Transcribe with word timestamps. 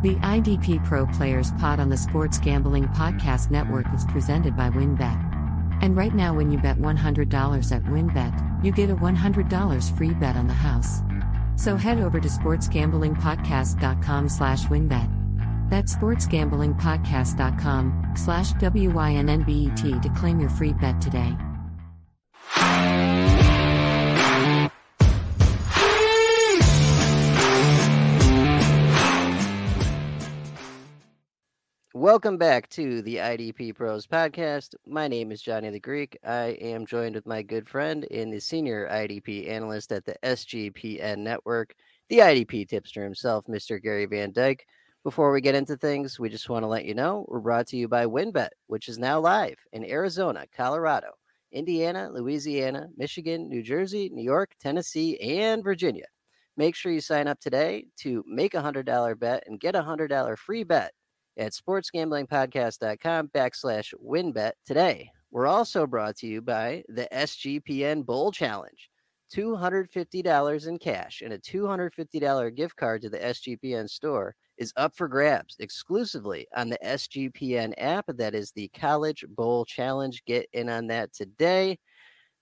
The 0.00 0.14
IDP 0.16 0.84
Pro 0.84 1.06
Players 1.06 1.50
Pod 1.58 1.80
on 1.80 1.88
the 1.88 1.96
Sports 1.96 2.38
Gambling 2.38 2.86
Podcast 2.90 3.50
Network 3.50 3.86
is 3.92 4.04
presented 4.04 4.56
by 4.56 4.70
WynnBET. 4.70 5.82
And 5.82 5.96
right 5.96 6.14
now, 6.14 6.32
when 6.32 6.52
you 6.52 6.58
bet 6.58 6.78
$100 6.78 7.72
at 7.72 7.82
WynnBET, 7.82 8.64
you 8.64 8.70
get 8.70 8.90
a 8.90 8.94
$100 8.94 9.98
free 9.98 10.14
bet 10.14 10.36
on 10.36 10.46
the 10.46 10.54
house. 10.54 11.00
So 11.56 11.74
head 11.74 11.98
over 11.98 12.20
to 12.20 12.28
sportsgamblingpodcast.com 12.28 14.28
slash 14.28 14.66
wynnbet. 14.66 15.68
That's 15.68 15.96
sportsgamblingpodcast.com 15.96 18.12
slash 18.16 18.52
W-Y-N-N-B-E-T 18.52 20.00
to 20.00 20.08
claim 20.10 20.38
your 20.38 20.50
free 20.50 20.74
bet 20.74 21.00
today. 21.00 21.36
Welcome 32.08 32.38
back 32.38 32.70
to 32.70 33.02
the 33.02 33.16
IDP 33.16 33.74
Pros 33.74 34.06
podcast. 34.06 34.74
My 34.86 35.08
name 35.08 35.30
is 35.30 35.42
Johnny 35.42 35.68
the 35.68 35.78
Greek. 35.78 36.18
I 36.24 36.56
am 36.58 36.86
joined 36.86 37.14
with 37.14 37.26
my 37.26 37.42
good 37.42 37.68
friend 37.68 38.06
and 38.10 38.32
the 38.32 38.40
senior 38.40 38.88
IDP 38.90 39.46
analyst 39.50 39.92
at 39.92 40.06
the 40.06 40.16
SGPN 40.22 41.18
network, 41.18 41.74
the 42.08 42.20
IDP 42.20 42.66
tipster 42.66 43.04
himself, 43.04 43.44
Mr. 43.44 43.78
Gary 43.78 44.06
Van 44.06 44.32
Dyke. 44.32 44.64
Before 45.04 45.30
we 45.30 45.42
get 45.42 45.54
into 45.54 45.76
things, 45.76 46.18
we 46.18 46.30
just 46.30 46.48
want 46.48 46.62
to 46.62 46.66
let 46.66 46.86
you 46.86 46.94
know 46.94 47.26
we're 47.28 47.40
brought 47.40 47.66
to 47.66 47.76
you 47.76 47.88
by 47.88 48.06
WynnBET, 48.06 48.48
which 48.68 48.88
is 48.88 48.98
now 48.98 49.20
live 49.20 49.58
in 49.74 49.84
Arizona, 49.84 50.46
Colorado, 50.56 51.08
Indiana, 51.52 52.08
Louisiana, 52.10 52.86
Michigan, 52.96 53.50
New 53.50 53.62
Jersey, 53.62 54.08
New 54.14 54.24
York, 54.24 54.52
Tennessee, 54.58 55.20
and 55.20 55.62
Virginia. 55.62 56.06
Make 56.56 56.74
sure 56.74 56.90
you 56.90 57.02
sign 57.02 57.28
up 57.28 57.38
today 57.38 57.84
to 57.98 58.24
make 58.26 58.54
a 58.54 58.62
$100 58.62 59.18
bet 59.18 59.44
and 59.46 59.60
get 59.60 59.76
a 59.76 59.82
$100 59.82 60.38
free 60.38 60.64
bet 60.64 60.92
at 61.38 61.52
sportsgamblingpodcast.com 61.52 63.28
backslash 63.28 63.94
wynnbet 64.04 64.52
today. 64.66 65.10
We're 65.30 65.46
also 65.46 65.86
brought 65.86 66.16
to 66.16 66.26
you 66.26 66.42
by 66.42 66.84
the 66.88 67.08
SGPN 67.12 68.04
Bowl 68.04 68.32
Challenge. 68.32 68.90
$250 69.34 70.66
in 70.66 70.78
cash 70.78 71.20
and 71.22 71.34
a 71.34 71.38
$250 71.38 72.56
gift 72.56 72.76
card 72.76 73.02
to 73.02 73.10
the 73.10 73.18
SGPN 73.18 73.88
store 73.88 74.34
is 74.56 74.72
up 74.76 74.96
for 74.96 75.06
grabs 75.06 75.56
exclusively 75.58 76.46
on 76.56 76.68
the 76.68 76.78
SGPN 76.84 77.74
app. 77.78 78.06
That 78.08 78.34
is 78.34 78.52
the 78.52 78.68
College 78.68 79.24
Bowl 79.28 79.64
Challenge. 79.64 80.22
Get 80.24 80.46
in 80.52 80.68
on 80.68 80.86
that 80.88 81.12
today. 81.12 81.78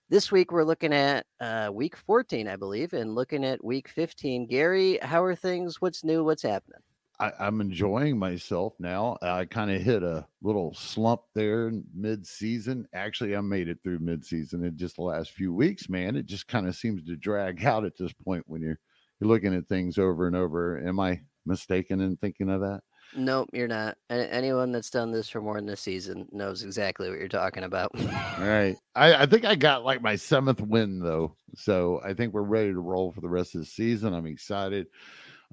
This 0.09 0.31
week, 0.31 0.53
we're 0.53 0.63
looking 0.63 0.93
at 0.93 1.25
uh, 1.41 1.69
week 1.73 1.97
14, 1.97 2.47
I 2.47 2.55
believe, 2.55 2.93
and 2.93 3.13
looking 3.13 3.43
at 3.43 3.63
week 3.63 3.89
15. 3.89 4.47
Gary, 4.47 4.97
how 5.01 5.21
are 5.21 5.35
things? 5.35 5.81
What's 5.81 6.05
new? 6.05 6.23
What's 6.23 6.43
happening? 6.43 6.79
I, 7.19 7.31
am 7.39 7.61
enjoying 7.61 8.17
myself 8.17 8.73
now. 8.79 9.17
I 9.21 9.45
kind 9.45 9.71
of 9.71 9.81
hit 9.81 10.03
a 10.03 10.27
little 10.41 10.73
slump 10.73 11.21
there 11.33 11.71
mid-season. 11.95 12.87
Actually, 12.93 13.35
I 13.35 13.41
made 13.41 13.69
it 13.69 13.79
through 13.83 13.99
mid-season 13.99 14.63
in 14.63 14.77
just 14.77 14.97
the 14.97 15.03
last 15.03 15.31
few 15.31 15.53
weeks. 15.53 15.89
Man, 15.89 16.15
it 16.15 16.25
just 16.25 16.47
kind 16.47 16.67
of 16.67 16.75
seems 16.75 17.03
to 17.05 17.15
drag 17.15 17.63
out 17.65 17.85
at 17.85 17.97
this 17.97 18.13
point 18.13 18.43
when 18.47 18.61
you're 18.61 18.79
you're 19.19 19.29
looking 19.29 19.55
at 19.55 19.67
things 19.67 19.97
over 19.97 20.27
and 20.27 20.35
over. 20.35 20.77
Am 20.87 20.99
I 20.99 21.21
mistaken 21.45 22.01
in 22.01 22.17
thinking 22.17 22.49
of 22.49 22.61
that? 22.61 22.81
Nope, 23.15 23.49
you're 23.53 23.67
not. 23.67 23.97
Anyone 24.09 24.71
that's 24.71 24.89
done 24.89 25.11
this 25.11 25.29
for 25.29 25.41
more 25.41 25.55
than 25.55 25.69
a 25.69 25.75
season 25.75 26.27
knows 26.31 26.63
exactly 26.63 27.09
what 27.09 27.19
you're 27.19 27.27
talking 27.27 27.63
about. 27.63 27.91
All 27.99 28.05
right. 28.39 28.75
I, 28.95 29.23
I 29.23 29.25
think 29.25 29.45
I 29.45 29.55
got 29.55 29.85
like 29.85 30.01
my 30.01 30.15
seventh 30.15 30.61
win 30.61 30.99
though. 30.99 31.35
So 31.55 32.01
I 32.05 32.13
think 32.13 32.33
we're 32.33 32.41
ready 32.41 32.73
to 32.73 32.79
roll 32.79 33.11
for 33.11 33.21
the 33.21 33.29
rest 33.29 33.55
of 33.55 33.61
the 33.61 33.67
season. 33.67 34.13
I'm 34.13 34.27
excited. 34.27 34.87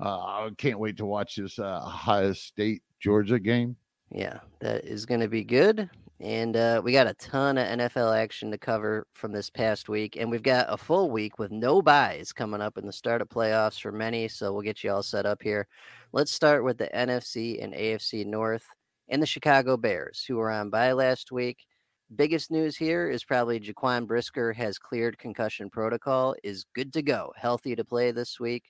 Uh, 0.01 0.19
I 0.19 0.51
can't 0.57 0.79
wait 0.79 0.97
to 0.99 1.07
watch 1.07 1.37
this 1.37 1.59
uh, 1.59 1.83
Ohio 1.85 2.33
State 2.33 2.83
Georgia 3.01 3.39
game. 3.39 3.77
Yeah, 4.11 4.39
that 4.61 4.85
is 4.85 5.07
going 5.07 5.21
to 5.21 5.29
be 5.29 5.45
good. 5.45 5.89
And 6.21 6.57
uh, 6.57 6.81
we 6.83 6.93
got 6.93 7.09
a 7.09 7.15
ton 7.15 7.59
of 7.59 7.67
NFL 7.67 8.17
action 8.17 8.51
to 8.51 8.59
cover 8.59 9.07
from 9.15 9.33
this 9.33 9.51
past 9.51 9.89
week. 9.89 10.17
And 10.17 10.31
we've 10.31 10.43
got 10.43 10.67
a 10.69 10.77
full 10.77 11.11
week 11.11 11.39
with 11.39 11.51
no 11.51 11.83
byes 11.83 12.33
coming 12.33 12.61
up 12.61 12.79
in 12.79 12.87
the 12.87 12.93
start 12.93 13.21
of 13.21 13.29
playoffs 13.29 13.81
for 13.81 13.93
many. 13.93 14.29
So 14.29 14.53
we'll 14.53 14.63
get 14.63 14.83
you 14.85 14.93
all 14.93 15.03
set 15.03 15.27
up 15.27 15.43
here. 15.43 15.67
Let's 16.13 16.33
start 16.33 16.65
with 16.65 16.79
the 16.79 16.89
NFC 16.95 17.63
and 17.63 17.75
AFC 17.75 18.25
North 18.25 18.65
and 19.09 19.21
the 19.21 19.27
Chicago 19.27 19.77
Bears, 19.77 20.25
who 20.27 20.37
were 20.37 20.51
on 20.51 20.71
bye 20.71 20.93
last 20.93 21.33
week. 21.33 21.67
Biggest 22.15 22.51
news 22.51 22.77
here 22.77 23.11
is 23.11 23.25
probably 23.25 23.59
Jaquan 23.59 24.07
Brisker 24.07 24.53
has 24.53 24.79
cleared 24.79 25.19
concussion 25.19 25.69
protocol, 25.69 26.37
is 26.45 26.65
good 26.75 26.93
to 26.93 27.03
go, 27.03 27.33
healthy 27.37 27.75
to 27.75 27.85
play 27.85 28.13
this 28.13 28.39
week. 28.39 28.65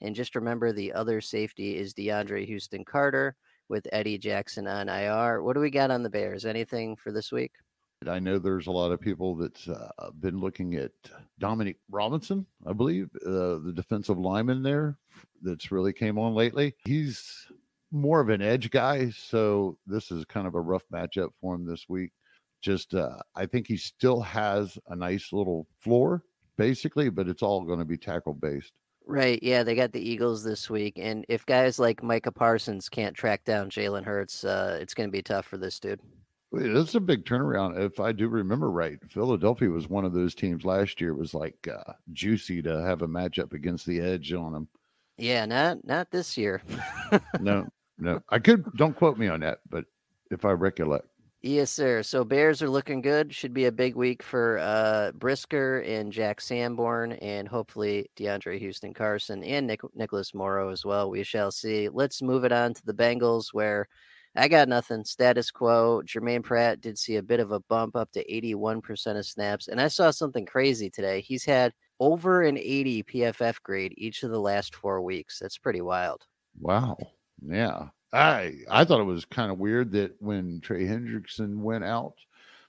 And 0.00 0.14
just 0.14 0.36
remember 0.36 0.72
the 0.72 0.92
other 0.92 1.20
safety 1.20 1.76
is 1.76 1.94
DeAndre 1.94 2.46
Houston 2.46 2.84
Carson 2.84 3.34
with 3.68 3.86
Eddie 3.92 4.18
Jackson 4.18 4.66
on 4.66 4.88
IR. 4.88 5.42
What 5.42 5.54
do 5.54 5.60
we 5.60 5.70
got 5.70 5.90
on 5.90 6.02
the 6.02 6.10
Bears? 6.10 6.44
Anything 6.44 6.96
for 6.96 7.12
this 7.12 7.30
week? 7.30 7.52
I 8.06 8.20
know 8.20 8.38
there's 8.38 8.68
a 8.68 8.72
lot 8.72 8.92
of 8.92 9.00
people 9.00 9.34
that's 9.34 9.68
uh, 9.68 9.90
been 10.20 10.38
looking 10.38 10.76
at 10.76 10.92
Dominique 11.40 11.80
Robinson, 11.90 12.46
I 12.64 12.72
believe, 12.72 13.08
uh, 13.26 13.58
the 13.58 13.72
defensive 13.74 14.18
lineman 14.18 14.62
there 14.62 14.98
that's 15.42 15.72
really 15.72 15.92
came 15.92 16.16
on 16.16 16.34
lately. 16.34 16.74
He's 16.84 17.48
more 17.90 18.20
of 18.20 18.28
an 18.28 18.40
edge 18.40 18.70
guy, 18.70 19.10
so 19.10 19.78
this 19.86 20.12
is 20.12 20.24
kind 20.26 20.46
of 20.46 20.54
a 20.54 20.60
rough 20.60 20.84
matchup 20.92 21.30
for 21.40 21.56
him 21.56 21.66
this 21.66 21.88
week. 21.88 22.12
Just, 22.62 22.94
uh, 22.94 23.18
I 23.34 23.46
think 23.46 23.66
he 23.66 23.76
still 23.76 24.20
has 24.20 24.78
a 24.88 24.94
nice 24.94 25.32
little 25.32 25.66
floor, 25.80 26.22
basically, 26.56 27.08
but 27.08 27.28
it's 27.28 27.42
all 27.42 27.64
going 27.64 27.78
to 27.80 27.84
be 27.84 27.96
tackle 27.96 28.34
based. 28.34 28.72
Right. 29.08 29.42
Yeah, 29.42 29.62
they 29.62 29.74
got 29.74 29.92
the 29.92 30.06
Eagles 30.06 30.44
this 30.44 30.68
week, 30.68 30.98
and 30.98 31.24
if 31.30 31.46
guys 31.46 31.78
like 31.78 32.02
Micah 32.02 32.30
Parsons 32.30 32.90
can't 32.90 33.16
track 33.16 33.42
down 33.42 33.70
Jalen 33.70 34.04
Hurts, 34.04 34.44
uh, 34.44 34.76
it's 34.82 34.92
going 34.92 35.08
to 35.08 35.12
be 35.12 35.22
tough 35.22 35.46
for 35.46 35.56
this 35.56 35.80
dude. 35.80 36.00
That's 36.52 36.94
a 36.94 37.00
big 37.00 37.24
turnaround. 37.24 37.78
If 37.78 38.00
I 38.00 38.12
do 38.12 38.28
remember 38.28 38.70
right, 38.70 38.98
Philadelphia 39.08 39.70
was 39.70 39.88
one 39.88 40.04
of 40.04 40.12
those 40.12 40.34
teams 40.34 40.66
last 40.66 41.00
year. 41.00 41.10
It 41.10 41.18
was 41.18 41.32
like 41.32 41.68
uh, 41.68 41.94
juicy 42.12 42.60
to 42.62 42.82
have 42.82 43.00
a 43.00 43.08
matchup 43.08 43.54
against 43.54 43.86
the 43.86 43.98
edge 43.98 44.34
on 44.34 44.52
them. 44.52 44.68
Yeah, 45.16 45.46
not 45.46 45.84
not 45.86 46.10
this 46.10 46.36
year. 46.36 46.62
no, 47.40 47.66
no. 47.98 48.20
I 48.28 48.38
could 48.38 48.70
don't 48.76 48.94
quote 48.94 49.16
me 49.16 49.28
on 49.28 49.40
that, 49.40 49.60
but 49.70 49.86
if 50.30 50.44
I 50.44 50.50
recollect. 50.50 51.06
Yes, 51.40 51.70
sir. 51.70 52.02
So 52.02 52.24
Bears 52.24 52.62
are 52.62 52.68
looking 52.68 53.00
good. 53.00 53.32
Should 53.32 53.54
be 53.54 53.66
a 53.66 53.72
big 53.72 53.94
week 53.94 54.24
for 54.24 54.58
uh, 54.58 55.12
Brisker 55.12 55.80
and 55.80 56.12
Jack 56.12 56.40
Sanborn, 56.40 57.12
and 57.12 57.46
hopefully 57.46 58.10
DeAndre 58.16 58.58
Houston 58.58 58.92
Carson 58.92 59.44
and 59.44 59.72
Nicholas 59.94 60.34
Morrow 60.34 60.70
as 60.70 60.84
well. 60.84 61.10
We 61.10 61.22
shall 61.22 61.52
see. 61.52 61.88
Let's 61.88 62.22
move 62.22 62.44
it 62.44 62.50
on 62.50 62.74
to 62.74 62.84
the 62.84 62.92
Bengals, 62.92 63.52
where 63.52 63.86
I 64.34 64.48
got 64.48 64.68
nothing. 64.68 65.04
Status 65.04 65.52
quo. 65.52 66.02
Germaine 66.04 66.42
Pratt 66.42 66.80
did 66.80 66.98
see 66.98 67.16
a 67.16 67.22
bit 67.22 67.38
of 67.38 67.52
a 67.52 67.60
bump 67.60 67.94
up 67.94 68.10
to 68.12 68.24
81% 68.28 69.16
of 69.16 69.24
snaps. 69.24 69.68
And 69.68 69.80
I 69.80 69.88
saw 69.88 70.10
something 70.10 70.44
crazy 70.44 70.90
today. 70.90 71.20
He's 71.20 71.44
had 71.44 71.72
over 72.00 72.42
an 72.42 72.58
80 72.58 73.04
PFF 73.04 73.62
grade 73.62 73.94
each 73.96 74.24
of 74.24 74.30
the 74.30 74.40
last 74.40 74.74
four 74.74 75.02
weeks. 75.02 75.38
That's 75.38 75.58
pretty 75.58 75.82
wild. 75.82 76.24
Wow. 76.60 76.96
Yeah. 77.44 77.88
I 78.12 78.54
I 78.70 78.84
thought 78.84 79.00
it 79.00 79.04
was 79.04 79.24
kind 79.24 79.50
of 79.50 79.58
weird 79.58 79.92
that 79.92 80.16
when 80.20 80.60
Trey 80.60 80.84
Hendrickson 80.84 81.58
went 81.58 81.84
out, 81.84 82.14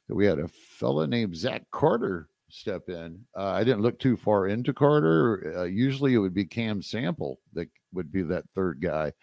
that 0.08 0.16
we 0.16 0.26
had 0.26 0.40
a 0.40 0.48
fella 0.48 1.08
named 1.08 1.36
Zach 1.36 1.64
Carter 1.72 2.28
step 2.50 2.90
in. 2.90 3.26
Uh, 3.38 3.52
I 3.52 3.64
didn't 3.64 3.82
look 3.82 4.00
too 4.00 4.18
far 4.18 4.48
into 4.48 4.74
Carter. 4.74 5.60
Uh, 5.60 5.64
usually, 5.64 6.14
it 6.14 6.18
would 6.18 6.34
be 6.34 6.46
Cam 6.46 6.82
Sample 6.82 7.40
that 7.54 7.70
would 7.94 8.12
be 8.12 8.24
that 8.24 8.44
third 8.56 8.82
guy. 8.82 9.14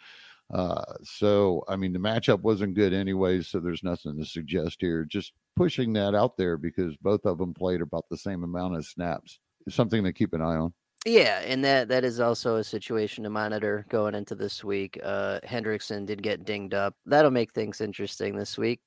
Uh, 0.53 0.85
so, 1.03 1.65
I 1.69 1.75
mean, 1.75 1.93
the 1.93 1.99
matchup 1.99 2.41
wasn't 2.41 2.75
good 2.75 2.93
anyway, 2.93 3.43
so 3.43 3.59
there's 3.59 3.83
nothing 3.83 4.17
to 4.17 4.25
suggest 4.25 4.77
here. 4.81 5.05
Just 5.05 5.33
pushing 5.57 5.93
that 5.95 6.15
out 6.15 6.37
there 6.37 6.57
because 6.57 6.97
both 6.99 7.27
of 7.27 7.39
them 7.39 7.53
played 7.53 7.81
about 7.81 8.05
the 8.09 8.17
same 8.17 8.45
amount 8.45 8.77
of 8.77 8.87
snaps. 8.87 9.41
Something 9.69 10.05
to 10.05 10.13
keep 10.13 10.33
an 10.33 10.43
eye 10.43 10.57
on. 10.57 10.73
Yeah, 11.07 11.41
and 11.41 11.65
that 11.65 11.89
that 11.89 12.05
is 12.05 12.21
also 12.21 12.57
a 12.57 12.65
situation 12.65 13.25
to 13.25 13.31
monitor 13.31 13.87
going 13.89 14.15
into 14.15 14.35
this 14.35 14.63
week. 14.65 14.99
Uh 15.03 15.41
Hendrickson 15.45 16.05
did 16.05 16.23
get 16.23 16.45
dinged 16.45 16.75
up. 16.75 16.95
That'll 17.07 17.31
make 17.31 17.53
things 17.53 17.81
interesting 17.81 18.37
this 18.37 18.59
week. 18.59 18.81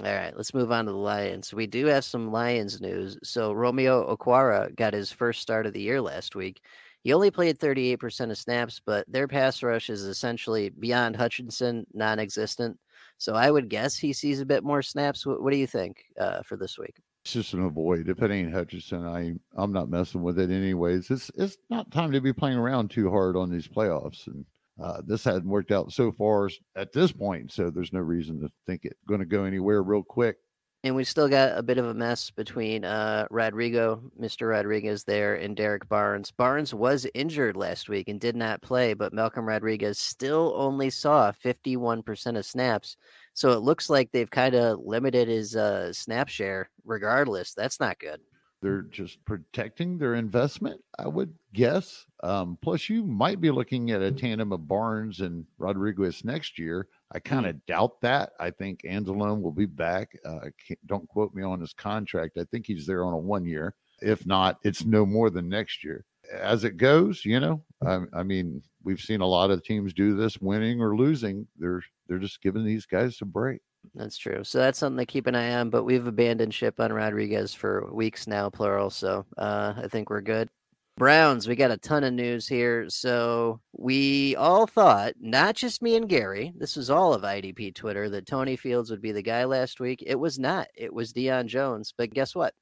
All 0.00 0.06
right, 0.14 0.36
let's 0.36 0.54
move 0.54 0.70
on 0.72 0.86
to 0.86 0.92
the 0.92 0.98
Lions. 0.98 1.52
We 1.52 1.66
do 1.66 1.86
have 1.86 2.04
some 2.04 2.30
Lions 2.30 2.80
news. 2.80 3.18
So 3.24 3.52
Romeo 3.52 4.14
Okwara 4.14 4.74
got 4.76 4.92
his 4.94 5.10
first 5.12 5.40
start 5.42 5.66
of 5.66 5.72
the 5.72 5.80
year 5.80 6.00
last 6.00 6.36
week. 6.36 6.60
He 7.02 7.12
only 7.12 7.30
played 7.32 7.58
38% 7.58 8.30
of 8.30 8.38
snaps, 8.38 8.80
but 8.84 9.04
their 9.10 9.26
pass 9.28 9.62
rush 9.62 9.90
is 9.90 10.02
essentially 10.04 10.70
beyond 10.70 11.16
Hutchinson, 11.16 11.86
non-existent. 11.94 12.78
So 13.18 13.34
I 13.34 13.50
would 13.50 13.68
guess 13.68 13.96
he 13.96 14.12
sees 14.12 14.40
a 14.40 14.46
bit 14.46 14.62
more 14.64 14.82
snaps. 14.82 15.26
What, 15.26 15.42
what 15.42 15.52
do 15.52 15.58
you 15.58 15.66
think 15.66 16.04
uh, 16.20 16.42
for 16.42 16.56
this 16.56 16.78
week? 16.78 16.96
It's 17.24 17.32
just 17.32 17.52
an 17.52 17.64
avoid. 17.64 18.08
If 18.08 18.22
it 18.22 18.30
ain't 18.30 18.52
Hutchinson, 18.52 19.04
I 19.04 19.34
I'm 19.56 19.72
not 19.72 19.90
messing 19.90 20.22
with 20.22 20.38
it 20.38 20.50
anyways. 20.50 21.10
It's 21.10 21.30
it's 21.36 21.58
not 21.68 21.90
time 21.90 22.12
to 22.12 22.20
be 22.20 22.32
playing 22.32 22.58
around 22.58 22.90
too 22.90 23.10
hard 23.10 23.36
on 23.36 23.50
these 23.50 23.68
playoffs, 23.68 24.26
and 24.26 24.44
uh, 24.80 25.02
this 25.04 25.24
hadn't 25.24 25.48
worked 25.48 25.72
out 25.72 25.92
so 25.92 26.12
far 26.12 26.48
at 26.76 26.92
this 26.92 27.12
point. 27.12 27.52
So 27.52 27.70
there's 27.70 27.92
no 27.92 28.00
reason 28.00 28.40
to 28.40 28.48
think 28.66 28.84
it's 28.84 28.98
going 29.06 29.20
to 29.20 29.26
go 29.26 29.44
anywhere 29.44 29.82
real 29.82 30.02
quick. 30.02 30.36
And 30.84 30.94
we 30.94 31.02
still 31.02 31.28
got 31.28 31.58
a 31.58 31.62
bit 31.62 31.78
of 31.78 31.86
a 31.86 31.94
mess 31.94 32.30
between 32.30 32.84
uh, 32.84 33.26
Rodrigo, 33.32 34.00
Mr. 34.18 34.48
Rodriguez 34.48 35.02
there, 35.02 35.34
and 35.34 35.56
Derrick 35.56 35.88
Barnes. 35.88 36.30
Barnes 36.30 36.72
was 36.72 37.04
injured 37.14 37.56
last 37.56 37.88
week 37.88 38.08
and 38.08 38.20
did 38.20 38.36
not 38.36 38.62
play, 38.62 38.94
but 38.94 39.12
Malcolm 39.12 39.44
Rodriguez 39.44 39.98
still 39.98 40.54
only 40.56 40.88
saw 40.88 41.32
51% 41.32 42.38
of 42.38 42.46
snaps. 42.46 42.96
So 43.38 43.52
it 43.52 43.60
looks 43.60 43.88
like 43.88 44.10
they've 44.10 44.28
kind 44.28 44.56
of 44.56 44.80
limited 44.80 45.28
his 45.28 45.54
uh, 45.54 45.92
snap 45.92 46.28
share 46.28 46.70
regardless. 46.84 47.54
That's 47.54 47.78
not 47.78 48.00
good. 48.00 48.20
They're 48.62 48.82
just 48.82 49.24
protecting 49.26 49.96
their 49.96 50.16
investment, 50.16 50.80
I 50.98 51.06
would 51.06 51.32
guess. 51.52 52.04
Um, 52.24 52.58
plus, 52.60 52.88
you 52.88 53.04
might 53.04 53.40
be 53.40 53.52
looking 53.52 53.92
at 53.92 54.02
a 54.02 54.10
tandem 54.10 54.50
of 54.50 54.66
Barnes 54.66 55.20
and 55.20 55.46
Rodriguez 55.56 56.24
next 56.24 56.58
year. 56.58 56.88
I 57.12 57.20
kind 57.20 57.46
of 57.46 57.64
doubt 57.66 58.00
that. 58.00 58.32
I 58.40 58.50
think 58.50 58.80
Anzalone 58.82 59.40
will 59.40 59.52
be 59.52 59.66
back. 59.66 60.18
Uh, 60.26 60.48
don't 60.86 61.06
quote 61.06 61.32
me 61.32 61.44
on 61.44 61.60
his 61.60 61.72
contract. 61.72 62.38
I 62.38 62.44
think 62.50 62.66
he's 62.66 62.88
there 62.88 63.04
on 63.04 63.12
a 63.12 63.18
one 63.18 63.44
year. 63.44 63.72
If 64.02 64.26
not, 64.26 64.58
it's 64.64 64.84
no 64.84 65.06
more 65.06 65.30
than 65.30 65.48
next 65.48 65.84
year. 65.84 66.04
As 66.32 66.64
it 66.64 66.76
goes, 66.76 67.24
you 67.24 67.38
know, 67.38 67.62
I, 67.86 68.00
I 68.12 68.24
mean, 68.24 68.64
we've 68.88 69.00
seen 69.00 69.20
a 69.20 69.26
lot 69.26 69.50
of 69.50 69.62
teams 69.62 69.92
do 69.92 70.16
this, 70.16 70.38
winning 70.38 70.80
or 70.80 70.96
losing. 70.96 71.46
They're 71.58 71.82
they're 72.08 72.18
just 72.18 72.40
giving 72.40 72.64
these 72.64 72.86
guys 72.86 73.18
a 73.20 73.26
break. 73.26 73.60
That's 73.94 74.16
true. 74.16 74.42
So 74.44 74.58
that's 74.58 74.78
something 74.78 74.98
to 74.98 75.12
keep 75.12 75.26
an 75.26 75.34
eye 75.34 75.56
on. 75.56 75.68
But 75.68 75.84
we've 75.84 76.06
abandoned 76.06 76.54
ship 76.54 76.80
on 76.80 76.90
Rodriguez 76.92 77.52
for 77.52 77.90
weeks 77.92 78.26
now, 78.26 78.48
plural. 78.48 78.88
So 78.88 79.26
uh, 79.36 79.74
I 79.76 79.88
think 79.88 80.08
we're 80.08 80.22
good. 80.22 80.48
Browns, 80.96 81.46
we 81.46 81.54
got 81.54 81.70
a 81.70 81.76
ton 81.76 82.02
of 82.02 82.14
news 82.14 82.48
here. 82.48 82.88
So 82.88 83.60
we 83.72 84.34
all 84.36 84.66
thought, 84.66 85.12
not 85.20 85.54
just 85.54 85.82
me 85.82 85.94
and 85.94 86.08
Gary, 86.08 86.52
this 86.56 86.74
was 86.74 86.90
all 86.90 87.12
of 87.12 87.22
IDP 87.22 87.74
Twitter, 87.74 88.08
that 88.08 88.26
Tony 88.26 88.56
Fields 88.56 88.90
would 88.90 89.02
be 89.02 89.12
the 89.12 89.22
guy 89.22 89.44
last 89.44 89.80
week. 89.80 90.02
It 90.04 90.18
was 90.18 90.38
not. 90.38 90.66
It 90.74 90.92
was 90.92 91.12
Deion 91.12 91.46
Jones. 91.46 91.92
But 91.96 92.14
guess 92.14 92.34
what? 92.34 92.54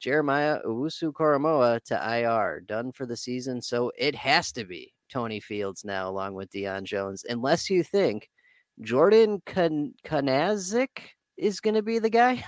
Jeremiah 0.00 0.58
Owusu 0.66 1.12
Koramoah 1.12 1.82
to 1.84 2.20
IR, 2.20 2.60
done 2.60 2.92
for 2.92 3.06
the 3.06 3.16
season. 3.16 3.62
So 3.62 3.90
it 3.96 4.14
has 4.16 4.52
to 4.52 4.64
be 4.64 4.92
Tony 5.08 5.40
Fields 5.40 5.84
now, 5.84 6.08
along 6.08 6.34
with 6.34 6.50
Deion 6.50 6.84
Jones, 6.84 7.24
unless 7.28 7.68
you 7.70 7.82
think 7.82 8.28
Jordan 8.80 9.42
Kan- 9.46 9.94
Kunaszyk 10.04 10.88
is 11.36 11.60
going 11.60 11.74
to 11.74 11.82
be 11.82 11.98
the 11.98 12.10
guy. 12.10 12.44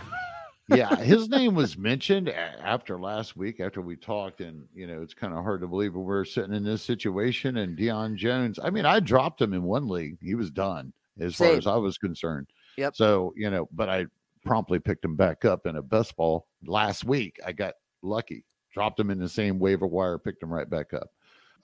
yeah, 0.68 0.94
his 0.96 1.28
name 1.30 1.54
was 1.54 1.76
mentioned 1.76 2.28
after 2.28 2.98
last 2.98 3.36
week 3.36 3.60
after 3.60 3.80
we 3.80 3.96
talked, 3.96 4.40
and 4.40 4.64
you 4.74 4.86
know 4.86 5.02
it's 5.02 5.14
kind 5.14 5.34
of 5.34 5.42
hard 5.42 5.60
to 5.62 5.66
believe 5.66 5.94
we're 5.94 6.24
sitting 6.24 6.54
in 6.54 6.64
this 6.64 6.82
situation. 6.82 7.58
And 7.58 7.76
Deion 7.76 8.14
Jones, 8.16 8.58
I 8.62 8.70
mean, 8.70 8.84
I 8.86 9.00
dropped 9.00 9.40
him 9.40 9.52
in 9.52 9.62
one 9.62 9.88
league; 9.88 10.18
he 10.20 10.34
was 10.34 10.50
done 10.50 10.92
as 11.18 11.36
Same. 11.36 11.48
far 11.48 11.58
as 11.58 11.66
I 11.66 11.76
was 11.76 11.98
concerned. 11.98 12.48
Yep. 12.76 12.96
So 12.96 13.32
you 13.36 13.50
know, 13.50 13.68
but 13.72 13.88
I 13.88 14.06
promptly 14.44 14.78
picked 14.78 15.04
him 15.04 15.16
back 15.16 15.44
up 15.44 15.66
in 15.66 15.76
a 15.76 15.82
best 15.82 16.16
ball 16.16 16.46
last 16.64 17.04
week. 17.04 17.38
I 17.44 17.52
got 17.52 17.74
lucky, 18.02 18.44
dropped 18.72 18.98
him 18.98 19.10
in 19.10 19.18
the 19.18 19.28
same 19.28 19.58
waiver 19.58 19.86
wire, 19.86 20.18
picked 20.18 20.42
him 20.42 20.52
right 20.52 20.68
back 20.68 20.94
up. 20.94 21.10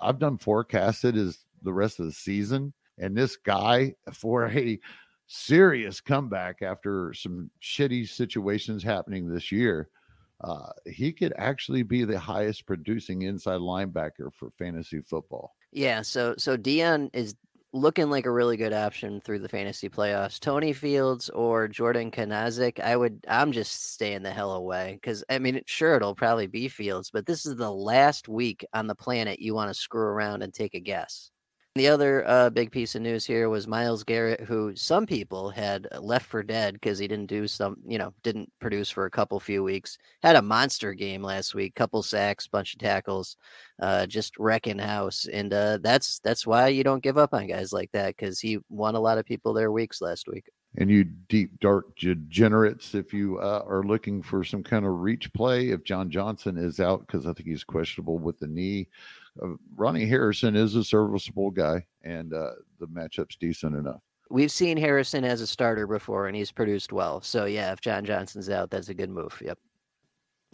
I've 0.00 0.19
done 0.19 0.38
forecasted 0.38 1.16
as 1.16 1.38
the 1.62 1.72
rest 1.72 2.00
of 2.00 2.06
the 2.06 2.12
season 2.12 2.72
and 2.98 3.16
this 3.16 3.37
guy, 3.37 3.94
for 4.12 4.48
a 4.48 4.78
serious 5.26 6.00
comeback 6.00 6.62
after 6.62 7.12
some 7.14 7.50
shitty 7.60 8.08
situations 8.08 8.82
happening 8.82 9.28
this 9.28 9.50
year, 9.50 9.88
uh, 10.43 10.70
he 10.84 11.12
could 11.12 11.32
actually 11.37 11.82
be 11.82 12.04
the 12.04 12.19
highest 12.19 12.66
producing 12.66 13.22
inside 13.22 13.60
linebacker 13.60 14.32
for 14.32 14.50
fantasy 14.58 15.00
football. 15.00 15.54
Yeah, 15.72 16.02
so 16.02 16.34
so 16.37 16.56
Deion 16.56 17.10
is 17.12 17.34
looking 17.76 18.11
like 18.11 18.26
a 18.26 18.31
really 18.31 18.56
good 18.56 18.73
option 18.73 19.20
through 19.20 19.40
the 19.40 19.49
fantasy 19.49 19.88
playoffs. 19.88 20.40
Tony 20.40 20.73
Fields 20.73 21.28
or 21.31 21.69
Jordan 21.69 22.11
Kunaszyk, 22.11 22.81
I 22.81 22.96
would 22.96 23.25
I'm 23.28 23.52
just 23.52 23.93
staying 23.93 24.23
the 24.23 24.31
hell 24.31 24.52
away 24.52 24.99
because 25.00 25.23
I 25.28 25.38
mean 25.38 25.61
sure 25.67 25.96
it'll 25.96 26.14
probably 26.14 26.46
be 26.46 26.69
Fields, 26.69 27.11
but 27.11 27.26
this 27.26 27.46
is 27.46 27.56
the 27.56 27.70
last 27.70 28.28
week 28.28 28.64
on 28.73 28.87
the 28.87 28.94
planet 28.94 29.40
you 29.40 29.55
want 29.55 29.70
to 29.70 29.75
screw 29.75 30.02
around 30.02 30.43
and 30.43 30.52
take 30.52 30.75
a 30.75 30.81
guess. 30.81 31.31
The 31.76 31.88
other 31.88 32.26
uh, 32.26 32.49
big 32.49 32.70
piece 32.70 32.94
of 32.94 33.02
news 33.02 33.26
here 33.26 33.50
was 33.50 33.69
Myles 33.69 34.02
Garrett, 34.02 34.40
who 34.40 34.75
some 34.75 35.05
people 35.05 35.50
had 35.50 35.87
left 36.00 36.25
for 36.25 36.43
dead 36.43 36.73
because 36.73 36.99
he 36.99 37.06
didn't 37.06 37.26
do 37.26 37.46
some, 37.46 37.76
you 37.87 37.99
know, 37.99 38.14
didn't 38.23 38.50
produce 38.61 38.88
for 38.88 39.05
a 39.05 39.11
couple 39.11 39.38
few 39.38 39.62
weeks. 39.62 39.99
Had 40.23 40.37
a 40.37 40.43
monster 40.43 40.94
game 40.94 41.23
last 41.23 41.55
week, 41.55 41.75
couple 41.75 42.02
sacks, 42.02 42.46
bunch 42.46 42.73
of 42.73 42.78
tackles, 42.78 43.37
uh, 43.82 44.06
just 44.06 44.38
wrecking 44.38 44.78
house, 44.78 45.26
and 45.31 45.52
uh, 45.52 45.76
that's 45.82 46.19
that's 46.20 46.46
why 46.46 46.69
you 46.69 46.82
don't 46.82 47.02
give 47.02 47.19
up 47.19 47.34
on 47.34 47.46
guys 47.46 47.75
like 47.75 47.93
that 47.93 48.17
because 48.17 48.40
he 48.40 48.58
won 48.70 48.94
a 48.94 49.00
lot 49.00 49.19
of 49.19 49.26
people 49.26 49.52
their 49.52 49.70
weeks 49.70 50.00
last 50.00 50.28
week. 50.28 50.49
And 50.78 50.90
you 50.90 51.05
deep 51.05 51.61
dark 51.61 51.94
degenerates, 51.99 52.94
if 52.94 53.12
you 53.12 53.38
uh, 53.38 53.64
are 53.69 53.82
looking 53.82 54.23
for 54.23 54.44
some 54.44 54.62
kind 54.62 54.87
of 54.87 55.00
reach 55.00 55.31
play, 55.34 55.69
if 55.69 55.84
John 55.84 56.08
Johnson 56.08 56.56
is 56.56 56.81
out 56.81 57.06
because 57.06 57.26
I 57.26 57.34
think 57.34 57.50
he's 57.50 57.64
questionable 57.64 58.19
with 58.19 58.38
the 58.38 58.46
knee 58.46 58.88
uh, 58.88 59.25
Ronnie 59.74 60.06
Harrison 60.06 60.56
is 60.56 60.74
a 60.74 60.84
serviceable 60.84 61.50
guy, 61.50 61.86
and 62.02 62.32
uh, 62.32 62.52
the 62.78 62.86
matchup's 62.86 63.36
decent 63.36 63.76
enough. 63.76 64.00
We've 64.30 64.50
seen 64.50 64.76
Harrison 64.76 65.24
as 65.24 65.40
a 65.40 65.46
starter 65.46 65.86
before, 65.86 66.26
and 66.26 66.36
he's 66.36 66.50
produced 66.50 66.92
well. 66.92 67.20
So 67.20 67.44
yeah, 67.44 67.72
if 67.72 67.80
John 67.80 68.04
Johnson's 68.04 68.50
out, 68.50 68.70
that's 68.70 68.88
a 68.88 68.94
good 68.94 69.10
move. 69.10 69.40
Yep. 69.44 69.58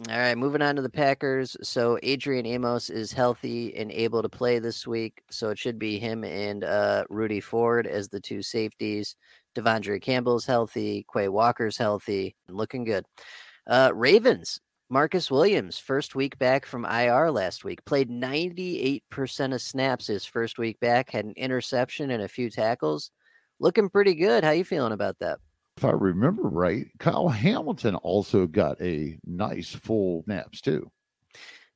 All 0.09 0.17
right, 0.17 0.37
moving 0.37 0.61
on 0.61 0.75
to 0.75 0.81
the 0.81 0.89
Packers. 0.89 1.55
So 1.61 1.97
Adrian 2.03 2.45
Amos 2.45 2.89
is 2.89 3.13
healthy 3.13 3.75
and 3.75 3.91
able 3.91 4.21
to 4.21 4.29
play 4.29 4.59
this 4.59 4.85
week, 4.85 5.21
so 5.29 5.49
it 5.49 5.57
should 5.57 5.79
be 5.79 5.97
him 5.97 6.23
and 6.23 6.63
uh, 6.63 7.05
Rudy 7.09 7.39
Ford 7.39 7.87
as 7.87 8.09
the 8.09 8.19
two 8.19 8.41
safeties. 8.41 9.15
De'Vondre 9.55 10.01
Campbell's 10.01 10.45
healthy, 10.45 11.05
Quay 11.13 11.29
Walker's 11.29 11.77
healthy, 11.77 12.35
looking 12.49 12.83
good. 12.83 13.05
Uh, 13.67 13.91
Ravens 13.93 14.59
Marcus 14.93 15.31
Williams, 15.31 15.79
first 15.79 16.13
week 16.13 16.37
back 16.37 16.67
from 16.67 16.85
IR 16.85 17.31
last 17.31 17.65
week, 17.65 17.83
played 17.83 18.11
98% 18.11 19.01
of 19.51 19.59
snaps 19.59 20.05
his 20.05 20.23
first 20.23 20.59
week 20.59 20.79
back, 20.79 21.09
had 21.09 21.25
an 21.25 21.33
interception 21.35 22.11
and 22.11 22.21
a 22.21 22.27
few 22.27 22.47
tackles. 22.51 23.09
Looking 23.59 23.89
pretty 23.89 24.13
good. 24.13 24.43
How 24.43 24.51
you 24.51 24.63
feeling 24.63 24.91
about 24.91 25.17
that? 25.17 25.39
If 25.77 25.83
I 25.83 25.89
remember 25.89 26.43
right, 26.43 26.85
Kyle 26.99 27.27
Hamilton 27.27 27.95
also 27.95 28.45
got 28.45 28.79
a 28.83 29.17
nice 29.25 29.73
full 29.73 30.25
snaps 30.25 30.61
too. 30.61 30.91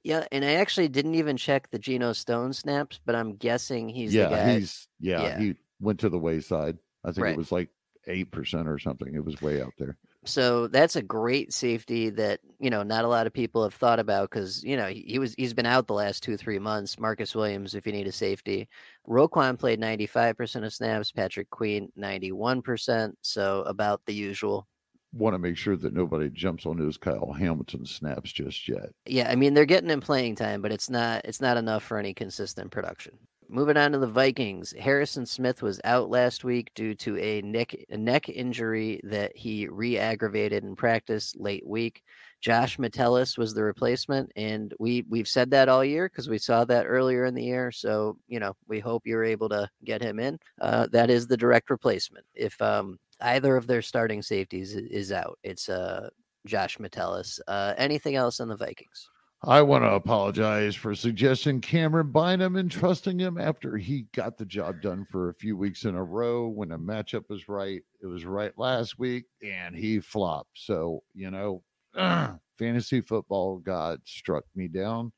Yeah, 0.04 0.26
and 0.32 0.46
I 0.46 0.54
actually 0.54 0.88
didn't 0.88 1.16
even 1.16 1.38
check 1.38 1.72
the 1.72 1.80
Geno 1.80 2.14
Stone 2.14 2.54
snaps, 2.54 3.00
but 3.04 3.16
I'm 3.16 3.36
guessing 3.36 3.90
he's 3.90 4.14
yeah, 4.14 4.54
he's 4.54 4.88
yeah, 5.00 5.24
yeah, 5.24 5.40
he 5.40 5.56
went 5.80 6.00
to 6.02 6.10
the 6.10 6.20
wayside. 6.20 6.78
I 7.04 7.14
think 7.14 7.24
right. 7.24 7.34
it 7.34 7.38
was 7.40 7.52
like 7.52 7.70
eight 8.06 8.30
percent 8.30 8.68
or 8.68 8.78
something. 8.78 9.16
It 9.16 9.26
was 9.26 9.42
way 9.42 9.60
out 9.60 9.74
there. 9.80 9.98
So 10.28 10.68
that's 10.68 10.96
a 10.96 11.02
great 11.02 11.54
safety 11.54 12.10
that 12.12 12.40
you 12.60 12.70
know 12.70 12.84
not 12.84 13.06
a 13.06 13.08
lot 13.08 13.28
of 13.28 13.34
people 13.34 13.64
have 13.64 13.74
thought 13.74 14.00
about 14.00 14.30
because 14.30 14.64
you 14.64 14.78
know 14.78 14.88
he, 14.88 15.04
he, 15.08 15.20
was 15.20 15.34
he's 15.38 15.54
been 15.54 15.66
out 15.66 15.88
the 15.88 15.94
last 15.94 16.22
two 16.22 16.38
three 16.38 16.60
months. 16.60 17.00
Marcus 17.00 17.34
Williams, 17.34 17.74
if 17.74 17.88
you 17.88 17.94
need 17.94 18.08
a 18.08 18.12
safety, 18.12 18.68
Roquan 19.08 19.58
played 19.58 19.80
ninety 19.80 20.06
five 20.06 20.38
percent 20.38 20.66
of 20.66 20.74
snaps. 20.74 21.12
Patrick 21.12 21.50
Queen 21.50 21.92
ninety 21.96 22.32
one 22.32 22.62
percent. 22.62 23.18
So 23.22 23.62
about 23.64 24.02
the 24.06 24.14
usual. 24.14 24.68
Want 25.14 25.34
to 25.34 25.40
make 25.40 25.58
sure 25.58 25.78
that 25.78 25.94
nobody 25.94 26.30
jumps 26.30 26.66
on 26.66 26.78
those 26.78 26.98
Kyle 26.98 27.32
Hamilton 27.32 27.86
snaps 27.86 28.32
just 28.32 28.68
yet. 28.68 28.90
Yeah, 29.06 29.30
I 29.32 29.36
mean 29.36 29.54
they're 29.54 29.66
getting 29.66 29.90
him 29.90 30.02
playing 30.02 30.36
time, 30.36 30.62
but 30.62 30.72
it's 30.72 30.90
not 30.90 31.24
it's 31.26 31.42
not 31.42 31.58
enough 31.58 31.84
for 31.84 31.98
any 31.98 32.14
consistent 32.14 32.72
production. 32.72 33.14
Moving 33.50 33.78
on 33.78 33.94
to 33.94 33.98
the 33.98 34.08
Vikings, 34.08 34.74
Harrison 34.78 35.26
Smith 35.26 35.62
was 35.62 35.80
out 35.86 36.10
last 36.10 36.44
week 36.44 36.70
due 36.76 36.94
to 36.96 37.18
a 37.18 37.42
neck 37.42 37.74
a 37.90 37.98
neck 37.98 38.28
injury 38.28 39.00
that 39.04 39.36
he 39.38 39.68
re-aggravated 39.70 40.64
in 40.66 40.76
practice 40.76 41.34
late 41.38 41.66
week. 41.66 42.04
Josh 42.42 42.78
Metellus 42.78 43.38
was 43.38 43.54
the 43.54 43.64
replacement, 43.64 44.32
and 44.36 44.74
we 44.80 45.06
we've 45.10 45.30
said 45.30 45.50
that 45.52 45.70
all 45.70 45.84
year 45.84 46.10
because 46.10 46.28
we 46.28 46.38
saw 46.38 46.66
that 46.66 46.86
earlier 46.86 47.24
in 47.24 47.34
the 47.34 47.44
year. 47.44 47.72
So 47.72 48.18
you 48.28 48.40
know 48.40 48.54
we 48.68 48.80
hope 48.80 49.04
you're 49.06 49.24
able 49.24 49.48
to 49.50 49.70
get 49.86 50.02
him 50.02 50.20
in. 50.20 50.38
Uh, 50.60 50.88
that 50.92 51.10
is 51.10 51.26
the 51.26 51.38
direct 51.38 51.70
replacement. 51.70 52.26
If 52.36 52.62
um, 52.62 53.00
either 53.22 53.56
of 53.56 53.66
their 53.66 53.82
starting 53.82 54.22
safeties 54.22 54.76
is 54.76 55.14
out, 55.14 55.40
it's 55.44 55.70
uh, 55.70 56.10
Josh 56.46 56.80
Metellus. 56.80 57.40
Uh, 57.48 57.74
anything 57.78 58.16
else 58.16 58.42
on 58.42 58.50
the 58.50 58.58
Vikings? 58.58 59.10
I 59.44 59.62
want 59.62 59.84
to 59.84 59.94
apologize 59.94 60.76
for 60.76 60.96
suggesting 60.96 61.62
Camryn 61.62 62.12
Bynum 62.12 62.56
and 62.56 62.72
trusting 62.72 63.20
him 63.20 63.38
after 63.38 63.78
he 63.78 64.08
got 64.16 64.38
the 64.38 64.46
job 64.46 64.82
done 64.82 65.06
for 65.06 65.30
a 65.30 65.34
few 65.36 65.56
weeks 65.56 65.86
in 65.86 65.96
a 65.96 66.04
row 66.04 66.48
when 66.48 66.72
a 66.72 66.80
matchup 66.80 67.30
was 67.30 67.48
right. 67.48 67.84
It 68.02 68.08
was 68.08 68.26
right 68.26 68.52
last 68.58 68.98
week 68.98 69.26
and 69.44 69.76
he 69.76 70.00
flopped. 70.00 70.50
So, 70.56 71.04
you 71.14 71.30
know, 71.30 71.62
fantasy 72.58 73.02
football 73.02 73.60
god 73.60 74.02
struck 74.06 74.44
me 74.56 74.68
down. 74.68 75.12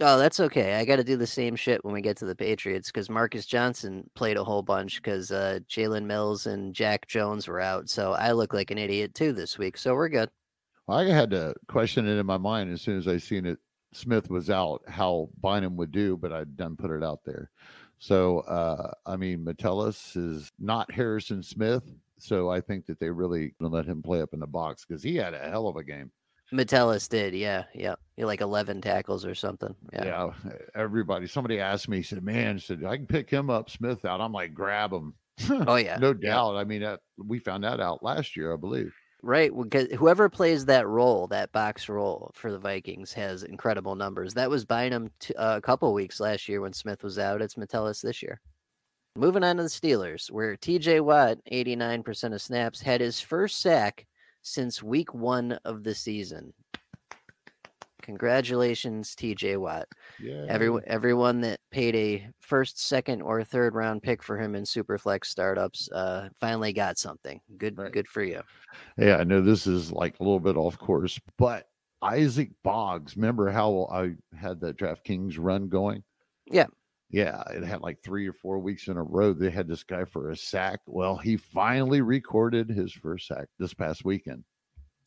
Oh, 0.00 0.16
that's 0.16 0.40
okay. 0.40 0.76
I 0.76 0.84
got 0.84 0.96
to 0.96 1.04
do 1.04 1.16
the 1.16 1.26
same 1.26 1.56
shit 1.56 1.84
when 1.84 1.92
we 1.92 2.00
get 2.00 2.16
to 2.18 2.24
the 2.24 2.36
Patriots 2.36 2.88
because 2.88 3.10
Marcus 3.10 3.46
Johnson 3.46 4.08
played 4.14 4.36
a 4.36 4.44
whole 4.44 4.62
bunch 4.62 4.96
because 4.96 5.32
uh, 5.32 5.58
Jalen 5.68 6.04
Mills 6.04 6.46
and 6.46 6.72
Jack 6.72 7.08
Jones 7.08 7.48
were 7.48 7.60
out. 7.60 7.88
So 7.88 8.12
I 8.12 8.32
look 8.32 8.54
like 8.54 8.70
an 8.70 8.78
idiot 8.78 9.14
too 9.14 9.32
this 9.32 9.58
week. 9.58 9.76
So 9.76 9.94
we're 9.94 10.08
good. 10.08 10.30
I 10.88 11.04
had 11.04 11.30
to 11.30 11.54
question 11.68 12.06
it 12.08 12.18
in 12.18 12.26
my 12.26 12.38
mind 12.38 12.72
as 12.72 12.80
soon 12.80 12.98
as 12.98 13.08
I 13.08 13.18
seen 13.18 13.46
it. 13.46 13.58
Smith 13.92 14.28
was 14.28 14.50
out, 14.50 14.82
how 14.86 15.30
Bynum 15.42 15.76
would 15.76 15.92
do, 15.92 16.16
but 16.16 16.32
I 16.32 16.44
done 16.44 16.76
put 16.76 16.90
it 16.90 17.02
out 17.02 17.20
there. 17.24 17.50
So, 17.98 18.40
uh, 18.40 18.92
I 19.06 19.16
mean, 19.16 19.42
Metellus 19.42 20.14
is 20.14 20.52
not 20.58 20.92
Harrison 20.92 21.42
Smith. 21.42 21.82
So 22.18 22.50
I 22.50 22.60
think 22.60 22.86
that 22.86 22.98
they 22.98 23.10
really 23.10 23.54
let 23.60 23.86
him 23.86 24.02
play 24.02 24.20
up 24.20 24.34
in 24.34 24.40
the 24.40 24.46
box 24.46 24.84
because 24.84 25.02
he 25.02 25.16
had 25.16 25.34
a 25.34 25.50
hell 25.50 25.68
of 25.68 25.76
a 25.76 25.84
game. 25.84 26.10
Metellus 26.50 27.08
did, 27.08 27.34
yeah, 27.34 27.64
yeah, 27.74 27.94
He 28.16 28.24
like 28.24 28.40
eleven 28.40 28.80
tackles 28.80 29.24
or 29.26 29.34
something. 29.34 29.74
Yeah. 29.92 30.30
yeah, 30.44 30.52
everybody. 30.74 31.26
Somebody 31.26 31.60
asked 31.60 31.88
me, 31.88 32.02
said, 32.02 32.22
"Man, 32.22 32.58
said 32.58 32.84
I 32.84 32.96
can 32.96 33.06
pick 33.06 33.28
him 33.28 33.50
up, 33.50 33.68
Smith 33.68 34.04
out." 34.06 34.20
I'm 34.20 34.32
like, 34.32 34.54
grab 34.54 34.92
him. 34.92 35.14
Oh 35.68 35.76
yeah, 35.76 35.98
no 35.98 36.14
doubt. 36.14 36.56
I 36.56 36.64
mean, 36.64 36.80
that, 36.80 37.00
we 37.18 37.38
found 37.38 37.64
that 37.64 37.80
out 37.80 38.02
last 38.02 38.34
year, 38.34 38.52
I 38.52 38.56
believe. 38.56 38.94
Right, 39.20 39.50
because 39.52 39.88
whoever 39.94 40.28
plays 40.28 40.64
that 40.66 40.86
role, 40.86 41.26
that 41.28 41.50
box 41.50 41.88
role 41.88 42.30
for 42.34 42.52
the 42.52 42.58
Vikings, 42.58 43.12
has 43.14 43.42
incredible 43.42 43.96
numbers. 43.96 44.32
That 44.34 44.48
was 44.48 44.64
Bynum 44.64 45.10
t- 45.18 45.34
uh, 45.34 45.56
a 45.56 45.60
couple 45.60 45.92
weeks 45.92 46.20
last 46.20 46.48
year 46.48 46.60
when 46.60 46.72
Smith 46.72 47.02
was 47.02 47.18
out. 47.18 47.42
It's 47.42 47.56
Metellus 47.56 48.00
this 48.00 48.22
year. 48.22 48.40
Moving 49.16 49.42
on 49.42 49.56
to 49.56 49.64
the 49.64 49.68
Steelers, 49.68 50.30
where 50.30 50.56
TJ 50.56 51.00
Watt, 51.00 51.38
89% 51.50 52.32
of 52.32 52.40
snaps, 52.40 52.80
had 52.80 53.00
his 53.00 53.20
first 53.20 53.60
sack 53.60 54.06
since 54.42 54.84
week 54.84 55.12
one 55.12 55.58
of 55.64 55.82
the 55.82 55.96
season. 55.96 56.54
Congratulations, 58.08 59.14
TJ 59.14 59.58
Watt. 59.58 59.86
Yeah. 60.18 60.46
Everyone, 60.48 60.82
everyone 60.86 61.42
that 61.42 61.60
paid 61.70 61.94
a 61.94 62.26
first, 62.40 62.80
second, 62.80 63.20
or 63.20 63.44
third 63.44 63.74
round 63.74 64.02
pick 64.02 64.22
for 64.22 64.38
him 64.38 64.54
in 64.54 64.64
Superflex 64.64 65.26
startups 65.26 65.90
uh, 65.92 66.30
finally 66.40 66.72
got 66.72 66.96
something. 66.96 67.38
Good, 67.58 67.76
Right. 67.76 67.92
good 67.92 68.08
for 68.08 68.22
you. 68.22 68.40
Yeah, 68.96 69.16
I 69.18 69.24
know 69.24 69.42
this 69.42 69.66
is 69.66 69.92
like 69.92 70.18
a 70.20 70.22
little 70.22 70.40
bit 70.40 70.56
off 70.56 70.78
course, 70.78 71.20
but 71.36 71.68
Isaac 72.00 72.50
Boggs, 72.64 73.14
remember 73.14 73.50
how 73.50 73.86
I 73.92 74.14
had 74.34 74.60
that 74.60 74.78
DraftKings 74.78 75.36
run 75.38 75.68
going? 75.68 76.02
Yeah. 76.50 76.66
Yeah, 77.10 77.42
it 77.50 77.62
had 77.62 77.82
like 77.82 78.02
three 78.02 78.26
or 78.26 78.32
four 78.32 78.58
weeks 78.58 78.88
in 78.88 78.96
a 78.96 79.02
row. 79.02 79.34
They 79.34 79.50
had 79.50 79.68
this 79.68 79.82
guy 79.82 80.04
for 80.06 80.30
a 80.30 80.36
sack. 80.36 80.80
Well, 80.86 81.16
he 81.18 81.36
finally 81.36 82.00
recorded 82.00 82.70
his 82.70 82.92
first 82.92 83.26
sack 83.26 83.48
this 83.58 83.74
past 83.74 84.04
weekend. 84.04 84.44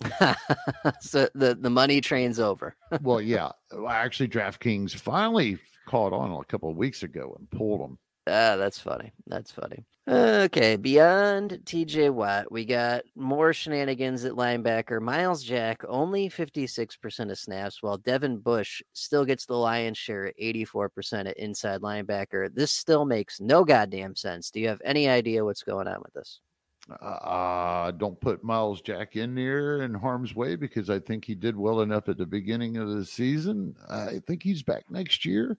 so 1.01 1.27
the 1.35 1.55
the 1.55 1.69
money 1.69 2.01
train's 2.01 2.39
over. 2.39 2.75
well, 3.01 3.21
yeah, 3.21 3.51
actually, 3.89 4.29
DraftKings 4.29 4.95
finally 4.95 5.57
caught 5.87 6.13
on 6.13 6.31
a 6.31 6.43
couple 6.45 6.69
of 6.69 6.77
weeks 6.77 7.03
ago 7.03 7.35
and 7.37 7.49
pulled 7.49 7.81
them. 7.81 7.97
Ah, 8.27 8.55
that's 8.55 8.79
funny. 8.79 9.11
That's 9.27 9.51
funny. 9.51 9.83
Okay, 10.07 10.75
beyond 10.75 11.59
TJ 11.63 12.11
Watt, 12.11 12.51
we 12.51 12.65
got 12.65 13.03
more 13.15 13.53
shenanigans 13.53 14.25
at 14.25 14.33
linebacker. 14.33 14.99
Myles 15.01 15.43
Jack 15.43 15.83
only 15.87 16.29
56% 16.29 17.31
of 17.31 17.37
snaps, 17.37 17.81
while 17.81 17.97
Devin 17.97 18.39
Bush 18.39 18.81
still 18.93 19.25
gets 19.25 19.45
the 19.45 19.55
lion's 19.55 19.97
share 19.97 20.27
at 20.27 20.37
84% 20.37 21.29
at 21.29 21.37
inside 21.37 21.81
linebacker. 21.81 22.53
This 22.53 22.71
still 22.71 23.05
makes 23.05 23.39
no 23.39 23.63
goddamn 23.63 24.15
sense. 24.15 24.51
Do 24.51 24.59
you 24.59 24.67
have 24.69 24.81
any 24.83 25.07
idea 25.07 25.45
what's 25.45 25.63
going 25.63 25.87
on 25.87 26.01
with 26.03 26.13
this? 26.13 26.41
Uh, 26.89 27.91
don't 27.91 28.19
put 28.19 28.43
Myles 28.43 28.81
Jack 28.81 29.15
in 29.15 29.35
there 29.35 29.83
in 29.83 29.93
harm's 29.93 30.35
way 30.35 30.55
because 30.55 30.89
I 30.89 30.99
think 30.99 31.23
he 31.23 31.35
did 31.35 31.55
well 31.55 31.81
enough 31.81 32.09
at 32.09 32.17
the 32.17 32.25
beginning 32.25 32.77
of 32.77 32.89
the 32.89 33.05
season. 33.05 33.75
I 33.89 34.19
think 34.27 34.43
he's 34.43 34.63
back 34.63 34.89
next 34.89 35.23
year 35.23 35.57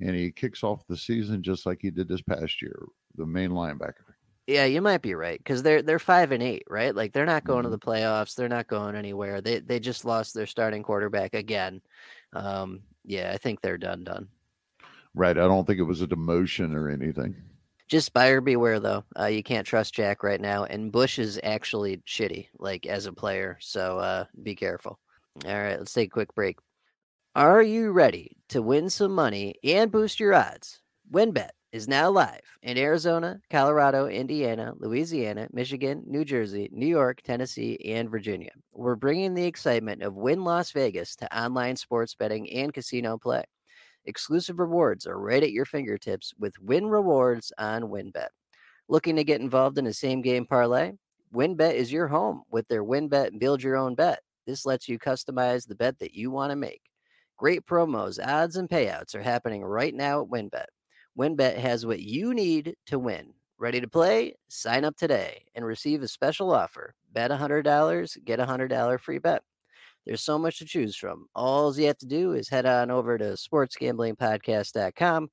and 0.00 0.14
he 0.14 0.30
kicks 0.30 0.62
off 0.64 0.86
the 0.86 0.96
season 0.96 1.42
just 1.42 1.64
like 1.64 1.78
he 1.80 1.90
did 1.90 2.08
this 2.08 2.20
past 2.22 2.60
year, 2.60 2.86
the 3.16 3.24
main 3.24 3.50
linebacker. 3.50 4.14
Yeah, 4.46 4.66
you 4.66 4.82
might 4.82 5.00
be 5.00 5.14
right 5.14 5.38
because 5.38 5.62
they're 5.62 5.80
they're 5.80 5.98
five 5.98 6.30
and 6.32 6.42
eight, 6.42 6.64
right? 6.68 6.94
Like 6.94 7.14
they're 7.14 7.24
not 7.24 7.44
going 7.44 7.60
Mhm. 7.60 7.66
to 7.66 7.70
the 7.70 7.78
playoffs. 7.78 8.34
They're 8.34 8.48
not 8.48 8.66
going 8.66 8.94
anywhere. 8.94 9.40
They 9.40 9.60
they 9.60 9.80
just 9.80 10.04
lost 10.04 10.34
their 10.34 10.44
starting 10.46 10.82
quarterback 10.82 11.32
again. 11.32 11.80
Um, 12.34 12.82
yeah, 13.06 13.30
I 13.32 13.38
think 13.38 13.62
they're 13.62 13.78
done. 13.78 14.04
Done. 14.04 14.28
Right. 15.14 15.38
I 15.38 15.42
don't 15.46 15.66
think 15.66 15.78
it 15.78 15.84
was 15.84 16.02
a 16.02 16.06
demotion 16.06 16.74
or 16.74 16.90
anything. 16.90 17.36
Just 17.94 18.12
buyer 18.12 18.40
beware, 18.40 18.80
though. 18.80 19.04
Uh, 19.16 19.26
you 19.26 19.44
can't 19.44 19.64
trust 19.64 19.94
Jack 19.94 20.24
right 20.24 20.40
now, 20.40 20.64
and 20.64 20.90
Bush 20.90 21.20
is 21.20 21.38
actually 21.44 21.98
shitty, 21.98 22.48
like 22.58 22.86
as 22.86 23.06
a 23.06 23.12
player. 23.12 23.56
So 23.60 24.00
uh, 24.00 24.24
be 24.42 24.56
careful. 24.56 24.98
All 25.46 25.54
right, 25.54 25.78
let's 25.78 25.92
take 25.92 26.08
a 26.08 26.10
quick 26.10 26.34
break. 26.34 26.58
Are 27.36 27.62
you 27.62 27.92
ready 27.92 28.36
to 28.48 28.62
win 28.62 28.90
some 28.90 29.12
money 29.12 29.54
and 29.62 29.92
boost 29.92 30.18
your 30.18 30.34
odds? 30.34 30.80
WynnBET 31.12 31.50
is 31.70 31.86
now 31.86 32.10
live 32.10 32.40
in 32.64 32.78
Arizona, 32.78 33.40
Colorado, 33.48 34.08
Indiana, 34.08 34.72
Louisiana, 34.76 35.46
Michigan, 35.52 36.02
New 36.04 36.24
Jersey, 36.24 36.68
New 36.72 36.88
York, 36.88 37.22
Tennessee, 37.22 37.78
and 37.84 38.10
Virginia. 38.10 38.50
We're 38.72 38.96
bringing 38.96 39.34
the 39.34 39.46
excitement 39.46 40.02
of 40.02 40.16
Wynn 40.16 40.42
Las 40.42 40.72
Vegas 40.72 41.14
to 41.18 41.38
online 41.38 41.76
sports 41.76 42.16
betting 42.16 42.50
and 42.50 42.74
casino 42.74 43.18
play. 43.18 43.44
Exclusive 44.06 44.58
rewards 44.58 45.06
are 45.06 45.18
right 45.18 45.42
at 45.42 45.52
your 45.52 45.64
fingertips 45.64 46.34
with 46.38 46.58
Wynn 46.60 46.86
Rewards 46.86 47.52
on 47.56 47.84
WynnBET. 47.84 48.28
Looking 48.86 49.16
to 49.16 49.24
get 49.24 49.40
involved 49.40 49.78
in 49.78 49.86
a 49.86 49.94
same 49.94 50.20
game 50.20 50.44
parlay? 50.44 50.92
WynnBET 51.34 51.72
is 51.72 51.90
your 51.90 52.06
home 52.06 52.42
with 52.50 52.68
their 52.68 52.84
WynnBET 52.84 53.28
and 53.28 53.40
Build 53.40 53.62
Your 53.62 53.76
Own 53.76 53.94
Bet. 53.94 54.20
This 54.46 54.66
lets 54.66 54.90
you 54.90 54.98
customize 54.98 55.66
the 55.66 55.74
bet 55.74 55.98
that 56.00 56.14
you 56.14 56.30
want 56.30 56.50
to 56.50 56.56
make. 56.56 56.82
Great 57.38 57.64
promos, 57.64 58.18
odds, 58.22 58.56
and 58.56 58.68
payouts 58.68 59.14
are 59.14 59.22
happening 59.22 59.64
right 59.64 59.94
now 59.94 60.20
at 60.20 60.28
WynnBET. 60.28 60.66
WynnBET 61.18 61.56
has 61.56 61.86
what 61.86 62.00
you 62.00 62.34
need 62.34 62.76
to 62.86 62.98
win. 62.98 63.32
Ready 63.56 63.80
to 63.80 63.88
play? 63.88 64.34
Sign 64.48 64.84
up 64.84 64.96
today 64.96 65.46
and 65.54 65.64
receive 65.64 66.02
a 66.02 66.08
special 66.08 66.52
offer. 66.52 66.94
Bet 67.10 67.30
$100, 67.30 68.24
get 68.24 68.38
a 68.38 68.44
$100 68.44 69.00
free 69.00 69.18
bet. 69.18 69.42
There's 70.06 70.22
so 70.22 70.38
much 70.38 70.58
to 70.58 70.64
choose 70.64 70.96
from. 70.96 71.26
All 71.34 71.74
you 71.78 71.86
have 71.86 71.98
to 71.98 72.06
do 72.06 72.32
is 72.32 72.48
head 72.48 72.66
on 72.66 72.90
over 72.90 73.16
to 73.16 73.36
sportsgamblingpodcast.com 73.36 75.28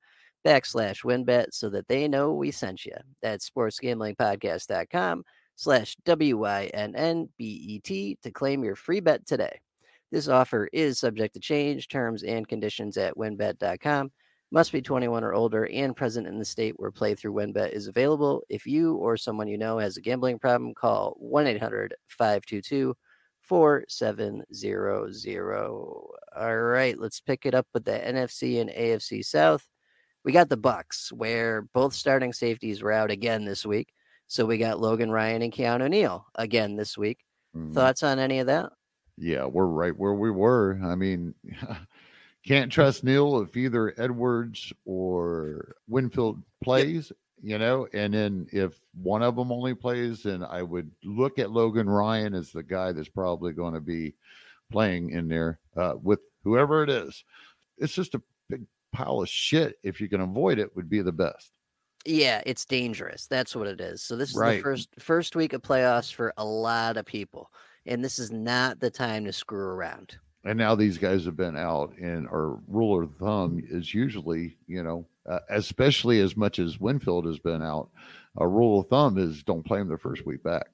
backslash 0.46 1.04
wynnbet 1.04 1.46
so 1.52 1.70
that 1.70 1.88
they 1.88 2.08
know 2.08 2.32
we 2.32 2.50
sent 2.50 2.84
you. 2.84 2.94
That's 3.20 3.48
sportsgamblingpodcast.com 3.50 5.24
slash 5.56 5.96
W-I-N-N-B-E-T 6.04 6.58
to 8.22 8.30
claim 8.30 8.64
your 8.64 8.76
free 8.76 9.00
bet 9.00 9.26
today. 9.26 9.60
This 10.10 10.28
offer 10.28 10.68
is 10.72 10.98
subject 10.98 11.34
to 11.34 11.40
change, 11.40 11.88
terms 11.88 12.22
and 12.22 12.48
conditions 12.48 12.96
at 12.96 13.16
wynnbet.com. 13.16 14.10
Must 14.50 14.70
be 14.70 14.82
21 14.82 15.24
or 15.24 15.32
older 15.32 15.66
and 15.72 15.96
present 15.96 16.26
in 16.26 16.38
the 16.38 16.44
state 16.44 16.74
where 16.76 16.90
playthrough 16.90 17.32
WynnBET 17.32 17.72
is 17.72 17.86
available. 17.86 18.42
If 18.50 18.66
you 18.66 18.96
or 18.96 19.16
someone 19.16 19.48
you 19.48 19.56
know 19.56 19.78
has 19.78 19.96
a 19.96 20.02
gambling 20.02 20.38
problem, 20.38 20.74
call 20.74 21.16
1 21.18 21.46
800 21.46 21.94
522 22.08 22.94
4700. 23.42 26.06
All 26.34 26.56
right, 26.56 26.98
let's 26.98 27.20
pick 27.20 27.46
it 27.46 27.54
up 27.54 27.66
with 27.74 27.84
the 27.84 27.92
NFC 27.92 28.60
and 28.60 28.70
AFC 28.70 29.24
South. 29.24 29.66
We 30.24 30.32
got 30.32 30.48
the 30.48 30.56
Bucs, 30.56 31.12
where 31.12 31.62
both 31.74 31.94
starting 31.94 32.32
safeties 32.32 32.82
were 32.82 32.92
out 32.92 33.10
again 33.10 33.44
this 33.44 33.66
week. 33.66 33.92
So 34.28 34.46
we 34.46 34.56
got 34.56 34.80
Logan 34.80 35.10
Ryan 35.10 35.42
and 35.42 35.52
Keanu 35.52 35.90
Neal 35.90 36.26
again 36.36 36.76
this 36.76 36.96
week. 36.96 37.18
Mhm. 37.56 37.74
Thoughts 37.74 38.02
on 38.02 38.18
any 38.18 38.38
of 38.38 38.46
that? 38.46 38.72
Yeah, 39.18 39.44
we're 39.44 39.66
right 39.66 39.96
where 39.96 40.14
we 40.14 40.30
were. 40.30 40.80
I 40.82 40.94
mean, 40.94 41.34
can't 42.46 42.72
trust 42.72 43.04
Neal 43.04 43.40
if 43.40 43.56
either 43.56 43.92
Edwards 43.98 44.72
or 44.84 45.74
Winfield 45.88 46.42
plays, 46.62 47.12
you 47.42 47.58
know, 47.58 47.86
and 47.92 48.14
then 48.14 48.46
if 48.52 48.74
one 48.94 49.22
of 49.22 49.36
them 49.36 49.50
only 49.52 49.74
plays, 49.74 50.22
then 50.22 50.42
I 50.44 50.62
would 50.62 50.90
look 51.04 51.38
at 51.38 51.50
Logan 51.50 51.88
Ryan 51.90 52.34
as 52.34 52.52
the 52.52 52.62
guy 52.62 52.92
that's 52.92 53.08
probably 53.08 53.52
going 53.52 53.74
to 53.74 53.80
be 53.80 54.14
playing 54.70 55.10
in 55.10 55.28
there 55.28 55.58
uh, 55.76 55.94
with 56.00 56.20
whoever 56.44 56.82
it 56.82 56.90
is. 56.90 57.24
It's 57.78 57.94
just 57.94 58.14
a 58.14 58.22
big 58.48 58.64
pile 58.92 59.20
of 59.22 59.28
shit. 59.28 59.76
If 59.82 60.00
you 60.00 60.08
can 60.08 60.20
avoid 60.20 60.58
it, 60.58 60.74
would 60.76 60.88
be 60.88 61.02
the 61.02 61.12
best. 61.12 61.50
Yeah, 62.04 62.42
it's 62.46 62.64
dangerous. 62.64 63.26
That's 63.26 63.54
what 63.54 63.66
it 63.66 63.80
is. 63.80 64.02
So 64.02 64.16
this 64.16 64.30
is 64.30 64.36
Right. 64.36 64.56
the 64.56 64.62
first 64.62 64.88
first 64.98 65.36
week 65.36 65.52
of 65.52 65.62
playoffs 65.62 66.12
for 66.12 66.32
a 66.36 66.44
lot 66.44 66.96
of 66.96 67.06
people, 67.06 67.50
and 67.86 68.04
this 68.04 68.18
is 68.18 68.30
not 68.32 68.80
the 68.80 68.90
time 68.90 69.24
to 69.24 69.32
screw 69.32 69.66
around. 69.66 70.16
and 70.44 70.58
now 70.58 70.74
these 70.74 70.98
guys 70.98 71.24
have 71.24 71.36
been 71.36 71.56
out 71.56 71.96
and 71.98 72.26
our 72.26 72.58
rule 72.66 73.00
of 73.04 73.14
thumb 73.16 73.62
is 73.70 73.94
usually 73.94 74.56
you 74.66 74.82
know 74.82 75.06
uh, 75.28 75.38
especially 75.50 76.20
as 76.20 76.36
much 76.36 76.58
as 76.58 76.80
winfield 76.80 77.26
has 77.26 77.38
been 77.38 77.62
out 77.62 77.90
a 78.38 78.46
rule 78.46 78.80
of 78.80 78.88
thumb 78.88 79.18
is 79.18 79.42
don't 79.42 79.66
play 79.66 79.80
him 79.80 79.88
the 79.88 79.98
first 79.98 80.26
week 80.26 80.42
back 80.42 80.66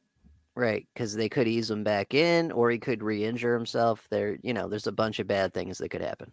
Right, 0.55 0.89
because 0.93 1.15
they 1.15 1.29
could 1.29 1.47
ease 1.47 1.71
him 1.71 1.85
back 1.85 2.15
in, 2.15 2.51
or 2.51 2.69
he 2.69 2.81
could 2.81 3.01
re-injure 3.01 3.55
himself. 3.55 4.09
There, 4.11 4.39
you 4.43 4.53
know, 4.53 4.69
there's 4.69 4.89
a 4.89 4.93
bunch 4.93 5.21
of 5.21 5.29
bad 5.29 5.55
things 5.55 5.79
that 5.79 5.91
could 5.91 6.01
happen. 6.01 6.33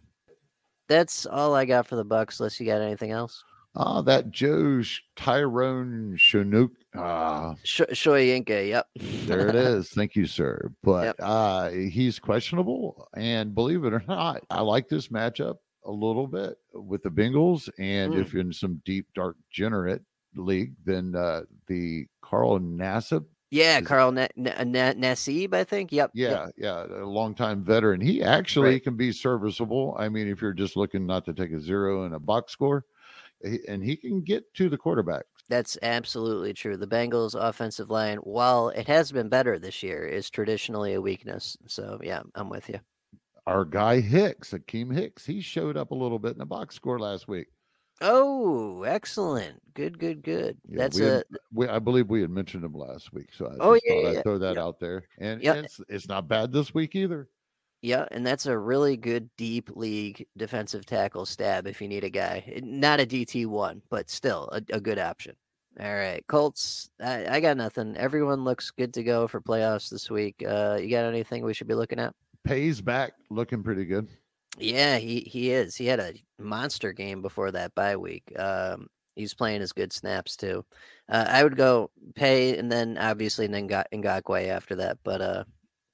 That's 0.88 1.26
all 1.26 1.54
I 1.54 1.64
got 1.64 1.86
for 1.86 1.94
the 1.94 2.04
Bucs. 2.04 2.40
Unless 2.40 2.58
you 2.58 2.66
got 2.66 2.80
anything 2.80 3.12
else, 3.12 3.44
ah 3.76 4.00
that 4.00 4.30
joe 4.30 4.82
tyrone 5.16 6.16
chinook 6.18 6.72
ah 6.94 7.54
Sh- 7.62 7.82
Shoyinka. 7.92 8.68
Yep, 8.68 8.86
there 9.26 9.48
it 9.48 9.54
is 9.54 9.90
thank 9.90 10.16
you 10.16 10.26
sir 10.26 10.72
but 10.82 11.14
uh 11.20 11.68
he's 11.68 12.18
questionable 12.18 13.08
and 13.14 13.54
believe 13.54 13.84
it 13.84 13.92
or 13.92 14.02
not 14.08 14.42
i 14.50 14.60
like 14.60 14.88
this 14.88 15.08
matchup 15.08 15.56
a 15.86 15.90
little 15.92 16.26
bit 16.26 16.58
with 16.74 17.02
the 17.02 17.10
bengals 17.10 17.68
and 17.78 18.12
Mm. 18.14 18.20
if 18.20 18.32
you're 18.32 18.42
in 18.42 18.52
some 18.52 18.82
deep 18.84 19.06
dark 19.14 19.36
generate 19.50 20.02
league 20.34 20.74
then 20.84 21.14
uh 21.14 21.42
the 21.66 22.06
carl 22.20 22.58
nassib 22.58 23.24
Yeah, 23.50 23.80
Carl 23.80 24.10
Na- 24.12 24.26
Na- 24.34 24.64
Na- 24.64 24.92
Nassib, 24.94 25.54
I 25.54 25.62
think. 25.62 25.92
Yep. 25.92 26.10
Yeah, 26.14 26.46
yep. 26.46 26.52
yeah, 26.56 26.84
a 27.04 27.06
longtime 27.06 27.62
veteran. 27.64 28.00
He 28.00 28.20
actually 28.20 28.70
Right. 28.70 28.82
can 28.82 28.96
be 28.96 29.12
serviceable. 29.12 29.94
I 29.96 30.08
mean, 30.08 30.26
if 30.26 30.42
you're 30.42 30.52
just 30.52 30.76
looking 30.76 31.06
not 31.06 31.24
to 31.26 31.32
take 31.32 31.52
a 31.52 31.60
zero 31.60 32.04
in 32.06 32.12
a 32.12 32.18
box 32.18 32.52
score, 32.52 32.84
and 33.68 33.84
he 33.84 33.94
can 33.96 34.20
get 34.22 34.52
to 34.54 34.68
the 34.68 34.76
quarterback. 34.76 35.26
That's 35.48 35.78
absolutely 35.80 36.54
true. 36.54 36.76
The 36.76 36.88
Bengals' 36.88 37.36
offensive 37.40 37.88
line, 37.88 38.18
while 38.18 38.70
it 38.70 38.88
has 38.88 39.12
been 39.12 39.28
better 39.28 39.60
this 39.60 39.80
year, 39.80 40.04
is 40.04 40.28
traditionally 40.28 40.94
a 40.94 41.00
weakness. 41.00 41.56
So 41.68 42.00
yeah, 42.02 42.22
I'm 42.34 42.48
with 42.50 42.68
you. 42.68 42.80
Our 43.46 43.64
guy 43.64 44.00
Hicks, 44.00 44.50
Akiem 44.52 44.92
Hicks, 44.92 45.24
he 45.24 45.40
showed 45.40 45.76
up 45.76 45.90
a 45.92 45.94
little 45.94 46.18
bit 46.18 46.32
in 46.32 46.38
the 46.38 46.46
box 46.46 46.74
score 46.74 46.98
last 46.98 47.28
week. 47.28 47.46
Oh, 48.02 48.82
excellent. 48.82 49.60
Good, 49.74 49.98
good, 49.98 50.22
good. 50.22 50.58
Yeah, 50.68 50.76
That's 50.78 50.98
we 50.98 51.06
a 51.06 51.10
had- 51.14 51.24
We, 51.52 51.68
I 51.68 51.78
believe 51.78 52.08
we 52.10 52.20
had 52.20 52.30
mentioned 52.30 52.64
him 52.64 52.74
last 52.74 53.12
week, 53.12 53.28
so 53.32 53.46
I 53.46 53.56
Oh, 53.60 53.74
yeah, 53.74 53.80
thought 53.94 54.02
yeah, 54.12 54.18
I'd 54.18 54.22
throw 54.24 54.38
that 54.38 54.58
out 54.58 54.80
there. 54.80 55.04
And, 55.18 55.42
and 55.42 55.64
it's 55.64 55.80
it's 55.88 56.08
not 56.08 56.28
bad 56.28 56.52
this 56.52 56.74
week 56.74 56.94
either. 56.94 57.28
yeah, 57.82 58.06
and 58.10 58.26
that's 58.26 58.46
a 58.46 58.58
really 58.58 58.96
good 58.96 59.30
deep 59.38 59.70
league 59.74 60.26
defensive 60.36 60.84
tackle 60.84 61.24
stab 61.24 61.66
if 61.66 61.80
you 61.80 61.88
need 61.88 62.04
a 62.04 62.10
guy. 62.10 62.60
Not 62.62 63.00
a 63.00 63.06
DT 63.06 63.46
one, 63.46 63.80
but 63.88 64.10
still 64.10 64.48
a, 64.52 64.60
a 64.74 64.80
good 64.80 64.98
option. 64.98 65.34
All 65.80 65.94
right, 65.94 66.22
Colts. 66.26 66.90
I, 67.00 67.36
I 67.36 67.40
got 67.40 67.56
nothing. 67.56 67.96
Everyone 67.96 68.44
looks 68.44 68.70
good 68.70 68.92
to 68.94 69.02
go 69.04 69.28
for 69.28 69.40
playoffs 69.40 69.88
this 69.90 70.10
week. 70.10 70.42
Uh, 70.46 70.78
you 70.80 70.90
got 70.90 71.04
anything 71.04 71.44
we 71.44 71.54
should 71.54 71.68
be 71.68 71.74
looking 71.74 71.98
at? 72.00 72.14
Pays 72.46 72.80
back, 72.80 73.14
looking 73.28 73.62
pretty 73.62 73.84
good. 73.84 74.08
Yeah, 74.58 74.98
he 74.98 75.20
he 75.20 75.50
is. 75.50 75.74
He 75.74 75.86
had 75.86 76.00
a 76.00 76.14
monster 76.38 76.92
game 76.92 77.20
before 77.20 77.50
that 77.50 77.74
bye 77.74 77.96
week. 77.96 78.22
Um, 78.38 78.86
he's 79.16 79.34
playing 79.34 79.60
his 79.60 79.72
good 79.72 79.92
snaps 79.92 80.36
too. 80.36 80.64
Uh, 81.08 81.26
I 81.28 81.42
would 81.42 81.56
go 81.56 81.90
pay 82.14 82.56
and 82.56 82.70
then 82.70 82.98
obviously 82.98 83.48
Nga- 83.48 83.86
Ngakwe 83.92 84.48
after 84.48 84.76
that, 84.76 84.98
but 85.02 85.20
uh, 85.20 85.44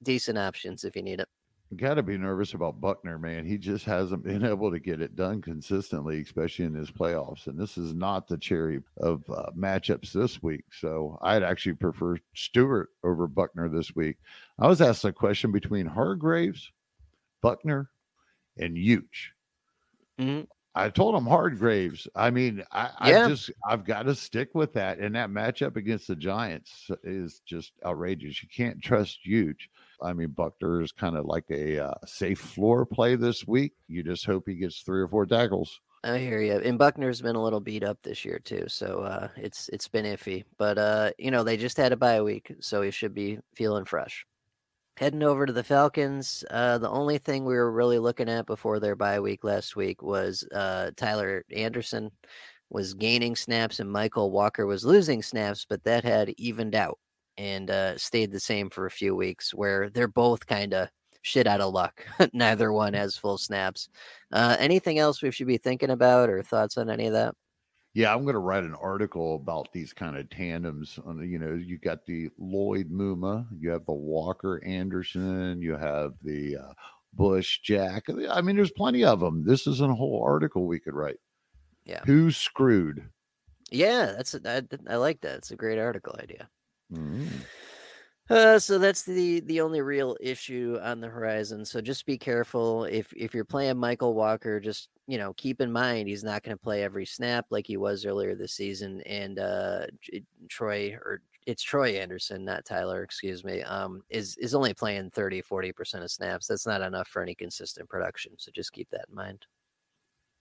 decent 0.03 0.37
options 0.37 0.85
if 0.85 0.95
you 0.95 1.03
need 1.03 1.21
it. 1.21 1.29
Got 1.77 1.95
to 1.95 2.03
be 2.03 2.19
nervous 2.19 2.53
about 2.53 2.81
Buckner, 2.83 3.19
man. 3.19 3.47
He 3.47 3.57
just 3.57 3.87
hasn't 3.87 4.25
been 4.25 4.45
able 4.45 4.71
to 4.71 4.79
get 4.79 5.01
it 5.01 5.17
done 5.17 5.41
consistently, 5.41 6.21
especially 6.21 6.67
in 6.67 6.75
his 6.75 6.91
playoffs. 6.91 7.47
And 7.47 7.59
this 7.59 7.79
is 7.79 7.95
not 7.95 8.29
the 8.29 8.37
cherry 8.37 8.83
of 8.99 9.23
uh, 9.31 9.51
matchups 9.57 10.13
this 10.13 10.43
week. 10.43 10.65
So 10.71 11.19
I'd 11.23 11.43
actually 11.43 11.75
prefer 11.75 12.19
Stewart 12.35 12.91
over 13.05 13.27
Buckner 13.27 13.71
this 13.71 13.95
week. 13.97 14.19
I 14.59 14.67
was 14.67 14.83
asked 14.83 15.05
a 15.07 15.13
question 15.13 15.51
between 15.51 15.87
Hargraves, 15.87 16.71
Buckner, 17.41 17.89
and 18.59 18.77
Huge. 18.77 19.33
Mhm. 20.21 20.47
I 20.75 20.89
told 20.89 21.15
him 21.15 21.25
Hardgraves. 21.25 22.07
I 22.15 22.31
mean, 22.31 22.65
I, 22.73 22.91
Yeah. 23.07 23.27
I 23.27 23.29
just 23.29 23.51
I've 23.69 23.85
got 23.85 24.05
to 24.05 24.15
stick 24.15 24.55
with 24.55 24.73
that. 24.75 24.99
And 24.99 25.15
that 25.15 25.31
matchup 25.31 25.77
against 25.77 26.09
the 26.09 26.17
Giants 26.17 26.91
is 27.05 27.43
just 27.45 27.73
outrageous. 27.85 28.43
You 28.43 28.49
can't 28.55 28.81
trust 28.83 29.21
huge. 29.23 29.69
I 30.03 30.13
mean, 30.13 30.29
Buckner 30.29 30.81
is 30.81 30.91
kind 30.91 31.17
of 31.17 31.27
like 31.27 31.45
a 31.51 31.79
uh, 31.79 31.95
safe 32.07 32.41
floor 32.41 32.87
play 32.87 33.15
this 33.17 33.47
week. 33.47 33.73
You 33.87 34.03
just 34.03 34.25
hope 34.27 34.45
he 34.47 34.55
gets 34.55 34.81
three 34.81 35.01
or 35.01 35.09
four 35.09 35.27
tackles. 35.27 35.81
I 36.05 36.19
hear 36.19 36.41
you. 36.41 36.55
And 36.55 36.79
Buckner's 36.79 37.23
been 37.23 37.37
a 37.37 37.43
little 37.43 37.61
beat 37.61 37.85
up 37.85 37.99
this 38.03 38.25
year 38.25 38.41
too, 38.41 38.65
so 38.67 39.03
uh, 39.03 39.29
it's 39.37 39.69
it's 39.69 39.87
been 39.87 40.05
iffy. 40.05 40.43
But 40.59 40.79
uh, 40.79 41.13
you 41.19 41.31
know 41.31 41.45
they 41.45 41.57
just 41.57 41.77
had 41.77 41.93
a 41.93 41.97
bye 41.97 42.21
week, 42.23 42.53
so 42.61 42.83
he 42.83 42.91
should 42.91 43.15
be 43.15 43.39
feeling 43.55 43.85
fresh. 43.85 44.27
Heading 44.99 45.23
over 45.23 45.47
to 45.47 45.53
the 45.53 45.65
Falcons, 45.65 46.45
uh, 46.51 46.77
the 46.77 46.91
only 46.91 47.17
thing 47.17 47.45
we 47.45 47.55
were 47.55 47.73
really 47.73 47.99
looking 47.99 48.29
at 48.29 48.47
before 48.47 48.79
their 48.79 48.95
bye 48.95 49.21
week 49.21 49.43
last 49.43 49.75
week 49.75 50.03
was 50.03 50.45
uh, 50.55 50.91
Tyler 50.97 51.45
Anderson 51.51 52.11
was 52.69 52.93
gaining 52.93 53.35
snaps 53.35 53.81
and 53.81 53.91
Mykal 53.91 54.31
Walker 54.31 54.67
was 54.67 54.85
losing 54.85 55.23
snaps, 55.23 55.65
but 55.69 55.83
that 55.85 56.05
had 56.05 56.35
evened 56.37 56.75
out 56.75 56.99
and 57.39 57.71
uh, 57.71 57.97
stayed 57.97 58.33
the 58.33 58.41
same 58.41 58.69
for 58.69 58.85
a 58.85 58.91
few 58.91 59.17
weeks, 59.17 59.55
where 59.55 59.89
they're 59.89 60.09
both 60.09 60.47
kind 60.47 60.75
of 60.75 60.89
shit 61.23 61.47
out 61.47 61.63
of 61.63 61.73
luck. 61.73 62.05
Neither 62.35 62.71
one 62.71 62.93
has 62.93 63.17
full 63.17 63.39
snaps. 63.39 63.89
Uh, 64.31 64.57
anything 64.59 64.99
else 64.99 65.23
we 65.23 65.31
should 65.31 65.47
be 65.47 65.59
thinking 65.59 65.91
about 65.91 66.29
or 66.29 66.43
thoughts 66.43 66.77
on 66.77 66.91
any 66.91 67.07
of 67.07 67.15
that? 67.15 67.35
Yeah, 67.95 68.15
I'm 68.15 68.23
going 68.23 68.35
to 68.35 68.39
write 68.39 68.65
an 68.65 68.75
article 68.75 69.37
about 69.37 69.71
these 69.73 69.93
kind 69.93 70.17
of 70.17 70.31
tandems. 70.31 70.99
On 71.05 71.19
you 71.29 71.39
know, 71.39 71.53
you 71.53 71.79
got 71.79 72.07
the 72.07 72.31
Lloyd 72.39 72.91
Muma, 72.91 73.47
you 73.59 73.71
have 73.71 73.85
the 73.85 73.93
Walker 73.93 74.63
Anderson, 74.65 75.61
you 75.61 75.77
have 75.77 76.13
the 76.23 76.57
uh, 76.57 76.73
Bush 77.13 77.61
Jack. 77.63 78.05
I 78.31 78.41
mean, 78.41 78.57
there's 78.57 78.73
plenty 78.73 79.05
of 79.05 79.21
them. 79.21 79.45
This 79.45 79.67
is 79.67 79.81
a 79.81 79.95
whole 79.95 80.23
article 80.25 80.67
we 80.67 80.81
could 80.81 80.95
write. 80.95 81.19
Yeah. 81.85 82.01
Who's 82.07 82.37
screwed? 82.37 83.11
Yeah, 83.71 84.13
that's 84.17 84.35
a, 84.35 84.41
I, 84.47 84.93
I 84.93 84.97
like 84.97 85.21
that. 85.23 85.37
It's 85.37 85.51
a 85.51 85.57
great 85.57 85.79
article 85.79 86.17
idea. 86.19 86.49
Mm. 86.93 87.29
Uh, 88.31 88.59
so 88.59 88.79
that's 88.79 89.03
the 89.03 89.41
the 89.41 89.61
only 89.61 89.81
real 89.83 90.17
issue 90.21 90.79
on 90.83 91.01
the 91.01 91.09
horizon. 91.09 91.65
So 91.65 91.81
just 91.81 92.07
be 92.07 92.17
careful 92.17 92.85
if 92.85 93.13
if 93.15 93.35
you're 93.35 93.45
playing 93.45 93.75
Mykal 93.77 94.15
Walker. 94.15 94.61
Just 94.61 94.89
you 95.07 95.19
know, 95.19 95.35
keep 95.35 95.61
in 95.61 95.71
mind 95.73 96.09
he's 96.09 96.25
not 96.25 96.43
going 96.43 96.57
to 96.57 96.63
play 96.63 96.83
every 96.85 97.05
snap 97.05 97.47
like 97.51 97.67
he 97.67 97.77
was 97.77 98.07
earlier 98.07 98.35
this 98.35 98.55
season. 98.55 99.03
And 99.03 99.39
uh, 99.39 99.87
Troy 100.49 100.93
or 100.95 101.21
it's 101.47 101.63
Troy 101.63 101.91
Anderson, 101.99 102.45
not 102.45 102.65
Tyler, 102.65 103.03
excuse 103.03 103.45
me, 103.45 103.63
um, 103.63 104.03
is 104.09 104.37
is 104.39 104.55
only 104.55 104.73
playing 104.73 105.11
30, 105.11 105.43
40 105.43 105.73
percent 105.73 106.05
of 106.05 106.11
snaps. 106.11 106.47
That's 106.47 106.67
not 106.67 106.81
enough 106.83 107.09
for 107.09 107.23
any 107.23 107.35
consistent 107.35 107.89
production. 107.89 108.33
So 108.39 108.51
just 108.55 108.73
keep 108.73 108.89
that 108.91 109.07
in 109.09 109.15
mind. 109.17 109.45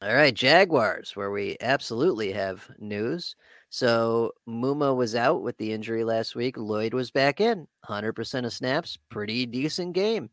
All 0.02 0.13
right, 0.15 0.34
Jaguars, 0.34 1.15
where 1.15 1.30
we 1.32 1.58
absolutely 1.62 2.32
have 2.32 2.67
news. 2.80 3.36
So 3.72 4.34
Muma 4.48 4.94
was 4.94 5.16
out 5.16 5.44
with 5.44 5.58
the 5.58 5.72
injury 5.72 6.04
last 6.04 6.36
week. 6.36 6.58
Lloyd 6.58 6.94
was 6.94 7.10
back 7.10 7.40
in, 7.40 7.66
100% 7.88 8.46
of 8.46 8.52
snaps, 8.52 9.00
pretty 9.10 9.46
decent 9.46 9.94
game. 9.94 10.30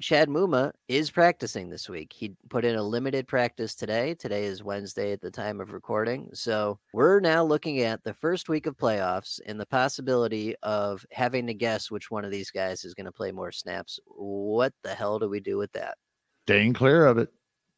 Chad 0.00 0.30
Muma 0.30 0.72
is 0.88 1.10
practicing 1.10 1.68
this 1.68 1.90
week. 1.90 2.10
He 2.10 2.32
put 2.48 2.64
in 2.64 2.76
a 2.76 2.82
limited 2.82 3.28
practice 3.28 3.74
today. 3.74 4.14
Today 4.14 4.44
is 4.44 4.64
Wednesday 4.64 5.12
at 5.12 5.20
the 5.20 5.30
time 5.30 5.60
of 5.60 5.74
recording. 5.74 6.30
So 6.32 6.78
we're 6.94 7.20
now 7.20 7.44
looking 7.44 7.80
at 7.80 8.02
the 8.02 8.14
first 8.14 8.48
week 8.48 8.64
of 8.64 8.78
playoffs 8.78 9.40
and 9.44 9.60
the 9.60 9.66
possibility 9.66 10.54
of 10.62 11.04
having 11.12 11.46
to 11.48 11.54
guess 11.54 11.90
which 11.90 12.10
one 12.10 12.24
of 12.24 12.30
these 12.30 12.50
guys 12.50 12.86
is 12.86 12.94
going 12.94 13.04
to 13.04 13.12
play 13.12 13.30
more 13.30 13.52
snaps. 13.52 14.00
What 14.06 14.72
the 14.84 14.94
hell 14.94 15.18
do 15.18 15.28
we 15.28 15.40
do 15.40 15.58
with 15.58 15.72
that? 15.72 15.98
Staying 16.46 16.72
clear 16.72 17.04
of 17.04 17.18
it. 17.18 17.28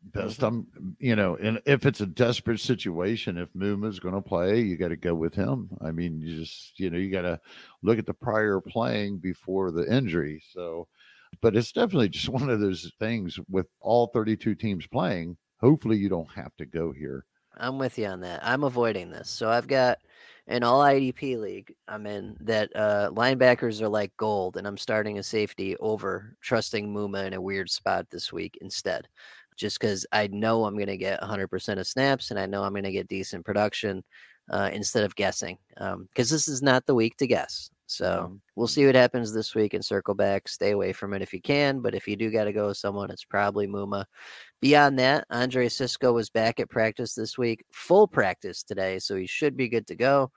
Best 0.05 0.41
Mhm. 0.41 0.47
I'm, 0.47 0.97
you 0.99 1.15
know, 1.15 1.37
and 1.37 1.61
if 1.65 1.87
it's 1.87 2.01
a 2.01 2.07
desperate 2.07 2.59
situation, 2.61 3.38
if 3.38 3.49
Muma's 3.55 4.01
going 4.01 4.15
to 4.15 4.21
play, 4.21 4.61
you 4.61 4.77
got 4.77 4.88
to 4.88 4.97
go 4.97 5.15
with 5.15 5.35
him. 5.35 5.71
I 5.81 5.93
mean, 5.93 6.21
you 6.21 6.38
just, 6.41 6.79
you 6.81 6.91
know, 6.91 6.99
you 6.99 7.11
got 7.11 7.23
to 7.23 7.41
look 7.83 7.99
at 7.99 8.07
the 8.07 8.15
prior 8.15 8.61
playing 8.61 9.19
before 9.19 9.71
the 9.71 9.91
injury. 9.93 10.43
So, 10.51 10.88
but 11.41 11.57
it's 11.57 11.73
definitely 11.73 12.09
just 12.09 12.29
one 12.31 12.51
of 12.51 12.61
those 12.61 12.93
things 12.99 13.38
with 13.49 13.69
all 13.81 14.09
32 14.09 14.55
teams 14.57 14.87
playing. 14.87 15.37
Hopefully, 15.61 15.99
you 15.99 16.09
don't 16.09 16.31
have 16.33 16.55
to 16.57 16.67
go 16.67 16.91
here. 16.93 17.25
I'm 17.57 17.79
with 17.79 17.99
you 17.99 18.07
on 18.07 18.21
that. 18.21 18.41
I'm 18.45 18.65
avoiding 18.65 19.11
this. 19.11 19.29
So 19.31 19.49
I've 19.51 19.69
got 19.69 19.99
an 20.49 20.62
all 20.65 20.81
IDP 20.81 21.38
league 21.38 21.75
I'm 21.87 22.07
in 22.07 22.37
that 22.41 22.75
uh, 22.75 23.11
linebackers 23.15 23.81
are 23.81 23.88
like 23.88 24.17
gold, 24.17 24.57
and 24.57 24.67
I'm 24.67 24.79
starting 24.79 25.19
a 25.19 25.23
safety 25.23 25.77
over 25.77 26.37
trusting 26.41 26.93
Muma 26.93 27.27
in 27.27 27.35
a 27.35 27.41
weird 27.41 27.71
spot 27.71 28.07
this 28.11 28.33
week 28.33 28.59
instead. 28.61 29.07
Just 29.57 29.81
because 29.81 30.07
I 30.12 30.27
know 30.29 30.65
I'm 30.65 30.75
going 30.75 30.87
to 30.87 30.97
get 30.97 31.21
100% 31.21 31.79
of 31.79 31.87
snaps 31.87 32.31
and 32.31 32.38
I 32.38 32.47
know 32.47 32.62
I'm 32.62 32.73
going 32.73 32.85
to 32.85 32.93
get 32.93 33.09
decent 33.09 33.45
production 33.45 34.03
uh, 34.51 34.71
instead 34.73 35.05
of 35.05 35.15
guessing. 35.17 35.59
Because 35.77 36.31
this 36.31 36.49
is 36.49 36.62
not 36.62 36.87
the 36.87 36.95
week 36.95 37.17
to 37.19 37.27
guess. 37.27 37.71
So 37.93 38.41
we'll 38.57 38.69
see 38.69 38.87
what 38.87 38.95
happens 38.95 39.35
this 39.35 39.55
week 39.55 39.75
and 39.75 39.85
circle 39.85 40.15
back. 40.15 40.49
Stay 40.49 40.71
away 40.71 40.95
from 40.95 41.12
it 41.12 41.21
if 41.21 41.35
you 41.35 41.43
can. 41.43 41.81
But 41.81 41.95
if 41.95 42.09
you 42.09 42.17
do 42.17 42.31
got 42.31 42.45
to 42.45 42.53
go 42.53 42.69
with 42.69 42.79
someone, 42.79 43.11
it's 43.11 43.25
probably 43.25 43.67
Muma. 43.67 44.07
Beyond 44.62 44.99
that, 44.99 45.27
Andre 45.31 45.69
Cisco 45.69 46.12
was 46.12 46.31
back 46.31 46.59
at 46.59 46.71
practice 46.71 47.15
this 47.15 47.37
week, 47.37 47.65
full 47.71 48.09
practice 48.09 48.62
today, 48.62 48.99
so 48.99 49.17
he 49.17 49.27
should 49.27 49.57
be 49.57 49.69
good 49.69 49.87
to 49.88 49.95
go. 49.95 50.31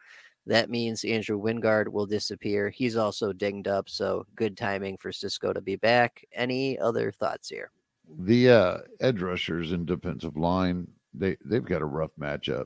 That 0.48 0.70
means 0.70 1.06
Andrew 1.06 1.42
Wingard 1.42 1.88
will 1.88 2.06
disappear. 2.06 2.70
He's 2.70 2.98
also 2.98 3.32
dinged 3.32 3.68
up, 3.68 3.90
so 3.90 4.26
good 4.36 4.58
timing 4.58 4.98
for 4.98 5.12
Cisco 5.12 5.54
to 5.54 5.62
be 5.62 5.76
back. 5.78 6.24
Any 6.34 6.78
other 6.78 7.12
thoughts 7.12 7.50
here? 7.50 7.72
The 8.18 8.50
uh, 8.50 8.78
edge 9.00 9.22
rushers 9.22 9.72
and 9.72 9.86
defensive 9.86 10.38
line, 10.38 10.88
they 11.14 11.38
they've 11.46 11.66
got 11.66 11.82
a 11.82 11.86
rough 11.86 12.12
matchup. 12.20 12.66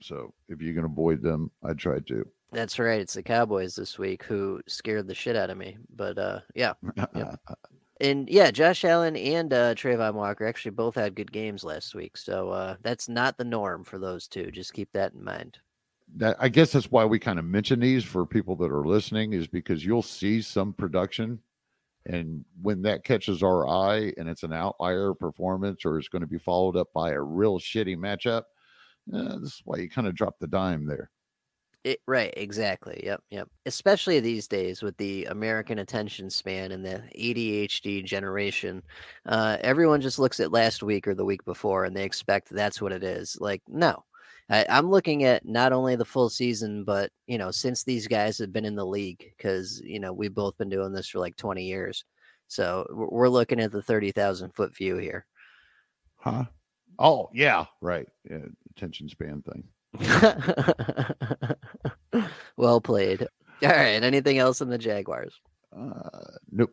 So 0.00 0.34
if 0.48 0.60
you 0.60 0.74
can 0.74 0.84
avoid 0.84 1.22
them, 1.22 1.50
I 1.62 1.72
try 1.74 2.00
to. 2.00 2.26
That's 2.52 2.78
right. 2.78 3.00
It's 3.00 3.14
the 3.14 3.22
Cowboys 3.22 3.74
this 3.76 3.98
week 3.98 4.24
who 4.24 4.60
scared 4.66 5.06
the 5.08 5.14
shit 5.14 5.36
out 5.36 5.48
of 5.50 5.56
me. 5.56 5.78
But 5.94 6.18
uh, 6.18 6.40
yeah, 6.54 6.74
and 8.00 8.28
yeah, 8.28 8.50
Josh 8.50 8.84
Allen 8.84 9.16
and 9.16 9.52
uh, 9.52 9.74
Travon 9.74 10.14
Walker 10.14 10.46
actually 10.46 10.72
both 10.72 10.94
had 10.96 11.14
good 11.14 11.32
games 11.32 11.64
last 11.64 11.94
week. 11.94 12.16
So 12.16 12.50
uh, 12.50 12.76
that's 12.82 13.08
not 13.08 13.38
the 13.38 13.44
norm 13.44 13.84
for 13.84 13.98
those 13.98 14.28
two. 14.28 14.50
Just 14.50 14.74
keep 14.74 14.92
that 14.92 15.14
in 15.14 15.24
mind. 15.24 15.58
that 16.16 16.36
I 16.40 16.48
guess 16.50 16.72
that's 16.72 16.90
why 16.90 17.04
we 17.06 17.18
kind 17.18 17.38
of 17.38 17.44
mention 17.46 17.80
these 17.80 18.04
for 18.04 18.26
people 18.26 18.56
that 18.56 18.70
are 18.70 18.86
listening 18.86 19.32
is 19.32 19.46
because 19.46 19.84
you'll 19.84 20.02
see 20.02 20.42
some 20.42 20.72
production 20.74 21.38
and 22.06 22.44
when 22.60 22.82
that 22.82 23.04
catches 23.04 23.42
our 23.42 23.68
eye 23.68 24.12
and 24.16 24.28
it's 24.28 24.42
an 24.42 24.52
outlier 24.52 25.14
performance 25.14 25.84
or 25.84 25.98
it's 25.98 26.08
going 26.08 26.22
to 26.22 26.26
be 26.26 26.38
followed 26.38 26.76
up 26.76 26.88
by 26.92 27.10
a 27.10 27.20
real 27.20 27.58
shitty 27.58 27.96
matchup, 27.96 28.42
uh, 29.14 29.38
this 29.38 29.54
is 29.54 29.62
why 29.64 29.78
you 29.78 29.88
kind 29.88 30.06
of 30.06 30.14
drop 30.14 30.38
the 30.38 30.46
dime 30.46 30.86
there. 30.86 31.10
It, 31.84 32.00
right, 32.06 32.32
exactly. 32.36 33.02
Yep, 33.04 33.22
yep. 33.30 33.48
Especially 33.66 34.20
these 34.20 34.46
days 34.46 34.82
with 34.82 34.96
the 34.98 35.24
American 35.24 35.80
attention 35.80 36.30
span 36.30 36.70
and 36.70 36.84
the 36.84 37.02
ADHD 37.18 38.04
generation, 38.04 38.82
uh, 39.26 39.56
everyone 39.62 40.00
just 40.00 40.20
looks 40.20 40.38
at 40.38 40.52
last 40.52 40.84
week 40.84 41.08
or 41.08 41.14
the 41.14 41.24
week 41.24 41.44
before 41.44 41.84
and 41.84 41.96
they 41.96 42.04
expect 42.04 42.50
that's 42.50 42.80
what 42.80 42.92
it 42.92 43.02
is. 43.02 43.36
Like, 43.40 43.62
no, 43.66 44.04
I, 44.52 44.66
I'm 44.68 44.90
looking 44.90 45.24
at 45.24 45.46
not 45.46 45.72
only 45.72 45.96
the 45.96 46.04
full 46.04 46.28
season, 46.28 46.84
but 46.84 47.10
you 47.26 47.38
know, 47.38 47.50
since 47.50 47.84
these 47.84 48.06
guys 48.06 48.38
have 48.38 48.52
been 48.52 48.66
in 48.66 48.76
the 48.76 48.86
league, 48.86 49.32
because 49.36 49.80
you 49.82 49.98
know 49.98 50.12
we've 50.12 50.34
both 50.34 50.58
been 50.58 50.68
doing 50.68 50.92
this 50.92 51.08
for 51.08 51.20
like 51.20 51.36
20 51.36 51.64
years, 51.64 52.04
so 52.48 52.86
we're 52.90 53.08
we're 53.08 53.28
looking 53.30 53.60
at 53.60 53.72
the 53.72 53.82
30,000 53.82 54.54
foot 54.54 54.76
view 54.76 54.98
here. 54.98 55.24
Huh? 56.16 56.44
Oh, 56.98 57.30
yeah, 57.32 57.64
right. 57.80 58.06
Yeah, 58.30 58.44
attention 58.76 59.08
span 59.08 59.42
thing. 59.42 59.64
well 62.56 62.80
played. 62.80 63.22
All 63.62 63.68
right. 63.68 64.02
Anything 64.02 64.38
else 64.38 64.60
in 64.60 64.68
the 64.68 64.78
Jaguars? 64.78 65.40
Uh, 65.74 66.36
nope. 66.50 66.70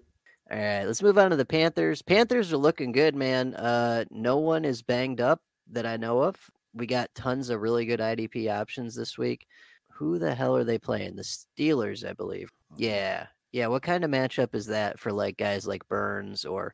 All 0.52 0.58
right. 0.58 0.86
Let's 0.86 1.02
move 1.02 1.18
on 1.18 1.32
to 1.32 1.38
the 1.38 1.46
Panthers. 1.46 2.02
Panthers 2.02 2.52
are 2.52 2.58
looking 2.58 2.92
good, 2.92 3.16
man. 3.16 3.56
Uh, 3.56 4.06
no 4.12 4.38
one 4.38 4.66
is 4.66 4.82
banged 4.82 5.22
up 5.22 5.42
that 5.72 5.86
I 5.86 5.98
know 5.98 6.24
of. 6.24 6.36
We 6.74 6.86
got 6.86 7.14
tons 7.16 7.50
of 7.50 7.62
really 7.62 7.86
good 7.86 8.00
IDP 8.00 8.52
options 8.52 8.96
this 8.96 9.18
week. 9.18 9.48
Who 9.92 10.20
the 10.20 10.34
hell 10.34 10.56
are 10.56 10.64
they 10.64 10.78
playing? 10.78 11.16
The 11.16 11.24
Steelers, 11.24 12.08
I 12.08 12.14
believe. 12.14 12.50
Yeah. 12.78 13.28
Yeah. 13.52 13.68
What 13.68 13.84
kind 13.84 14.04
of 14.04 14.12
matchup 14.12 14.56
is 14.56 14.68
that 14.68 15.00
for 15.00 15.12
like 15.12 15.38
guys 15.38 15.68
like 15.68 15.88
Burns 15.88 16.46
or 16.46 16.74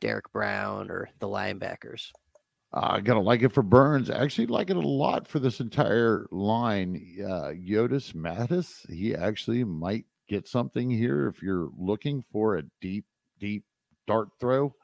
Derrick 0.00 0.30
Brown 0.32 0.90
or 0.90 1.08
the 1.20 1.28
linebackers? 1.28 2.10
Uh, 2.72 2.88
I 2.92 3.00
gotta 3.00 3.20
like 3.20 3.42
it 3.42 3.52
for 3.52 3.62
Burns. 3.62 4.10
I 4.10 4.22
actually 4.22 4.48
like 4.48 4.70
it 4.70 4.76
a 4.76 4.80
lot 4.80 5.26
for 5.26 5.38
this 5.38 5.60
entire 5.60 6.26
line. 6.30 7.16
Uh, 7.20 7.52
Yotis 7.52 8.12
Mattis, 8.12 8.88
he 8.90 9.14
actually 9.14 9.64
might 9.64 10.04
get 10.28 10.48
something 10.48 10.90
here 10.90 11.28
if 11.28 11.42
you're 11.42 11.70
looking 11.78 12.22
for 12.32 12.56
a 12.56 12.62
deep, 12.80 13.04
deep 13.38 13.64
dart 14.06 14.28
throw. 14.40 14.74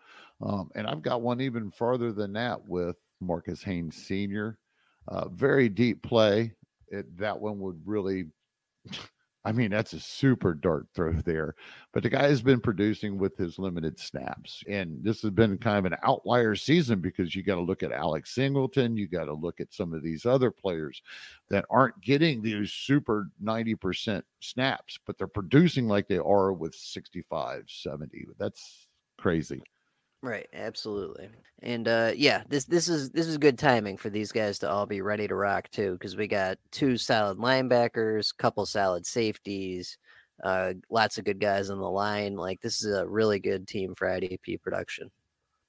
Um, 0.40 0.70
and 0.74 0.86
I've 0.86 1.02
got 1.02 1.22
one 1.22 1.40
even 1.40 1.70
farther 1.70 2.12
than 2.12 2.32
that 2.32 2.66
with 2.66 2.96
Marquis 3.22 3.56
Haynes 3.64 3.96
Sr. 3.96 4.58
Uh, 5.08 5.28
very 5.28 5.68
deep 5.68 6.02
play. 6.02 6.54
It, 6.88 7.16
that 7.18 7.40
one 7.40 7.58
would 7.60 7.80
really 7.84 8.26
I 9.44 9.50
mean, 9.50 9.70
that's 9.70 9.92
a 9.92 10.00
super 10.00 10.54
dart 10.54 10.86
throw 10.94 11.12
there. 11.12 11.56
But 11.92 12.04
the 12.04 12.10
guy 12.10 12.28
has 12.28 12.42
been 12.42 12.60
producing 12.60 13.18
with 13.18 13.36
his 13.36 13.58
limited 13.58 13.98
snaps. 13.98 14.62
And 14.68 15.02
this 15.02 15.22
has 15.22 15.32
been 15.32 15.58
kind 15.58 15.78
of 15.78 15.92
an 15.92 15.98
outlier 16.04 16.54
season 16.54 17.00
because 17.00 17.34
you 17.34 17.42
got 17.42 17.56
to 17.56 17.60
look 17.60 17.82
at 17.82 17.92
Alex 17.92 18.34
Singleton. 18.34 18.96
You 18.96 19.08
got 19.08 19.24
to 19.24 19.34
look 19.34 19.60
at 19.60 19.72
some 19.72 19.94
of 19.94 20.02
these 20.02 20.26
other 20.26 20.50
players 20.50 21.02
that 21.50 21.64
aren't 21.70 22.00
getting 22.00 22.40
these 22.40 22.70
super 22.70 23.30
90% 23.42 24.22
snaps, 24.40 24.98
but 25.06 25.18
they're 25.18 25.26
producing 25.26 25.88
like 25.88 26.06
they 26.06 26.18
are 26.18 26.52
with 26.52 26.74
65, 26.74 27.64
70. 27.66 28.26
That's 28.38 28.86
crazy. 29.18 29.62
Right, 30.22 30.48
absolutely. 30.52 31.28
And 31.62 31.88
uh 31.88 32.12
yeah, 32.16 32.44
this 32.48 32.64
this 32.64 32.88
is 32.88 33.10
this 33.10 33.26
is 33.26 33.38
good 33.38 33.58
timing 33.58 33.96
for 33.96 34.08
these 34.10 34.30
guys 34.32 34.58
to 34.60 34.70
all 34.70 34.86
be 34.86 35.00
ready 35.00 35.26
to 35.28 35.34
rock 35.34 35.68
too 35.70 35.98
cuz 36.00 36.16
we 36.16 36.28
got 36.28 36.58
two 36.70 36.96
solid 36.96 37.38
linebackers, 37.38 38.36
couple 38.36 38.64
solid 38.66 39.04
safeties, 39.06 39.98
uh 40.44 40.74
lots 40.90 41.18
of 41.18 41.24
good 41.24 41.40
guys 41.40 41.70
on 41.70 41.78
the 41.78 41.90
line. 41.90 42.36
Like 42.36 42.60
this 42.60 42.84
is 42.84 42.94
a 42.94 43.06
really 43.08 43.40
good 43.40 43.66
team 43.68 43.94
for 43.96 44.06
IDP 44.08 44.58
production. 44.58 45.10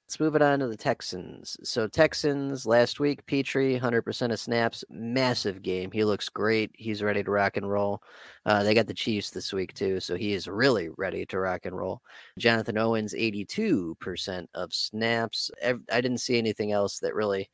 Let's 0.06 0.20
move 0.20 0.36
it 0.36 0.42
on 0.42 0.58
to 0.58 0.68
the 0.68 0.76
Texans. 0.76 1.56
So 1.62 1.88
Texans 1.88 2.66
last 2.66 3.00
week, 3.00 3.24
Pitre, 3.24 3.80
100% 3.80 4.32
of 4.32 4.38
snaps, 4.38 4.84
massive 4.90 5.62
game. 5.62 5.90
He 5.90 6.04
looks 6.04 6.28
great. 6.28 6.70
He's 6.74 7.02
ready 7.02 7.24
to 7.24 7.30
rock 7.30 7.56
and 7.56 7.68
roll. 7.68 8.02
Uh, 8.44 8.62
they 8.62 8.74
got 8.74 8.86
the 8.86 8.92
Chiefs 8.92 9.30
this 9.30 9.50
week 9.50 9.72
too, 9.72 10.00
so 10.00 10.14
he 10.14 10.34
is 10.34 10.46
really 10.46 10.90
ready 10.98 11.24
to 11.26 11.38
rock 11.38 11.64
and 11.64 11.74
roll. 11.74 12.02
Jonathan 12.38 12.76
Owens, 12.76 13.14
82% 13.14 14.46
of 14.54 14.74
snaps. 14.74 15.50
I 15.64 16.00
didn't 16.02 16.18
see 16.18 16.36
anything 16.36 16.70
else 16.70 16.98
that 16.98 17.14
really 17.14 17.48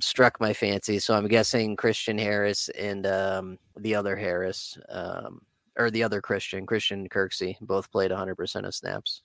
struck 0.00 0.38
my 0.40 0.52
fancy, 0.52 0.98
so 0.98 1.14
I'm 1.14 1.28
guessing 1.28 1.76
Christian 1.76 2.18
Harris 2.18 2.68
and 2.78 3.06
um, 3.06 3.58
the 3.78 3.94
other 3.94 4.16
Harris, 4.16 4.76
um, 4.90 5.40
or 5.78 5.90
the 5.90 6.02
other 6.02 6.20
Christian, 6.20 6.66
Christian 6.66 7.08
Kirksey, 7.08 7.56
both 7.62 7.90
played 7.90 8.10
100% 8.10 8.66
of 8.66 8.74
snaps. 8.74 9.22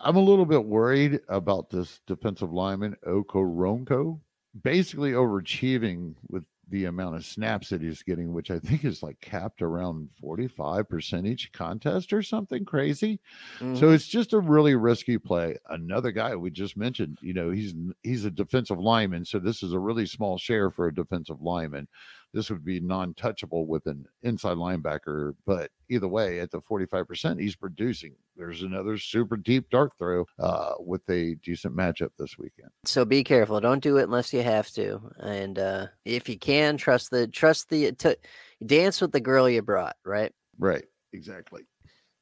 I'm 0.00 0.16
a 0.16 0.20
little 0.20 0.46
bit 0.46 0.64
worried 0.64 1.20
about 1.28 1.70
this 1.70 2.00
defensive 2.06 2.52
lineman, 2.52 2.96
Okoronkwo, 3.06 4.20
basically 4.62 5.12
overachieving 5.12 6.14
with 6.28 6.44
the 6.68 6.86
amount 6.86 7.14
of 7.14 7.24
snaps 7.24 7.68
that 7.68 7.82
he's 7.82 8.02
getting, 8.02 8.32
which 8.32 8.50
I 8.50 8.58
think 8.58 8.84
is 8.84 9.02
like 9.02 9.20
capped 9.20 9.60
around 9.62 10.08
45% 10.22 11.26
each 11.26 11.52
contest 11.52 12.12
or 12.12 12.22
something 12.22 12.64
crazy. 12.64 13.20
Mm-hmm. 13.60 13.76
So 13.76 13.90
it's 13.90 14.06
just 14.06 14.32
a 14.32 14.40
really 14.40 14.74
risky 14.74 15.18
play. 15.18 15.58
Another 15.68 16.10
guy 16.10 16.34
we 16.34 16.50
just 16.50 16.76
mentioned, 16.76 17.18
you 17.20 17.34
know, 17.34 17.50
he's 17.50 17.74
he's 18.02 18.24
a 18.24 18.30
defensive 18.30 18.78
lineman, 18.78 19.24
so 19.24 19.38
this 19.38 19.62
is 19.62 19.72
a 19.72 19.78
really 19.78 20.06
small 20.06 20.38
share 20.38 20.70
for 20.70 20.86
a 20.86 20.94
defensive 20.94 21.42
lineman 21.42 21.88
this 22.32 22.50
would 22.50 22.64
be 22.64 22.80
non-touchable 22.80 23.66
with 23.66 23.86
an 23.86 24.06
inside 24.22 24.56
linebacker. 24.56 25.34
But 25.46 25.70
either 25.88 26.08
way, 26.08 26.40
at 26.40 26.50
the 26.50 26.60
45%, 26.60 27.40
he's 27.40 27.56
producing. 27.56 28.14
There's 28.36 28.62
another 28.62 28.96
super 28.98 29.36
deep 29.36 29.68
dart 29.70 29.92
throw 29.98 30.26
uh, 30.38 30.74
with 30.78 31.08
a 31.10 31.34
decent 31.36 31.76
matchup 31.76 32.10
this 32.18 32.38
weekend. 32.38 32.70
So 32.84 33.04
be 33.04 33.22
careful. 33.22 33.60
Don't 33.60 33.82
do 33.82 33.98
it 33.98 34.04
unless 34.04 34.32
you 34.32 34.42
have 34.42 34.70
to. 34.72 35.00
And 35.18 35.58
uh, 35.58 35.86
if 36.04 36.28
you 36.28 36.38
can, 36.38 36.76
trust 36.76 37.10
the 37.10 37.26
trust 37.26 37.68
the 37.68 37.92
to, 37.92 38.16
dance 38.64 39.00
with 39.00 39.12
the 39.12 39.20
girl 39.20 39.48
you 39.48 39.62
brought. 39.62 39.96
Right. 40.04 40.32
Right. 40.58 40.84
Exactly. 41.12 41.62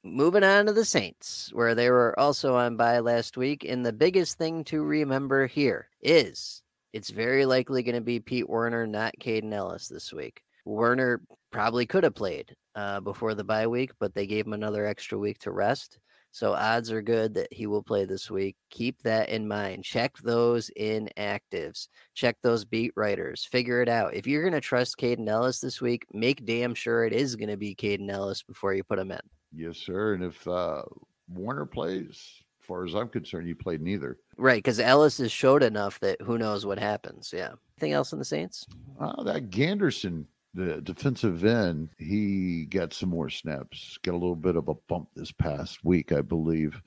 Moving 0.03 0.44
on 0.44 0.66
to 0.66 0.73
the 0.73 0.85
Saints, 0.85 1.51
where 1.53 1.75
they 1.75 1.90
were 1.90 2.18
also 2.18 2.57
on 2.57 2.77
bye 2.77 3.01
last 3.01 3.37
week. 3.37 3.66
And 3.68 3.85
the 3.85 3.92
biggest 3.92 4.38
thing 4.38 4.64
to 4.64 4.83
remember 4.83 5.46
here 5.46 5.88
is 6.01 6.62
it's 6.92 7.11
very 7.11 7.46
likely 7.46 7.83
going 7.83 7.94
to 7.94 8.00
be 8.00 8.20
Pete 8.20 8.48
Werner, 8.48 8.87
not 8.87 9.14
Kaden 9.20 9.53
Elliss 9.53 9.88
this 9.88 10.12
week. 10.12 10.42
Werner 10.64 11.22
probably 11.50 11.87
could 11.87 12.05
have 12.05 12.14
played 12.14 12.55
uh, 12.74 13.00
before 13.00 13.35
the 13.35 13.44
bye 13.44 13.66
week, 13.66 13.90
but 13.98 14.14
they 14.14 14.26
gave 14.26 14.46
him 14.46 14.53
another 14.53 14.87
extra 14.87 15.18
week 15.18 15.38
to 15.40 15.50
rest. 15.50 15.98
So 16.33 16.53
odds 16.53 16.92
are 16.92 17.03
good 17.03 17.35
that 17.35 17.53
he 17.53 17.66
will 17.66 17.83
play 17.83 18.05
this 18.05 18.31
week. 18.31 18.57
Keep 18.70 19.03
that 19.03 19.31
in 19.31 19.48
mind. 19.48 19.83
Check 19.83 20.16
those 20.18 20.70
inactives. 20.79 21.88
Check 22.14 22.37
those 22.42 22.64
beat 22.64 22.92
writers. 22.94 23.44
Figure 23.50 23.83
it 23.83 23.88
out. 23.88 24.14
If 24.14 24.29
you're 24.29 24.42
going 24.42 24.55
to 24.55 24.61
trust 24.61 24.96
Kaden 24.96 25.29
Elliss 25.29 25.59
this 25.59 25.81
week, 25.81 26.07
make 26.12 26.44
damn 26.46 26.74
sure 26.74 27.05
it 27.05 27.12
is 27.12 27.35
going 27.35 27.48
to 27.48 27.57
be 27.57 27.74
Kaden 27.74 28.09
Elliss 28.09 28.44
before 28.44 28.74
you 28.74 28.85
put 28.85 29.00
him 29.00 29.11
in. 29.11 29.20
Yes, 29.53 29.79
sir. 29.79 30.14
And 30.14 30.22
if 30.22 30.46
uh, 30.46 30.83
Werner 31.29 31.66
plays, 31.66 32.24
far 32.70 32.85
as 32.85 32.94
I'm 32.94 33.09
concerned, 33.09 33.48
you 33.48 33.56
played 33.56 33.83
neither. 33.83 34.16
Right, 34.37 34.59
because 34.62 34.78
Elliss 34.78 35.18
has 35.18 35.33
showed 35.33 35.64
enough 35.64 35.98
that 36.00 36.22
who 36.22 36.38
knows 36.38 36.64
what 36.64 36.78
happens. 36.78 37.33
Yeah. 37.35 37.54
Anything 37.76 37.94
else 37.94 38.12
in 38.12 38.20
the 38.20 38.24
Saints? 38.24 38.64
Uh, 39.00 39.24
that 39.24 39.50
Granderson, 39.50 40.26
the 40.54 40.80
defensive 40.80 41.44
end, 41.44 41.88
he 41.98 42.66
got 42.66 42.92
some 42.92 43.09
more 43.09 43.28
snaps. 43.28 43.98
Got 44.04 44.12
a 44.12 44.22
little 44.22 44.37
bit 44.37 44.54
of 44.54 44.68
a 44.68 44.74
bump 44.87 45.09
this 45.16 45.33
past 45.33 45.83
week, 45.83 46.12
I 46.12 46.20
believe. 46.20 46.80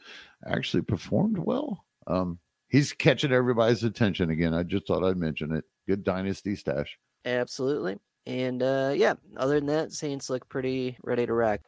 Actually 0.48 0.84
performed 0.84 1.38
well. 1.38 1.84
Um, 2.08 2.40
he's 2.70 2.94
catching 2.94 3.34
everybody's 3.34 3.84
attention 3.84 4.30
again. 4.30 4.54
I 4.54 4.64
just 4.64 4.88
thought 4.88 5.04
I'd 5.04 5.18
mention 5.18 5.52
it. 5.52 5.66
Good 5.86 6.06
dynasty 6.06 6.56
stash. 6.56 6.98
Absolutely. 7.26 7.98
And 8.26 8.64
uh, 8.64 8.94
yeah, 8.96 9.16
other 9.36 9.56
than 9.56 9.68
that, 9.68 9.92
Saints 9.92 10.30
look 10.30 10.48
pretty 10.48 10.96
ready 11.04 11.26
to 11.26 11.34
rock. 11.34 11.60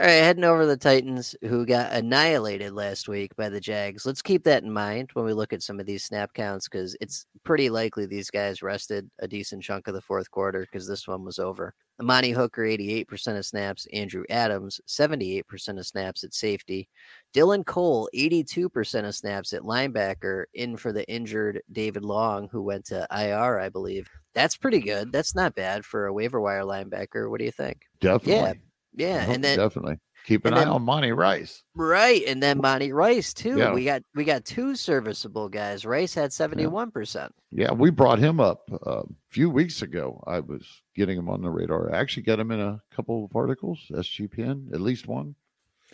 All 0.00 0.06
right, 0.06 0.12
heading 0.12 0.44
over 0.44 0.62
to 0.62 0.66
the 0.66 0.78
Titans, 0.78 1.36
who 1.42 1.66
got 1.66 1.92
annihilated 1.92 2.72
last 2.72 3.06
week 3.06 3.36
by 3.36 3.50
the 3.50 3.60
Jags. 3.60 4.06
Let's 4.06 4.22
keep 4.22 4.44
that 4.44 4.62
in 4.62 4.72
mind 4.72 5.10
when 5.12 5.26
we 5.26 5.34
look 5.34 5.52
at 5.52 5.62
some 5.62 5.78
of 5.78 5.84
these 5.84 6.04
snap 6.04 6.32
counts 6.32 6.68
because 6.68 6.96
it's 7.02 7.26
pretty 7.44 7.68
likely 7.68 8.06
these 8.06 8.30
guys 8.30 8.62
rested 8.62 9.10
a 9.18 9.28
decent 9.28 9.62
chunk 9.62 9.88
of 9.88 9.94
the 9.94 10.00
fourth 10.00 10.30
quarter 10.30 10.60
because 10.60 10.88
this 10.88 11.06
one 11.06 11.22
was 11.22 11.38
over. 11.38 11.74
Amani 12.00 12.30
Hooker, 12.30 12.62
88% 12.62 13.36
of 13.36 13.44
snaps. 13.44 13.86
Andrew 13.92 14.24
Adams, 14.30 14.80
78% 14.88 15.78
of 15.78 15.86
snaps 15.86 16.24
at 16.24 16.32
safety. 16.32 16.88
Dylan 17.34 17.66
Cole, 17.66 18.08
82% 18.14 19.06
of 19.06 19.14
snaps 19.14 19.52
at 19.52 19.60
linebacker, 19.60 20.44
in 20.54 20.78
for 20.78 20.94
the 20.94 21.06
injured 21.10 21.60
David 21.72 22.06
Long, 22.06 22.48
who 22.50 22.62
went 22.62 22.86
to 22.86 23.06
IR, 23.10 23.58
I 23.58 23.68
believe. 23.68 24.08
That's 24.32 24.56
pretty 24.56 24.80
good. 24.80 25.12
That's 25.12 25.34
not 25.34 25.54
bad 25.54 25.84
for 25.84 26.06
a 26.06 26.12
waiver 26.14 26.40
wire 26.40 26.62
linebacker. 26.62 27.28
What 27.28 27.38
do 27.38 27.44
you 27.44 27.52
think? 27.52 27.82
Definitely. 28.00 28.34
Yeah. 28.34 28.69
Yeah, 28.94 29.30
and 29.30 29.42
then 29.42 29.58
definitely 29.58 29.98
keep 30.26 30.44
an 30.44 30.54
eye 30.54 30.60
then, 30.60 30.68
on 30.68 30.82
Monty 30.82 31.12
Rice. 31.12 31.62
Right, 31.74 32.22
and 32.26 32.42
then 32.42 32.58
Monty 32.58 32.92
Rice 32.92 33.32
too. 33.32 33.58
Yeah. 33.58 33.72
We 33.72 33.84
got 33.84 34.02
we 34.14 34.24
got 34.24 34.44
two 34.44 34.76
serviceable 34.76 35.48
guys. 35.48 35.84
Rice 35.84 36.14
had 36.14 36.32
seventy 36.32 36.66
one 36.66 36.90
percent. 36.90 37.34
Yeah, 37.50 37.72
we 37.72 37.90
brought 37.90 38.18
him 38.18 38.40
up 38.40 38.70
uh, 38.86 39.00
a 39.00 39.04
few 39.28 39.50
weeks 39.50 39.82
ago. 39.82 40.22
I 40.26 40.40
was 40.40 40.66
getting 40.94 41.18
him 41.18 41.28
on 41.28 41.42
the 41.42 41.50
radar. 41.50 41.94
I 41.94 41.98
actually 41.98 42.24
got 42.24 42.40
him 42.40 42.50
in 42.50 42.60
a 42.60 42.80
couple 42.94 43.24
of 43.24 43.36
articles, 43.36 43.78
SGPN, 43.90 44.72
at 44.72 44.80
least 44.80 45.06
one. 45.06 45.34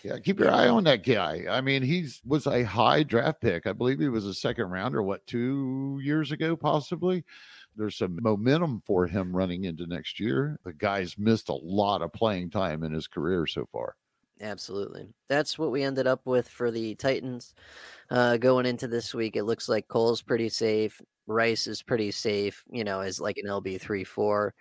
Yeah, 0.04 0.18
keep 0.18 0.38
your 0.38 0.50
eye 0.50 0.68
on 0.68 0.84
that 0.84 1.04
guy. 1.04 1.46
I 1.48 1.60
mean, 1.62 1.82
he's 1.82 2.20
was 2.24 2.46
a 2.46 2.62
high 2.62 3.02
draft 3.02 3.40
pick. 3.40 3.66
I 3.66 3.72
believe 3.72 3.98
he 3.98 4.08
was 4.08 4.26
a 4.26 4.34
second 4.34 4.70
rounder. 4.70 5.02
What 5.02 5.26
two 5.26 5.98
years 6.02 6.32
ago, 6.32 6.56
possibly? 6.56 7.24
There's 7.76 7.98
some 7.98 8.18
momentum 8.22 8.82
for 8.86 9.06
him 9.06 9.36
running 9.36 9.64
into 9.64 9.86
next 9.86 10.18
year. 10.18 10.58
The 10.64 10.72
guy's 10.72 11.18
missed 11.18 11.48
a 11.48 11.54
lot 11.54 12.02
of 12.02 12.12
playing 12.12 12.50
time 12.50 12.82
in 12.82 12.92
his 12.92 13.06
career 13.06 13.46
so 13.46 13.66
far. 13.72 13.94
Absolutely. 14.40 15.08
That's 15.28 15.58
what 15.58 15.70
we 15.70 15.82
ended 15.82 16.06
up 16.06 16.20
with 16.26 16.48
for 16.48 16.70
the 16.70 16.94
Titans 16.96 17.54
uh, 18.10 18.36
going 18.36 18.66
into 18.66 18.86
this 18.86 19.14
week. 19.14 19.36
It 19.36 19.44
looks 19.44 19.68
like 19.68 19.88
Cole's 19.88 20.22
pretty 20.22 20.48
safe. 20.48 21.00
Rice 21.26 21.66
is 21.66 21.82
pretty 21.82 22.10
safe, 22.10 22.62
you 22.70 22.84
know, 22.84 23.00
as 23.00 23.20
like 23.20 23.38
an 23.38 23.48
LB 23.48 23.80
three 23.80 24.04
four. 24.04 24.54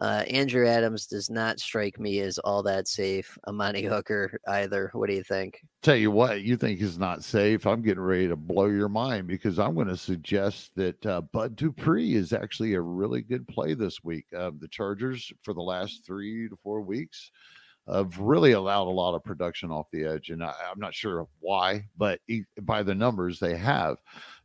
Uh, 0.00 0.24
Andrew 0.28 0.66
Adams 0.66 1.06
does 1.06 1.28
not 1.28 1.60
strike 1.60 2.00
me 2.00 2.20
as 2.20 2.38
all 2.38 2.62
that 2.62 2.88
safe. 2.88 3.38
Amani 3.46 3.82
Hooker 3.84 4.38
either. 4.48 4.90
What 4.94 5.08
do 5.08 5.14
you 5.14 5.22
think? 5.22 5.60
Tell 5.82 5.96
you 5.96 6.10
what, 6.10 6.42
you 6.42 6.56
think 6.56 6.78
he's 6.78 6.98
not 6.98 7.24
safe. 7.24 7.66
I'm 7.66 7.82
getting 7.82 8.02
ready 8.02 8.28
to 8.28 8.36
blow 8.36 8.66
your 8.66 8.88
mind 8.88 9.26
because 9.26 9.58
I'm 9.58 9.74
going 9.74 9.88
to 9.88 9.96
suggest 9.96 10.70
that 10.76 11.04
uh, 11.04 11.20
Bud 11.20 11.56
Dupree 11.56 12.14
is 12.14 12.32
actually 12.32 12.74
a 12.74 12.80
really 12.80 13.20
good 13.20 13.46
play 13.48 13.74
this 13.74 14.02
week. 14.02 14.26
Uh, 14.36 14.52
the 14.58 14.68
Chargers 14.68 15.32
for 15.42 15.52
the 15.52 15.62
last 15.62 16.06
three 16.06 16.48
to 16.48 16.56
four 16.62 16.80
weeks 16.80 17.30
have 17.88 18.18
really 18.18 18.52
allowed 18.52 18.86
a 18.86 18.90
lot 18.90 19.14
of 19.14 19.24
production 19.24 19.70
off 19.70 19.90
the 19.90 20.04
edge, 20.04 20.30
and 20.30 20.42
I, 20.42 20.54
am 20.70 20.78
not 20.78 20.94
sure 20.94 21.26
why, 21.40 21.84
but 21.96 22.20
he, 22.26 22.44
by 22.62 22.82
the 22.82 22.94
numbers 22.94 23.38
they 23.38 23.56
have, 23.56 23.96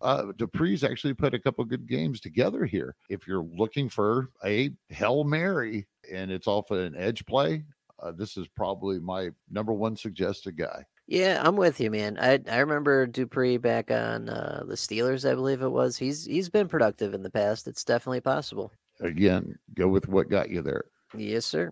uh, 0.01 0.31
Dupree's 0.37 0.83
actually 0.83 1.13
put 1.13 1.33
a 1.33 1.39
couple 1.39 1.63
good 1.65 1.87
games 1.87 2.19
together 2.19 2.65
here. 2.65 2.95
If 3.09 3.27
you're 3.27 3.45
looking 3.55 3.89
for 3.89 4.29
a 4.43 4.71
hail 4.89 5.23
mary 5.23 5.87
and 6.11 6.31
it's 6.31 6.47
off 6.47 6.71
an 6.71 6.95
edge 6.97 7.25
play, 7.25 7.63
uh, 7.99 8.11
this 8.11 8.37
is 8.37 8.47
probably 8.47 8.99
my 8.99 9.29
number 9.51 9.73
one 9.73 9.95
suggested 9.95 10.57
guy. 10.57 10.85
Yeah, 11.07 11.41
I'm 11.43 11.55
with 11.55 11.79
you, 11.79 11.89
man. 11.89 12.17
I 12.19 12.39
I 12.49 12.57
remember 12.57 13.07
Dupree 13.07 13.57
back 13.57 13.91
on 13.91 14.27
uh, 14.27 14.63
the 14.67 14.75
Steelers, 14.75 15.29
I 15.29 15.35
believe 15.35 15.61
it 15.61 15.69
was. 15.69 15.97
He's 15.97 16.25
he's 16.25 16.49
been 16.49 16.67
productive 16.67 17.13
in 17.13 17.23
the 17.23 17.29
past. 17.29 17.67
It's 17.67 17.85
definitely 17.85 18.19
possible. 18.19 18.73
Again, 18.99 19.57
go 19.73 19.87
with 19.87 20.09
what 20.09 20.29
got 20.29 20.49
you 20.49 20.61
there. 20.61 20.83
Yes, 21.15 21.45
sir. 21.45 21.71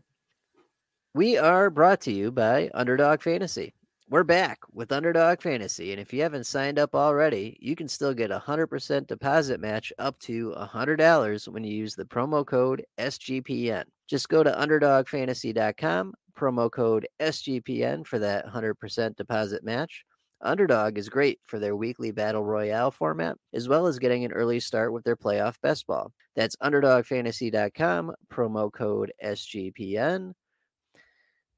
We 1.15 1.37
are 1.37 1.69
brought 1.69 2.01
to 2.01 2.11
you 2.11 2.29
by 2.29 2.69
Underdog 2.73 3.21
Fantasy. 3.21 3.73
We're 4.09 4.25
back 4.25 4.59
with 4.73 4.91
Underdog 4.91 5.41
Fantasy, 5.41 5.93
and 5.93 6.01
if 6.01 6.11
you 6.11 6.21
haven't 6.21 6.43
signed 6.43 6.77
up 6.77 6.93
already, 6.93 7.57
you 7.61 7.73
can 7.73 7.87
still 7.87 8.13
get 8.13 8.31
a 8.31 8.43
100% 8.45 9.07
deposit 9.07 9.61
match 9.61 9.93
up 9.97 10.19
to 10.19 10.53
$100 10.57 11.47
when 11.47 11.63
you 11.63 11.73
use 11.73 11.95
the 11.95 12.03
promo 12.03 12.45
code 12.45 12.83
SGPN. 12.97 13.85
Just 14.09 14.27
go 14.27 14.43
to 14.43 14.51
underdogfantasy.com, 14.51 16.15
promo 16.37 16.69
code 16.69 17.07
SGPN 17.21 18.05
for 18.05 18.19
that 18.19 18.45
100% 18.45 19.15
deposit 19.15 19.63
match. 19.63 20.03
Underdog 20.41 20.97
is 20.97 21.07
great 21.07 21.39
for 21.45 21.59
their 21.59 21.77
weekly 21.77 22.11
battle 22.11 22.43
royale 22.43 22.91
format, 22.91 23.37
as 23.53 23.69
well 23.69 23.87
as 23.87 23.99
getting 23.99 24.25
an 24.25 24.33
early 24.33 24.59
start 24.59 24.91
with 24.91 25.05
their 25.05 25.15
playoff 25.15 25.55
best 25.61 25.87
ball. 25.87 26.11
That's 26.35 26.57
underdogfantasy.com, 26.57 28.15
promo 28.29 28.69
code 28.69 29.13
SGPN. 29.23 30.33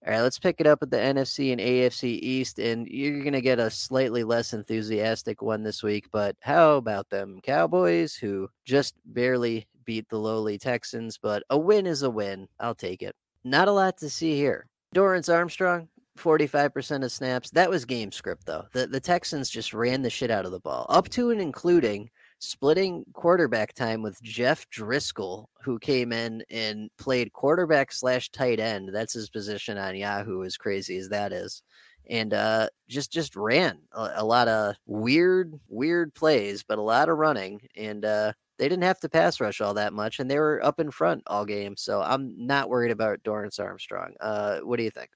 All 0.07 0.13
right, 0.13 0.21
let's 0.21 0.39
pick 0.39 0.61
it 0.61 0.67
up 0.67 0.81
at 0.81 0.89
the 0.89 0.95
NFC 0.95 1.51
and 1.51 1.59
AFC 1.59 2.19
East, 2.21 2.59
and 2.59 2.87
you're 2.87 3.19
going 3.23 3.33
to 3.33 3.41
get 3.41 3.59
a 3.59 3.69
slightly 3.69 4.23
less 4.23 4.53
enthusiastic 4.53 5.41
one 5.41 5.63
this 5.63 5.83
week. 5.83 6.05
But 6.13 6.37
how 6.39 6.75
about 6.75 7.09
them 7.09 7.41
Cowboys, 7.43 8.15
who 8.15 8.47
just 8.63 8.95
barely 9.03 9.67
beat 9.83 10.07
the 10.07 10.17
lowly 10.17 10.57
Texans? 10.57 11.19
But 11.21 11.43
a 11.49 11.57
win 11.57 11.85
is 11.85 12.03
a 12.03 12.09
win. 12.09 12.47
I'll 12.57 12.73
take 12.73 13.01
it. 13.01 13.17
Not 13.43 13.67
a 13.67 13.73
lot 13.73 13.97
to 13.97 14.09
see 14.09 14.37
here. 14.37 14.67
Dorance 14.95 15.33
Armstrong, 15.33 15.89
45% 16.17 17.03
of 17.03 17.11
snaps. 17.11 17.49
That 17.49 17.69
was 17.69 17.83
game 17.83 18.13
script, 18.13 18.45
though. 18.45 18.65
The, 18.71 18.87
the 18.87 19.01
Texans 19.01 19.49
just 19.49 19.73
ran 19.73 20.03
the 20.03 20.09
shit 20.09 20.31
out 20.31 20.45
of 20.45 20.53
the 20.53 20.61
ball, 20.61 20.85
up 20.87 21.09
to 21.09 21.31
and 21.31 21.41
including 21.41 22.09
splitting 22.39 23.03
quarterback 23.13 23.73
time 23.73 24.01
with 24.01 24.21
Jeff 24.21 24.69
Driskel, 24.69 25.45
who 25.61 25.79
came 25.79 26.11
in 26.11 26.43
and 26.49 26.89
played 26.97 27.33
quarterback 27.33 27.91
slash 27.91 28.29
tight 28.29 28.59
end. 28.59 28.89
That's 28.93 29.13
his 29.13 29.29
position 29.29 29.77
on 29.77 29.95
Yahoo, 29.95 30.43
as 30.43 30.57
crazy 30.57 30.97
as 30.97 31.09
that 31.09 31.33
is. 31.33 31.63
And 32.09 32.33
uh, 32.33 32.69
just 32.87 33.11
just 33.11 33.35
ran 33.35 33.79
a, 33.91 34.11
a, 34.17 34.25
lot 34.25 34.47
of 34.47 34.75
weird 34.85 35.53
weird 35.67 36.13
plays, 36.13 36.63
but 36.63 36.77
a 36.77 36.81
lot 36.81 37.09
of 37.09 37.17
running, 37.17 37.59
and 37.75 38.05
uh, 38.05 38.31
they 38.57 38.69
didn't 38.69 38.85
have 38.85 38.99
to 39.01 39.09
pass 39.09 39.41
rush 39.41 39.59
all 39.59 39.73
that 39.73 39.91
much, 39.91 40.19
and 40.19 40.31
they 40.31 40.39
were 40.39 40.63
up 40.63 40.79
in 40.79 40.89
front 40.89 41.23
all 41.27 41.43
game. 41.43 41.75
So 41.75 42.01
I'm 42.01 42.33
not 42.37 42.69
worried 42.69 42.91
about 42.91 43.23
Dorance 43.23 43.59
Armstrong. 43.59 44.13
Uh, 44.21 44.59
what 44.59 44.77
do 44.77 44.83
you 44.83 44.89
think? 44.89 45.09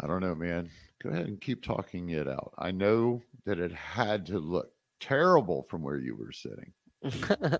I 0.00 0.06
don't 0.06 0.20
know, 0.20 0.34
man. 0.34 0.70
Go 1.02 1.10
ahead 1.10 1.26
and 1.26 1.40
keep 1.40 1.62
talking 1.62 2.08
it 2.10 2.26
out. 2.26 2.54
I 2.56 2.70
know 2.70 3.22
that 3.44 3.58
it 3.58 3.72
had 3.72 4.26
to 4.26 4.38
look 4.38 4.70
terrible 5.00 5.66
from 5.68 5.82
where 5.82 5.98
you 5.98 6.16
were 6.16 6.32
sitting. 6.32 6.72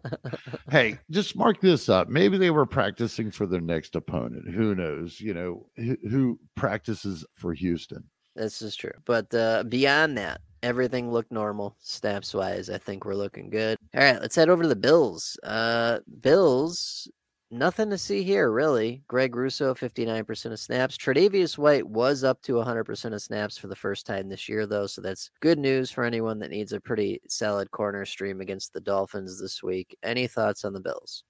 hey, 0.71 0.99
just 1.11 1.37
mark 1.37 1.61
this 1.61 1.89
up. 1.89 2.09
Maybe 2.09 2.39
they 2.39 2.51
were 2.51 2.67
practicing 2.67 3.31
for 3.31 3.47
their 3.47 3.61
next 3.61 3.95
opponent. 3.95 4.49
Who 4.53 4.75
knows? 4.75 5.21
You 5.21 5.35
know, 5.35 5.67
who, 5.77 5.97
who 6.09 6.41
practices 6.55 7.25
for 7.35 7.55
Houston? 7.55 8.05
This 8.35 8.61
is 8.63 8.77
true. 8.77 8.93
But 9.05 9.33
uh, 9.35 9.65
beyond 9.65 10.19
that, 10.19 10.41
everything 10.63 11.11
looked 11.11 11.33
normal 11.33 11.77
snaps 11.81 12.35
wise. 12.35 12.69
I 12.69 12.79
think 12.79 13.05
we're 13.05 13.15
looking 13.15 13.51
good. 13.51 13.79
All 13.95 14.03
right, 14.03 14.21
let's 14.21 14.37
head 14.37 14.49
over 14.49 14.63
to 14.63 14.69
the 14.69 14.77
Bills. 14.77 15.39
Uh, 15.43 16.01
Bills 16.21 17.09
nothing 17.51 17.91
to 17.91 17.99
see 17.99 18.23
here, 18.23 18.51
really. 18.51 19.03
Greg 19.09 19.35
Rousseau, 19.35 19.75
59% 19.75 20.53
of 20.53 20.59
snaps. 20.59 20.97
Tre'Davious 20.97 21.59
White 21.59 21.87
was 21.87 22.25
up 22.25 22.43
to 22.43 22.55
100% 22.55 23.15
of 23.15 23.23
snaps 23.23 23.57
for 23.59 23.69
the 23.69 23.77
first 23.77 24.07
time 24.07 24.29
this 24.29 24.49
year, 24.49 24.67
though. 24.67 24.87
So 24.87 25.01
that's 25.01 25.31
good 25.41 25.59
news 25.59 25.91
for 25.91 26.05
anyone 26.05 26.39
that 26.41 26.51
needs 26.51 26.73
a 26.73 26.81
pretty 26.81 27.21
solid 27.29 27.71
corner 27.71 28.05
stream 28.05 28.41
against 28.41 28.73
the 28.73 28.81
Dolphins 28.81 29.41
this 29.41 29.63
week. 29.63 29.97
Any 30.03 30.27
thoughts 30.27 30.65
on 30.65 30.73
the 30.73 30.81
Bills? 30.81 31.25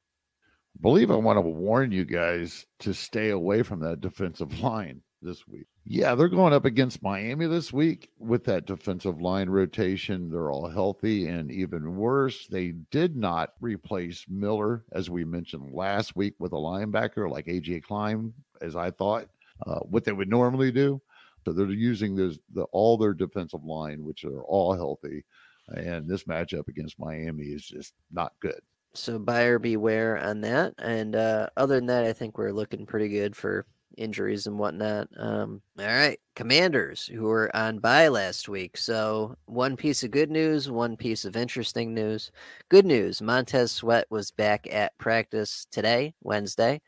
I 0.77 0.83
believe 0.83 1.11
I 1.11 1.17
want 1.17 1.37
to 1.37 1.43
warn 1.43 1.93
you 1.93 2.05
guys 2.05 2.67
to 2.81 2.93
stay 2.93 3.31
away 3.31 3.63
from 3.63 3.81
that 3.81 4.01
defensive 4.01 4.61
line 4.61 5.03
this 5.27 5.47
week. 5.47 5.67
Yeah, 5.85 6.15
they're 6.15 6.29
going 6.29 6.53
up 6.53 6.65
against 6.65 7.03
Miami 7.03 7.47
this 7.47 7.73
week 7.73 8.09
with 8.19 8.45
that 8.45 8.65
defensive 8.65 9.21
line 9.21 9.51
rotation. 9.51 10.31
They're 10.31 10.51
all 10.51 10.69
healthy, 10.69 11.27
and 11.27 11.51
even 11.51 11.97
worse, 11.97 12.47
they 12.47 12.73
did 12.91 13.17
not 13.17 13.51
replace 13.61 14.25
Miller, 14.29 14.85
as 14.93 15.11
we 15.11 15.25
mentioned 15.25 15.73
last 15.73 16.17
week, 16.17 16.35
with 16.39 16.53
a 16.53 16.57
linebacker 16.57 17.31
like 17.31 17.47
AJ 17.47 17.83
Klein, 17.83 18.33
as 18.63 18.77
I 18.77 18.91
thought, 18.91 19.27
uh, 19.67 19.81
what 19.81 20.05
they 20.05 20.13
would 20.13 20.31
normally 20.31 20.71
do. 20.73 21.03
So 21.45 21.53
they're 21.53 21.67
using 21.67 22.17
this, 22.17 22.39
the, 22.55 22.63
all 22.73 22.97
their 22.97 23.15
defensive 23.15 23.65
line, 23.65 24.03
which 24.03 24.25
are 24.25 24.43
all 24.45 24.75
healthy, 24.75 25.25
and 25.69 26.09
this 26.09 26.25
matchup 26.25 26.69
against 26.69 26.99
Miami 26.99 27.47
is 27.47 27.67
just 27.67 27.93
not 28.13 28.33
good. 28.41 28.61
So 28.95 29.19
buyer 29.19 29.59
beware 29.59 30.17
on 30.19 30.41
that. 30.41 30.73
And 30.79 31.15
uh, 31.15 31.49
other 31.57 31.75
than 31.75 31.87
that, 31.87 32.05
I 32.05 32.15
think 32.15 32.39
we're 32.39 32.53
looking 32.53 32.87
pretty 32.87 33.09
good 33.09 33.37
for 33.37 33.67
injuries 33.97 34.47
and 34.47 34.59
whatnot. 34.59 35.09
Um, 35.19 35.63
all 35.79 35.87
right, 35.87 36.19
Commanders 36.35 37.07
who 37.07 37.23
were 37.25 37.55
on 37.57 37.79
bye 37.79 38.09
last 38.09 38.49
week. 38.49 38.77
So 38.77 39.37
one 39.47 39.77
piece 39.77 40.03
of 40.03 40.11
good 40.11 40.31
news, 40.31 40.71
one 40.71 40.97
piece 40.97 41.25
of 41.25 41.37
interesting 41.37 41.95
news. 41.95 42.31
Good 42.69 42.87
news: 42.87 43.23
Montez 43.23 43.73
Sweat 43.73 44.07
was 44.11 44.31
back 44.31 44.67
at 44.73 44.97
practice 44.99 45.67
today, 45.71 46.15
Wednesday. 46.23 46.81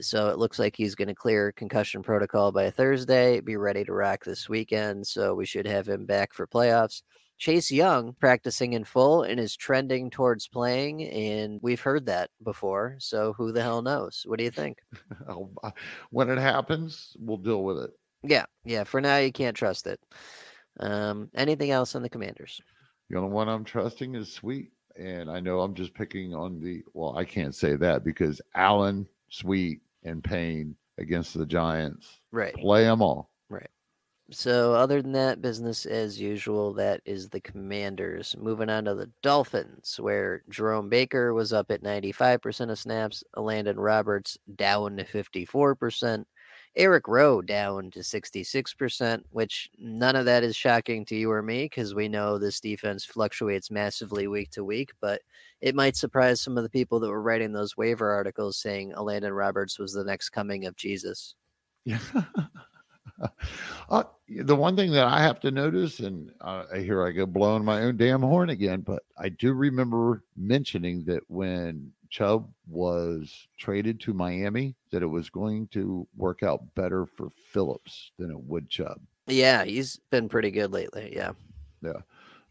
So 0.00 0.28
it 0.28 0.38
looks 0.38 0.58
like 0.58 0.76
he's 0.76 0.94
going 0.94 1.08
to 1.08 1.14
clear 1.14 1.52
concussion 1.52 2.02
protocol 2.02 2.52
by 2.52 2.70
Thursday, 2.70 3.40
be 3.40 3.56
ready 3.56 3.84
to 3.84 3.92
rock 3.92 4.24
this 4.24 4.48
weekend. 4.48 5.06
So 5.06 5.34
we 5.34 5.46
should 5.46 5.66
have 5.66 5.88
him 5.88 6.06
back 6.06 6.32
for 6.32 6.46
playoffs. 6.46 7.02
Chase 7.38 7.70
Young 7.70 8.14
practicing 8.14 8.74
in 8.74 8.84
full 8.84 9.22
and 9.22 9.40
is 9.40 9.56
trending 9.56 10.10
towards 10.10 10.48
playing, 10.48 11.08
and 11.08 11.58
we've 11.62 11.80
heard 11.80 12.06
that 12.06 12.30
before. 12.42 12.96
So 12.98 13.32
who 13.32 13.52
the 13.52 13.62
hell 13.62 13.82
knows? 13.82 14.24
What 14.26 14.38
do 14.38 14.44
you 14.44 14.50
think? 14.50 14.78
when 16.10 16.30
it 16.30 16.38
happens, 16.38 17.16
we'll 17.18 17.36
deal 17.36 17.64
with 17.64 17.78
it. 17.78 17.90
Yeah, 18.22 18.46
yeah. 18.64 18.84
For 18.84 19.00
now, 19.00 19.18
you 19.18 19.32
can't 19.32 19.56
trust 19.56 19.86
it. 19.86 20.00
Um, 20.80 21.30
anything 21.34 21.70
else 21.70 21.94
on 21.94 22.02
the 22.02 22.08
Commanders? 22.08 22.60
The 23.10 23.18
only 23.18 23.30
one 23.30 23.48
I'm 23.48 23.64
trusting 23.64 24.14
is 24.14 24.32
Sweet, 24.32 24.72
and 24.96 25.30
I 25.30 25.40
know 25.40 25.60
I'm 25.60 25.74
just 25.74 25.94
picking 25.94 26.34
on 26.34 26.60
the. 26.60 26.82
Well, 26.94 27.16
I 27.16 27.24
can't 27.24 27.54
say 27.54 27.76
that 27.76 28.04
because 28.04 28.40
Allen, 28.54 29.06
Sweet, 29.28 29.80
and 30.04 30.22
Payne 30.22 30.74
against 30.98 31.36
the 31.36 31.46
Giants. 31.46 32.20
Right. 32.32 32.54
Play 32.54 32.84
them 32.84 33.02
all. 33.02 33.30
So, 34.30 34.72
other 34.72 35.02
than 35.02 35.12
that, 35.12 35.42
business 35.42 35.84
as 35.84 36.18
usual. 36.18 36.72
That 36.72 37.02
is 37.04 37.28
the 37.28 37.40
Commanders. 37.40 38.34
Moving 38.38 38.70
on 38.70 38.86
to 38.86 38.94
the 38.94 39.10
Dolphins, 39.22 40.00
where 40.00 40.42
Jerome 40.48 40.88
Baker 40.88 41.34
was 41.34 41.52
up 41.52 41.70
at 41.70 41.82
95% 41.82 42.70
of 42.70 42.78
snaps, 42.78 43.22
Landon 43.36 43.78
Roberts 43.78 44.38
down 44.56 44.96
to 44.96 45.04
54%, 45.04 46.24
Eric 46.74 47.06
Rowe 47.06 47.42
down 47.42 47.90
to 47.90 48.00
66%, 48.00 49.22
which 49.30 49.68
none 49.78 50.16
of 50.16 50.24
that 50.24 50.42
is 50.42 50.56
shocking 50.56 51.04
to 51.04 51.14
you 51.14 51.30
or 51.30 51.42
me 51.42 51.64
because 51.64 51.94
we 51.94 52.08
know 52.08 52.38
this 52.38 52.60
defense 52.60 53.04
fluctuates 53.04 53.70
massively 53.70 54.26
week 54.26 54.50
to 54.52 54.64
week, 54.64 54.92
but 55.02 55.20
it 55.60 55.74
might 55.74 55.96
surprise 55.96 56.40
some 56.40 56.56
of 56.56 56.64
the 56.64 56.70
people 56.70 56.98
that 57.00 57.10
were 57.10 57.22
writing 57.22 57.52
those 57.52 57.76
waiver 57.76 58.10
articles 58.10 58.56
saying 58.56 58.94
Landon 58.96 59.34
Roberts 59.34 59.78
was 59.78 59.92
the 59.92 60.02
next 60.04 60.30
coming 60.30 60.64
of 60.64 60.76
Jesus. 60.76 61.34
Yeah. 61.84 62.00
uh, 63.88 64.04
the 64.28 64.56
one 64.56 64.76
thing 64.76 64.90
that 64.92 65.06
I 65.06 65.22
have 65.22 65.40
to 65.40 65.50
notice, 65.50 66.00
and 66.00 66.32
uh, 66.40 66.64
here 66.74 67.06
I 67.06 67.12
go 67.12 67.26
blowing 67.26 67.64
my 67.64 67.82
own 67.82 67.96
damn 67.96 68.22
horn 68.22 68.50
again, 68.50 68.80
but 68.80 69.02
I 69.18 69.28
do 69.28 69.52
remember 69.52 70.22
mentioning 70.36 71.04
that 71.04 71.22
when 71.28 71.92
Chubb 72.10 72.48
was 72.68 73.48
traded 73.58 74.00
to 74.00 74.14
Miami, 74.14 74.74
that 74.90 75.02
it 75.02 75.06
was 75.06 75.30
going 75.30 75.68
to 75.68 76.06
work 76.16 76.42
out 76.42 76.74
better 76.74 77.06
for 77.06 77.28
Phillips 77.50 78.12
than 78.18 78.30
it 78.30 78.38
would 78.38 78.68
Chubb. 78.68 79.00
Yeah, 79.26 79.64
he's 79.64 79.98
been 80.10 80.28
pretty 80.28 80.50
good 80.50 80.72
lately. 80.72 81.12
Yeah. 81.14 81.32
Yeah. 81.82 82.00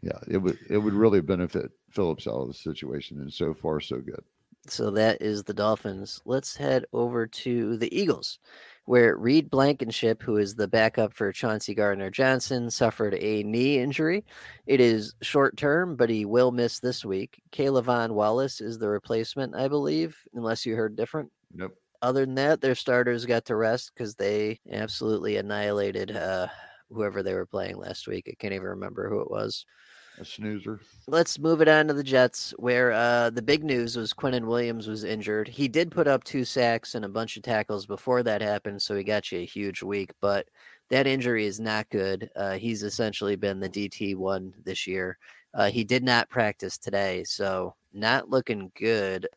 Yeah. 0.01 0.19
It 0.27 0.37
would 0.37 0.57
it 0.69 0.77
would 0.77 0.93
really 0.93 1.21
benefit 1.21 1.71
Phillips 1.91 2.27
out 2.27 2.41
of 2.41 2.47
the 2.47 2.53
situation. 2.53 3.19
And 3.21 3.31
so 3.31 3.53
far, 3.53 3.79
so 3.79 3.99
good. 3.99 4.23
So 4.67 4.91
that 4.91 5.21
is 5.21 5.43
the 5.43 5.53
Dolphins. 5.53 6.21
Let's 6.25 6.55
head 6.55 6.85
over 6.93 7.27
to 7.27 7.77
the 7.77 7.95
Eagles 7.97 8.39
where 8.85 9.15
Reed 9.15 9.49
Blankenship, 9.49 10.21
who 10.21 10.37
is 10.37 10.55
the 10.55 10.67
backup 10.67 11.13
for 11.13 11.31
Chauncey 11.31 11.73
Gardner 11.73 12.09
Johnson, 12.09 12.69
suffered 12.69 13.15
a 13.15 13.43
knee 13.43 13.79
injury. 13.79 14.25
It 14.67 14.79
is 14.79 15.15
short 15.21 15.55
term, 15.55 15.95
but 15.95 16.09
he 16.09 16.25
will 16.25 16.51
miss 16.51 16.79
this 16.79 17.05
week. 17.05 17.41
K'Von 17.51 18.11
Wallace 18.11 18.59
is 18.59 18.77
the 18.77 18.89
replacement, 18.89 19.55
I 19.55 19.67
believe, 19.67 20.17
unless 20.33 20.65
you 20.65 20.75
heard 20.75 20.95
different. 20.95 21.31
Nope. 21.53 21.75
Other 22.01 22.25
than 22.25 22.35
that, 22.35 22.59
their 22.59 22.75
starters 22.75 23.25
got 23.25 23.45
to 23.45 23.55
rest 23.55 23.91
because 23.93 24.15
they 24.15 24.59
absolutely 24.69 25.37
annihilated 25.37 26.15
uh, 26.15 26.47
whoever 26.89 27.23
they 27.23 27.33
were 27.33 27.45
playing 27.45 27.77
last 27.77 28.07
week. 28.07 28.27
I 28.27 28.35
can't 28.37 28.53
even 28.53 28.67
remember 28.67 29.09
who 29.09 29.21
it 29.21 29.31
was 29.31 29.65
a 30.19 30.25
snoozer. 30.25 30.79
Let's 31.07 31.39
move 31.39 31.61
it 31.61 31.67
on 31.67 31.87
to 31.87 31.93
the 31.93 32.03
Jets, 32.03 32.53
where 32.57 32.91
uh, 32.91 33.29
the 33.29 33.41
big 33.41 33.63
news 33.63 33.95
was 33.95 34.13
Quinnen 34.13 34.45
Williams 34.45 34.87
was 34.87 35.03
injured. 35.03 35.47
He 35.47 35.67
did 35.67 35.91
put 35.91 36.07
up 36.07 36.23
two 36.23 36.45
sacks 36.45 36.95
and 36.95 37.05
a 37.05 37.09
bunch 37.09 37.37
of 37.37 37.43
tackles 37.43 37.85
before 37.85 38.23
that 38.23 38.41
happened, 38.41 38.81
so 38.81 38.95
he 38.95 39.03
got 39.03 39.31
you 39.31 39.39
a 39.39 39.45
huge 39.45 39.81
week. 39.81 40.11
But 40.21 40.47
that 40.89 41.07
injury 41.07 41.45
is 41.45 41.59
not 41.59 41.89
good. 41.89 42.29
Uh, 42.35 42.53
he's 42.53 42.83
essentially 42.83 43.35
been 43.35 43.59
the 43.59 43.69
DT 43.69 44.15
one 44.15 44.53
this 44.63 44.85
year. 44.85 45.17
Uh, 45.53 45.69
he 45.69 45.83
did 45.83 46.03
not 46.03 46.29
practice 46.29 46.77
today, 46.77 47.23
so 47.23 47.75
not 47.93 48.29
looking 48.29 48.71
good. 48.75 49.27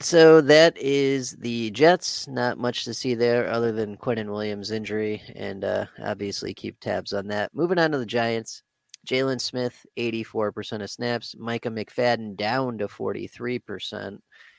So 0.00 0.40
that 0.40 0.76
is 0.76 1.32
the 1.32 1.70
Jets. 1.70 2.26
Not 2.26 2.58
much 2.58 2.84
to 2.84 2.94
see 2.94 3.14
there 3.14 3.48
other 3.48 3.70
than 3.70 3.96
Quinnen 3.96 4.30
Williams' 4.30 4.72
injury, 4.72 5.22
and 5.36 5.64
uh, 5.64 5.86
obviously 6.02 6.54
keep 6.54 6.80
tabs 6.80 7.12
on 7.12 7.28
that. 7.28 7.54
Moving 7.54 7.78
on 7.78 7.92
to 7.92 7.98
the 7.98 8.06
Giants. 8.06 8.64
Jaylon 9.06 9.40
Smith, 9.40 9.84
84% 9.98 10.82
of 10.82 10.90
snaps. 10.90 11.34
Micah 11.38 11.70
McFadden 11.70 12.36
down 12.36 12.78
to 12.78 12.88
43%. 12.88 14.18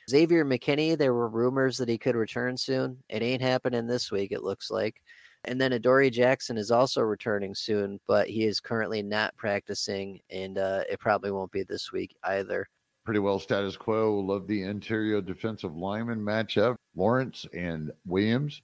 Xavier 0.10 0.44
McKinney, 0.44 0.98
there 0.98 1.14
were 1.14 1.30
rumors 1.30 1.78
that 1.78 1.88
he 1.88 1.98
could 1.98 2.16
return 2.16 2.58
soon. 2.58 2.98
It 3.08 3.22
ain't 3.22 3.42
happening 3.42 3.88
this 3.88 4.12
week, 4.12 4.32
it 4.32 4.44
looks 4.44 4.70
like. 4.70 5.02
And 5.46 5.60
then 5.60 5.74
Adoree 5.74 6.10
Jackson 6.10 6.58
is 6.58 6.72
also 6.72 7.02
returning 7.02 7.56
soon, 7.56 8.00
but 8.08 8.30
he 8.30 8.46
is 8.46 8.60
currently 8.60 9.02
not 9.02 9.36
practicing, 9.36 10.20
and 10.30 10.58
uh, 10.58 10.84
it 10.90 11.00
probably 11.00 11.32
won't 11.32 11.52
be 11.52 11.64
this 11.64 11.92
week 11.92 12.16
either. 12.24 12.68
Pretty 13.06 13.20
well 13.20 13.40
status 13.40 13.76
quo. 13.76 14.20
Love 14.20 14.48
the 14.48 14.64
interior 14.64 15.22
defensive 15.22 15.76
lineman 15.76 16.22
matchup. 16.22 16.76
Lawrence 16.96 17.46
and 17.54 17.92
Williams. 18.06 18.62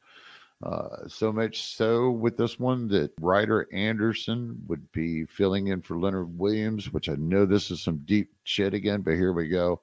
Uh, 0.62 1.08
so 1.08 1.32
much 1.32 1.62
so 1.62 2.12
with 2.12 2.36
this 2.36 2.60
one 2.60 2.88
that 2.90 3.12
Ryder 3.22 3.68
Anderson 3.72 4.62
would 4.68 4.92
be 4.92 5.26
filling 5.26 5.68
in 5.68 5.82
for 5.82 5.98
Leonard 5.98 6.38
Williams, 6.38 6.92
which 6.92 7.08
I 7.08 7.16
know 7.16 7.46
this 7.46 7.72
is 7.72 7.82
some 7.82 8.02
deep 8.06 8.30
shit 8.44 8.74
again, 8.74 9.02
but 9.02 9.14
here 9.14 9.32
we 9.32 9.48
go. 9.48 9.82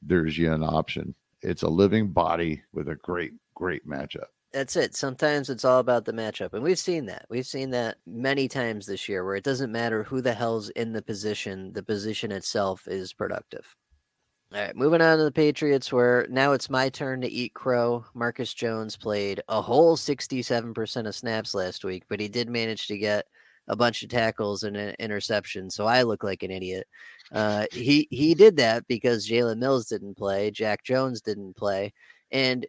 There's 0.00 0.38
you 0.38 0.52
an 0.52 0.62
option. 0.62 1.14
It's 1.42 1.62
a 1.62 1.68
living 1.68 2.08
body 2.08 2.62
with 2.72 2.88
a 2.88 2.94
great, 2.94 3.32
great 3.54 3.86
matchup. 3.86 4.28
That's 4.54 4.76
it. 4.76 4.94
Sometimes 4.94 5.50
it's 5.50 5.64
all 5.64 5.80
about 5.80 6.04
the 6.04 6.12
matchup. 6.12 6.54
And 6.54 6.62
we've 6.62 6.78
seen 6.78 7.06
that. 7.06 7.26
We've 7.28 7.44
seen 7.44 7.70
that 7.70 7.96
many 8.06 8.48
times 8.48 8.86
this 8.86 9.08
year 9.08 9.24
where 9.24 9.34
it 9.34 9.44
doesn't 9.44 9.72
matter 9.72 10.04
who 10.04 10.20
the 10.20 10.32
hell's 10.32 10.70
in 10.70 10.92
the 10.92 11.02
position, 11.02 11.72
the 11.72 11.82
position 11.82 12.30
itself 12.30 12.86
is 12.86 13.12
productive. 13.12 13.74
All 14.54 14.60
right, 14.60 14.76
moving 14.76 15.00
on 15.00 15.18
to 15.18 15.24
the 15.24 15.32
Patriots, 15.32 15.92
where 15.92 16.28
now 16.30 16.52
it's 16.52 16.70
my 16.70 16.88
turn 16.88 17.20
to 17.22 17.28
eat 17.28 17.54
crow. 17.54 18.04
Marcus 18.14 18.54
Jones 18.54 18.96
played 18.96 19.42
a 19.48 19.60
whole 19.60 19.96
67% 19.96 21.08
of 21.08 21.14
snaps 21.16 21.54
last 21.54 21.84
week, 21.84 22.04
but 22.08 22.20
he 22.20 22.28
did 22.28 22.48
manage 22.48 22.86
to 22.86 22.96
get 22.96 23.26
a 23.66 23.74
bunch 23.74 24.04
of 24.04 24.10
tackles 24.10 24.62
and 24.62 24.76
an 24.76 24.94
interception. 25.00 25.70
So 25.70 25.86
I 25.86 26.02
look 26.02 26.22
like 26.22 26.44
an 26.44 26.52
idiot. 26.52 26.86
Uh, 27.32 27.66
he 27.72 28.06
he 28.12 28.32
did 28.34 28.56
that 28.58 28.86
because 28.86 29.28
Jalen 29.28 29.58
Mills 29.58 29.86
didn't 29.86 30.16
play, 30.16 30.52
Jack 30.52 30.84
Jones 30.84 31.20
didn't 31.20 31.56
play, 31.56 31.92
and 32.30 32.64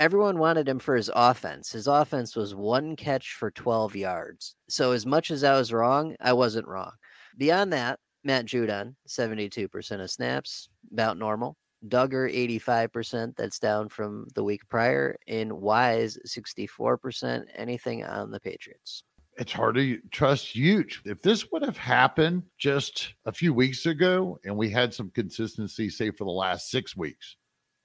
everyone 0.00 0.36
wanted 0.36 0.68
him 0.68 0.80
for 0.80 0.96
his 0.96 1.12
offense. 1.14 1.70
His 1.70 1.86
offense 1.86 2.34
was 2.34 2.56
one 2.56 2.96
catch 2.96 3.34
for 3.34 3.52
12 3.52 3.94
yards. 3.94 4.56
So 4.68 4.90
as 4.90 5.06
much 5.06 5.30
as 5.30 5.44
I 5.44 5.56
was 5.56 5.72
wrong, 5.72 6.16
I 6.20 6.32
wasn't 6.32 6.66
wrong. 6.66 6.90
Beyond 7.38 7.72
that, 7.72 8.00
Matt 8.24 8.46
Judon, 8.46 8.94
72% 9.08 10.00
of 10.00 10.10
snaps, 10.10 10.68
about 10.92 11.18
normal. 11.18 11.56
Dugger, 11.88 12.30
85%, 12.58 13.34
that's 13.36 13.58
down 13.58 13.88
from 13.88 14.26
the 14.34 14.44
week 14.44 14.68
prior. 14.68 15.16
And 15.26 15.52
Wise, 15.52 16.18
64%. 16.26 17.44
Anything 17.54 18.04
on 18.04 18.30
the 18.30 18.40
Patriots? 18.40 19.02
It's 19.38 19.52
hard 19.52 19.76
to 19.76 19.98
trust 20.10 20.54
Uche. 20.54 20.98
If 21.06 21.22
this 21.22 21.50
would 21.50 21.64
have 21.64 21.78
happened 21.78 22.42
just 22.58 23.14
a 23.24 23.32
few 23.32 23.54
weeks 23.54 23.86
ago 23.86 24.38
and 24.44 24.54
we 24.54 24.68
had 24.68 24.92
some 24.92 25.10
consistency, 25.10 25.88
say 25.88 26.10
for 26.10 26.24
the 26.24 26.30
last 26.30 26.70
six 26.70 26.94
weeks, 26.94 27.36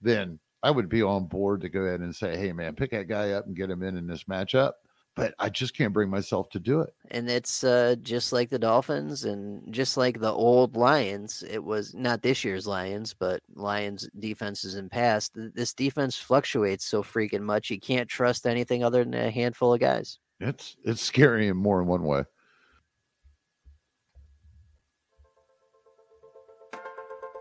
then 0.01 0.39
I 0.63 0.71
would 0.71 0.89
be 0.89 1.01
on 1.01 1.27
board 1.27 1.61
to 1.61 1.69
go 1.69 1.81
ahead 1.81 2.01
and 2.01 2.13
say, 2.13 2.35
hey, 2.35 2.51
man, 2.51 2.75
pick 2.75 2.91
that 2.91 3.07
guy 3.07 3.31
up 3.31 3.45
and 3.45 3.55
get 3.55 3.69
him 3.69 3.83
in 3.83 3.95
in 3.95 4.07
this 4.07 4.25
matchup 4.25 4.73
but 5.15 5.33
I 5.39 5.49
just 5.49 5.75
can't 5.75 5.93
bring 5.93 6.09
myself 6.09 6.49
to 6.49 6.59
do 6.59 6.81
it. 6.81 6.93
And 7.09 7.29
it's 7.29 7.63
uh, 7.63 7.95
just 8.01 8.33
like 8.33 8.49
the 8.49 8.59
Dolphins 8.59 9.23
and 9.23 9.61
just 9.73 9.95
like 9.95 10.19
the 10.19 10.31
old 10.31 10.75
Lions. 10.75 11.43
It 11.49 11.63
was 11.63 11.93
not 11.95 12.21
this 12.21 12.43
year's 12.43 12.67
Lions, 12.67 13.13
but 13.13 13.41
Lions 13.55 14.09
defenses 14.19 14.75
in 14.75 14.89
past. 14.89 15.31
This 15.35 15.73
defense 15.73 16.17
fluctuates 16.17 16.85
so 16.85 17.01
freaking 17.01 17.41
much. 17.41 17.69
You 17.69 17.79
can't 17.79 18.09
trust 18.09 18.45
anything 18.45 18.83
other 18.83 19.03
than 19.03 19.13
a 19.13 19.31
handful 19.31 19.73
of 19.73 19.79
guys. 19.79 20.19
It's 20.41 20.75
it's 20.83 21.01
scary 21.01 21.47
in 21.47 21.55
more 21.55 21.81
in 21.81 21.87
one 21.87 22.03
way. 22.03 22.25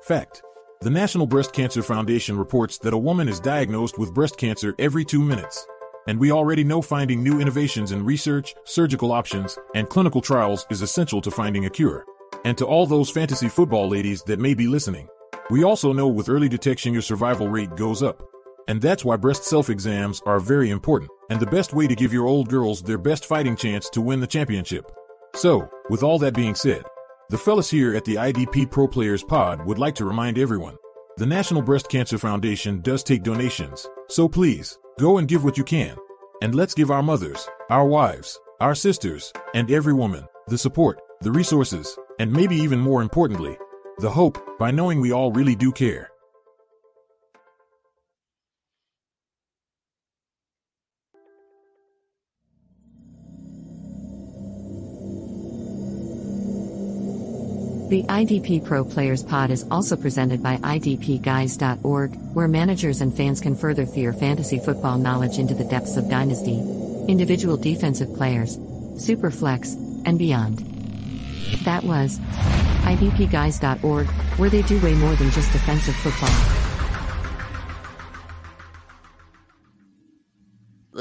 Fact. 0.04 0.42
The 0.80 0.90
National 0.90 1.26
Breast 1.26 1.54
Cancer 1.54 1.82
Foundation 1.82 2.36
reports 2.36 2.76
that 2.78 2.92
a 2.92 2.98
woman 2.98 3.26
is 3.26 3.40
diagnosed 3.40 3.98
with 3.98 4.12
breast 4.12 4.36
cancer 4.36 4.74
every 4.78 5.02
two 5.04 5.22
minutes. 5.22 5.66
And 6.06 6.18
we 6.18 6.32
already 6.32 6.64
know 6.64 6.82
finding 6.82 7.22
new 7.22 7.40
innovations 7.40 7.92
in 7.92 8.04
research, 8.04 8.54
surgical 8.64 9.12
options, 9.12 9.58
and 9.74 9.88
clinical 9.88 10.20
trials 10.20 10.66
is 10.70 10.82
essential 10.82 11.20
to 11.22 11.30
finding 11.30 11.64
a 11.64 11.70
cure. 11.70 12.04
And 12.44 12.58
to 12.58 12.66
all 12.66 12.86
those 12.86 13.10
fantasy 13.10 13.48
football 13.48 13.88
ladies 13.88 14.22
that 14.24 14.38
may 14.38 14.52
be 14.52 14.66
listening, 14.66 15.08
we 15.50 15.64
also 15.64 15.92
know 15.92 16.08
with 16.08 16.28
early 16.28 16.48
detection 16.48 16.92
your 16.92 17.02
survival 17.02 17.48
rate 17.48 17.74
goes 17.76 18.02
up. 18.02 18.22
And 18.68 18.80
that's 18.80 19.04
why 19.04 19.16
breast 19.16 19.44
self 19.44 19.70
exams 19.70 20.20
are 20.26 20.40
very 20.40 20.70
important 20.70 21.10
and 21.30 21.40
the 21.40 21.46
best 21.46 21.72
way 21.72 21.86
to 21.86 21.94
give 21.94 22.12
your 22.12 22.26
old 22.26 22.48
girls 22.48 22.82
their 22.82 22.98
best 22.98 23.24
fighting 23.24 23.56
chance 23.56 23.88
to 23.90 24.00
win 24.00 24.20
the 24.20 24.26
championship. 24.26 24.90
So, 25.34 25.68
with 25.88 26.02
all 26.02 26.18
that 26.18 26.34
being 26.34 26.54
said, 26.54 26.82
the 27.30 27.38
fellas 27.38 27.70
here 27.70 27.94
at 27.96 28.04
the 28.04 28.16
IDP 28.16 28.70
Pro 28.70 28.86
Players 28.86 29.24
Pod 29.24 29.64
would 29.64 29.78
like 29.78 29.94
to 29.96 30.04
remind 30.04 30.38
everyone 30.38 30.76
the 31.16 31.26
National 31.26 31.62
Breast 31.62 31.88
Cancer 31.88 32.18
Foundation 32.18 32.80
does 32.80 33.02
take 33.02 33.22
donations, 33.22 33.88
so 34.08 34.28
please 34.28 34.78
Go 34.98 35.18
and 35.18 35.26
give 35.26 35.42
what 35.42 35.58
you 35.58 35.64
can. 35.64 35.96
And 36.40 36.54
let's 36.54 36.74
give 36.74 36.90
our 36.90 37.02
mothers, 37.02 37.48
our 37.68 37.84
wives, 37.84 38.38
our 38.60 38.76
sisters, 38.76 39.32
and 39.54 39.70
every 39.70 39.92
woman 39.92 40.24
the 40.46 40.58
support, 40.58 41.00
the 41.20 41.32
resources, 41.32 41.98
and 42.20 42.30
maybe 42.30 42.54
even 42.54 42.78
more 42.78 43.02
importantly, 43.02 43.56
the 43.98 44.10
hope 44.10 44.38
by 44.58 44.70
knowing 44.70 45.00
we 45.00 45.12
all 45.12 45.32
really 45.32 45.56
do 45.56 45.72
care. 45.72 46.10
The 57.94 58.02
IDP 58.02 58.64
Pro 58.64 58.84
Players 58.84 59.22
Pod 59.22 59.52
is 59.52 59.64
also 59.70 59.94
presented 59.94 60.42
by 60.42 60.56
IDPGuys.org, 60.56 62.16
where 62.34 62.48
managers 62.48 63.00
and 63.00 63.16
fans 63.16 63.40
can 63.40 63.54
further 63.54 63.84
their 63.84 64.12
fantasy 64.12 64.58
football 64.58 64.98
knowledge 64.98 65.38
into 65.38 65.54
the 65.54 65.62
depths 65.62 65.96
of 65.96 66.10
Dynasty, 66.10 66.58
individual 67.06 67.56
defensive 67.56 68.12
players, 68.16 68.58
Superflex, 68.96 69.76
and 70.06 70.18
beyond. 70.18 70.58
That 71.62 71.84
was 71.84 72.18
IDPGuys.org, 72.82 74.06
where 74.38 74.50
they 74.50 74.62
do 74.62 74.82
way 74.82 74.94
more 74.94 75.14
than 75.14 75.30
just 75.30 75.52
defensive 75.52 75.94
football. 75.94 76.53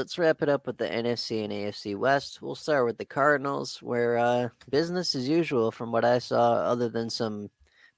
Let's 0.04 0.18
wrap 0.18 0.42
it 0.42 0.50
up 0.50 0.66
with 0.66 0.76
the 0.76 0.84
NFC 0.84 1.44
and 1.44 1.50
AFC 1.50 1.96
West. 1.96 2.42
We'll 2.42 2.54
start 2.54 2.84
with 2.84 2.98
the 2.98 3.06
Cardinals, 3.06 3.78
where 3.80 4.18
uh, 4.18 4.50
business 4.68 5.14
as 5.14 5.26
usual, 5.26 5.70
from 5.70 5.92
what 5.92 6.04
I 6.04 6.18
saw, 6.18 6.56
other 6.56 6.90
than 6.90 7.08
some 7.08 7.48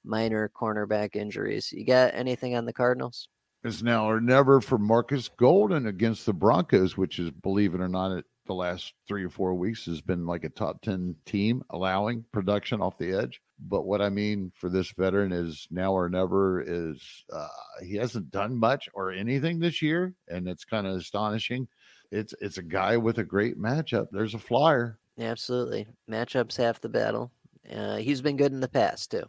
minor 0.05 0.49
cornerback 0.55 1.17
injuries. 1.17 1.73
You 1.73 1.83
got 1.83 2.13
anything 2.13 2.55
on 2.55 2.63
the 2.63 2.71
Cardinals? 2.71 3.27
It's 3.65 3.83
now 3.83 4.09
or 4.09 4.21
never 4.21 4.61
for 4.61 4.77
Markus 4.77 5.27
Golden 5.27 5.85
against 5.85 6.25
the 6.25 6.31
Broncos, 6.31 6.95
which 6.95 7.19
is, 7.19 7.29
believe 7.29 7.75
it 7.75 7.81
or 7.81 7.89
not, 7.89 8.23
the 8.45 8.53
last 8.53 8.93
three 9.05 9.25
or 9.25 9.29
four 9.29 9.53
weeks 9.55 9.85
has 9.87 9.99
been 9.99 10.25
like 10.25 10.45
a 10.45 10.49
top 10.49 10.81
10 10.83 11.13
team 11.25 11.61
allowing 11.71 12.23
production 12.31 12.79
off 12.79 12.97
the 12.97 13.11
edge. 13.11 13.41
But 13.59 13.85
what 13.85 14.01
I 14.01 14.07
mean 14.07 14.53
for 14.55 14.69
this 14.69 14.91
veteran 14.91 15.33
is 15.33 15.67
now 15.69 15.91
or 15.91 16.07
never 16.07 16.61
is 16.61 17.25
uh, 17.33 17.49
he 17.83 17.95
hasn't 17.95 18.31
done 18.31 18.57
much 18.57 18.87
or 18.93 19.11
anything 19.11 19.59
this 19.59 19.81
year, 19.81 20.13
and 20.29 20.47
it's 20.47 20.63
kind 20.63 20.87
of 20.87 20.95
astonishing. 20.95 21.67
It's 22.11 22.33
it's 22.41 22.57
a 22.57 22.63
guy 22.63 22.97
with 22.97 23.17
a 23.17 23.23
great 23.23 23.59
matchup. 23.59 24.07
There's 24.11 24.33
a 24.33 24.39
flyer. 24.39 24.97
Absolutely. 25.19 25.87
Matchups 26.09 26.57
half 26.57 26.79
the 26.79 26.89
battle. 26.89 27.31
Uh, 27.73 27.97
he's 27.97 28.21
been 28.21 28.37
good 28.37 28.51
in 28.51 28.59
the 28.59 28.67
past 28.67 29.11
too. 29.11 29.23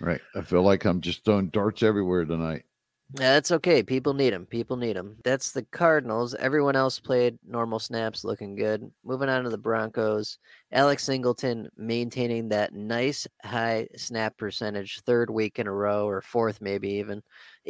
Right. 0.00 0.20
I 0.34 0.40
feel 0.40 0.62
like 0.62 0.84
I'm 0.84 1.00
just 1.00 1.24
throwing 1.24 1.48
darts 1.48 1.82
everywhere 1.82 2.24
tonight. 2.24 2.64
That's 3.12 3.50
okay. 3.50 3.82
People 3.82 4.14
need 4.14 4.32
him. 4.32 4.46
People 4.46 4.76
need 4.76 4.96
him. 4.96 5.16
That's 5.24 5.50
the 5.50 5.64
Cardinals. 5.64 6.34
Everyone 6.34 6.76
else 6.76 7.00
played 7.00 7.38
normal 7.44 7.80
snaps, 7.80 8.22
looking 8.22 8.54
good. 8.54 8.88
Moving 9.04 9.28
on 9.28 9.42
to 9.42 9.50
the 9.50 9.58
Broncos. 9.58 10.38
Alex 10.70 11.04
Singleton 11.04 11.68
maintaining 11.76 12.48
that 12.50 12.72
nice 12.72 13.26
high 13.44 13.88
snap 13.96 14.36
percentage, 14.36 15.00
third 15.00 15.28
week 15.28 15.58
in 15.58 15.66
a 15.66 15.72
row, 15.72 16.06
or 16.06 16.22
fourth 16.22 16.60
maybe 16.60 16.88
even. 16.90 17.20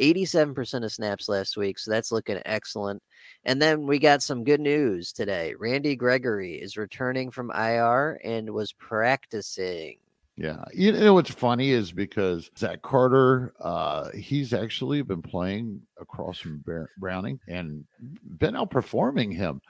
87% 0.01 0.83
of 0.83 0.91
snaps 0.91 1.29
last 1.29 1.57
week. 1.57 1.79
So 1.79 1.91
that's 1.91 2.11
looking 2.11 2.41
excellent. 2.45 3.01
And 3.45 3.61
then 3.61 3.85
we 3.85 3.99
got 3.99 4.23
some 4.23 4.43
good 4.43 4.61
news 4.61 5.13
today. 5.13 5.53
Randy 5.57 5.95
Gregory 5.95 6.55
is 6.55 6.77
returning 6.77 7.31
from 7.31 7.51
IR 7.51 8.19
and 8.23 8.49
was 8.49 8.73
practicing. 8.73 9.97
Yeah. 10.37 10.63
You 10.73 10.93
know 10.93 11.13
what's 11.13 11.29
funny 11.29 11.71
is 11.71 11.91
because 11.91 12.49
Zach 12.57 12.81
Carter, 12.81 13.53
uh, 13.59 14.09
he's 14.11 14.53
actually 14.53 15.01
been 15.03 15.21
playing 15.21 15.81
across 15.99 16.39
from 16.39 16.63
Browning 16.97 17.39
and 17.47 17.83
been 18.39 18.55
outperforming 18.55 19.35
him. 19.35 19.61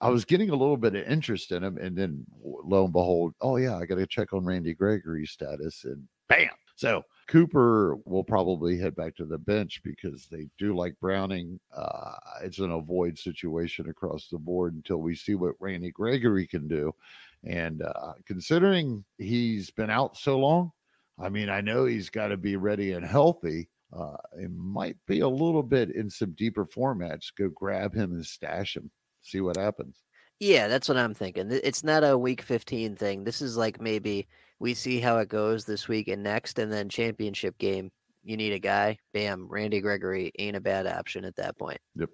I 0.00 0.08
was 0.08 0.24
getting 0.24 0.50
a 0.50 0.56
little 0.56 0.78
bit 0.78 0.96
of 0.96 1.06
interest 1.06 1.52
in 1.52 1.62
him, 1.62 1.78
and 1.78 1.96
then 1.96 2.26
lo 2.42 2.84
and 2.84 2.92
behold, 2.92 3.34
oh 3.40 3.56
yeah, 3.56 3.76
I 3.76 3.84
got 3.84 3.96
to 3.96 4.06
check 4.06 4.32
on 4.32 4.44
Randy 4.44 4.74
Gregory's 4.74 5.30
status, 5.30 5.84
and 5.84 6.02
bam. 6.28 6.50
So 6.74 7.04
Cooper 7.28 7.96
will 8.04 8.22
probably 8.22 8.78
head 8.78 8.94
back 8.94 9.16
to 9.16 9.24
the 9.24 9.38
bench 9.38 9.80
because 9.82 10.26
they 10.26 10.48
do 10.58 10.76
like 10.76 10.98
Browning. 11.00 11.58
Uh, 11.74 12.12
it's 12.42 12.58
an 12.58 12.70
avoid 12.70 13.18
situation 13.18 13.88
across 13.88 14.28
the 14.28 14.38
board 14.38 14.74
until 14.74 14.98
we 14.98 15.14
see 15.14 15.34
what 15.34 15.56
Randy 15.58 15.90
Gregory 15.90 16.46
can 16.46 16.68
do. 16.68 16.94
And 17.44 17.82
uh, 17.82 18.12
considering 18.24 19.04
he's 19.18 19.70
been 19.70 19.90
out 19.90 20.16
so 20.16 20.38
long, 20.38 20.72
I 21.18 21.28
mean, 21.28 21.48
I 21.48 21.60
know 21.60 21.84
he's 21.84 22.10
got 22.10 22.28
to 22.28 22.36
be 22.36 22.56
ready 22.56 22.92
and 22.92 23.04
healthy. 23.04 23.68
Uh, 23.92 24.16
it 24.38 24.50
might 24.50 24.96
be 25.06 25.20
a 25.20 25.28
little 25.28 25.62
bit 25.62 25.90
in 25.90 26.10
some 26.10 26.32
deeper 26.32 26.66
formats. 26.66 27.34
Go 27.36 27.48
grab 27.48 27.94
him 27.94 28.12
and 28.12 28.26
stash 28.26 28.76
him, 28.76 28.90
see 29.22 29.40
what 29.40 29.56
happens. 29.56 30.02
Yeah, 30.38 30.68
that's 30.68 30.88
what 30.88 30.98
I'm 30.98 31.14
thinking. 31.14 31.50
It's 31.50 31.82
not 31.82 32.04
a 32.04 32.18
week 32.18 32.42
15 32.42 32.96
thing. 32.96 33.24
This 33.24 33.40
is 33.40 33.56
like 33.56 33.80
maybe 33.80 34.28
we 34.58 34.74
see 34.74 35.00
how 35.00 35.18
it 35.18 35.28
goes 35.28 35.64
this 35.64 35.88
week 35.88 36.08
and 36.08 36.22
next, 36.22 36.58
and 36.58 36.72
then 36.72 36.88
championship 36.88 37.58
game. 37.58 37.90
You 38.24 38.36
need 38.36 38.52
a 38.52 38.58
guy. 38.58 38.98
Bam, 39.12 39.46
Randy 39.48 39.80
Gregory 39.80 40.32
ain't 40.38 40.56
a 40.56 40.60
bad 40.60 40.86
option 40.86 41.24
at 41.24 41.36
that 41.36 41.58
point. 41.58 41.78
Yep. 41.94 42.10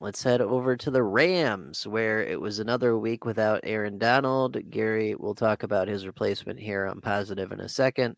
Let's 0.00 0.22
head 0.22 0.40
over 0.40 0.76
to 0.76 0.90
the 0.90 1.02
Rams, 1.02 1.86
where 1.86 2.22
it 2.22 2.38
was 2.38 2.58
another 2.58 2.98
week 2.98 3.24
without 3.24 3.60
Aaron 3.62 3.96
Donald. 3.96 4.58
Gary 4.68 5.14
will 5.14 5.34
talk 5.34 5.62
about 5.62 5.88
his 5.88 6.06
replacement 6.06 6.58
here 6.58 6.86
on 6.86 7.00
positive 7.00 7.52
in 7.52 7.60
a 7.60 7.68
second. 7.68 8.16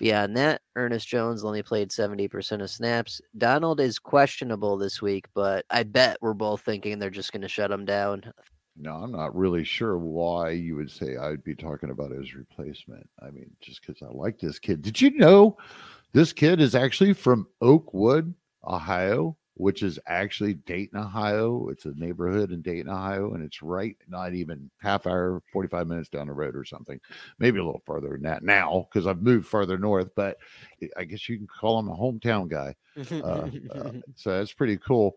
Beyond 0.00 0.36
that, 0.38 0.62
Ernest 0.74 1.06
Jones 1.06 1.44
only 1.44 1.62
played 1.62 1.90
70% 1.90 2.62
of 2.62 2.70
snaps. 2.70 3.20
Donald 3.36 3.78
is 3.78 3.98
questionable 3.98 4.78
this 4.78 5.02
week, 5.02 5.26
but 5.34 5.64
I 5.70 5.82
bet 5.82 6.16
we're 6.22 6.34
both 6.34 6.62
thinking 6.62 6.98
they're 6.98 7.10
just 7.10 7.32
going 7.32 7.42
to 7.42 7.48
shut 7.48 7.70
him 7.70 7.84
down. 7.84 8.32
No, 8.78 8.94
I'm 8.94 9.12
not 9.12 9.34
really 9.34 9.64
sure 9.64 9.98
why 9.98 10.50
you 10.50 10.76
would 10.76 10.90
say 10.90 11.16
I'd 11.16 11.44
be 11.44 11.54
talking 11.54 11.90
about 11.90 12.12
his 12.12 12.34
replacement. 12.34 13.08
I 13.20 13.30
mean, 13.30 13.50
just 13.60 13.80
because 13.84 14.02
I 14.02 14.10
like 14.12 14.38
this 14.38 14.58
kid. 14.58 14.82
Did 14.82 15.00
you 15.00 15.10
know 15.18 15.56
this 16.12 16.32
kid 16.32 16.60
is 16.60 16.74
actually 16.74 17.12
from 17.12 17.48
Oakwood, 17.60 18.34
Ohio? 18.66 19.36
which 19.58 19.82
is 19.82 19.98
actually 20.06 20.54
Dayton, 20.54 20.98
Ohio. 20.98 21.68
It's 21.68 21.84
a 21.84 21.92
neighborhood 21.96 22.52
in 22.52 22.62
Dayton, 22.62 22.90
Ohio, 22.90 23.34
and 23.34 23.44
it's 23.44 23.60
right 23.60 23.96
not 24.08 24.32
even 24.32 24.70
half 24.80 25.06
hour, 25.06 25.42
45 25.52 25.86
minutes 25.88 26.08
down 26.08 26.28
the 26.28 26.32
road 26.32 26.56
or 26.56 26.64
something, 26.64 26.98
maybe 27.40 27.58
a 27.58 27.64
little 27.64 27.82
further 27.84 28.10
than 28.10 28.22
that 28.22 28.44
now 28.44 28.86
because 28.88 29.06
I've 29.06 29.20
moved 29.20 29.48
further 29.48 29.76
north, 29.76 30.10
but 30.14 30.38
I 30.96 31.04
guess 31.04 31.28
you 31.28 31.36
can 31.36 31.48
call 31.48 31.78
him 31.80 31.88
a 31.88 31.96
hometown 31.96 32.48
guy. 32.48 32.74
Uh, 33.18 33.48
uh, 33.74 33.92
so 34.16 34.30
that's 34.36 34.52
pretty 34.52 34.76
cool. 34.76 35.16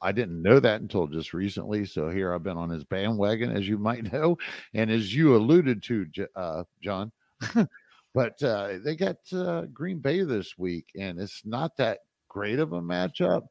I 0.00 0.12
didn't 0.12 0.42
know 0.42 0.58
that 0.60 0.80
until 0.80 1.06
just 1.06 1.34
recently. 1.34 1.84
So 1.84 2.08
here 2.08 2.32
I've 2.32 2.42
been 2.42 2.56
on 2.56 2.70
his 2.70 2.84
bandwagon, 2.84 3.54
as 3.54 3.68
you 3.68 3.78
might 3.78 4.12
know. 4.12 4.38
And 4.74 4.90
as 4.90 5.14
you 5.14 5.36
alluded 5.36 5.82
to, 5.84 6.06
uh, 6.34 6.64
John, 6.82 7.12
but 8.14 8.42
uh, 8.42 8.78
they 8.84 8.96
got 8.96 9.16
uh, 9.32 9.62
Green 9.72 9.98
Bay 9.98 10.22
this 10.22 10.56
week, 10.56 10.86
and 10.98 11.20
it's 11.20 11.42
not 11.44 11.76
that 11.76 12.00
great 12.28 12.58
of 12.58 12.72
a 12.72 12.80
matchup. 12.80 13.42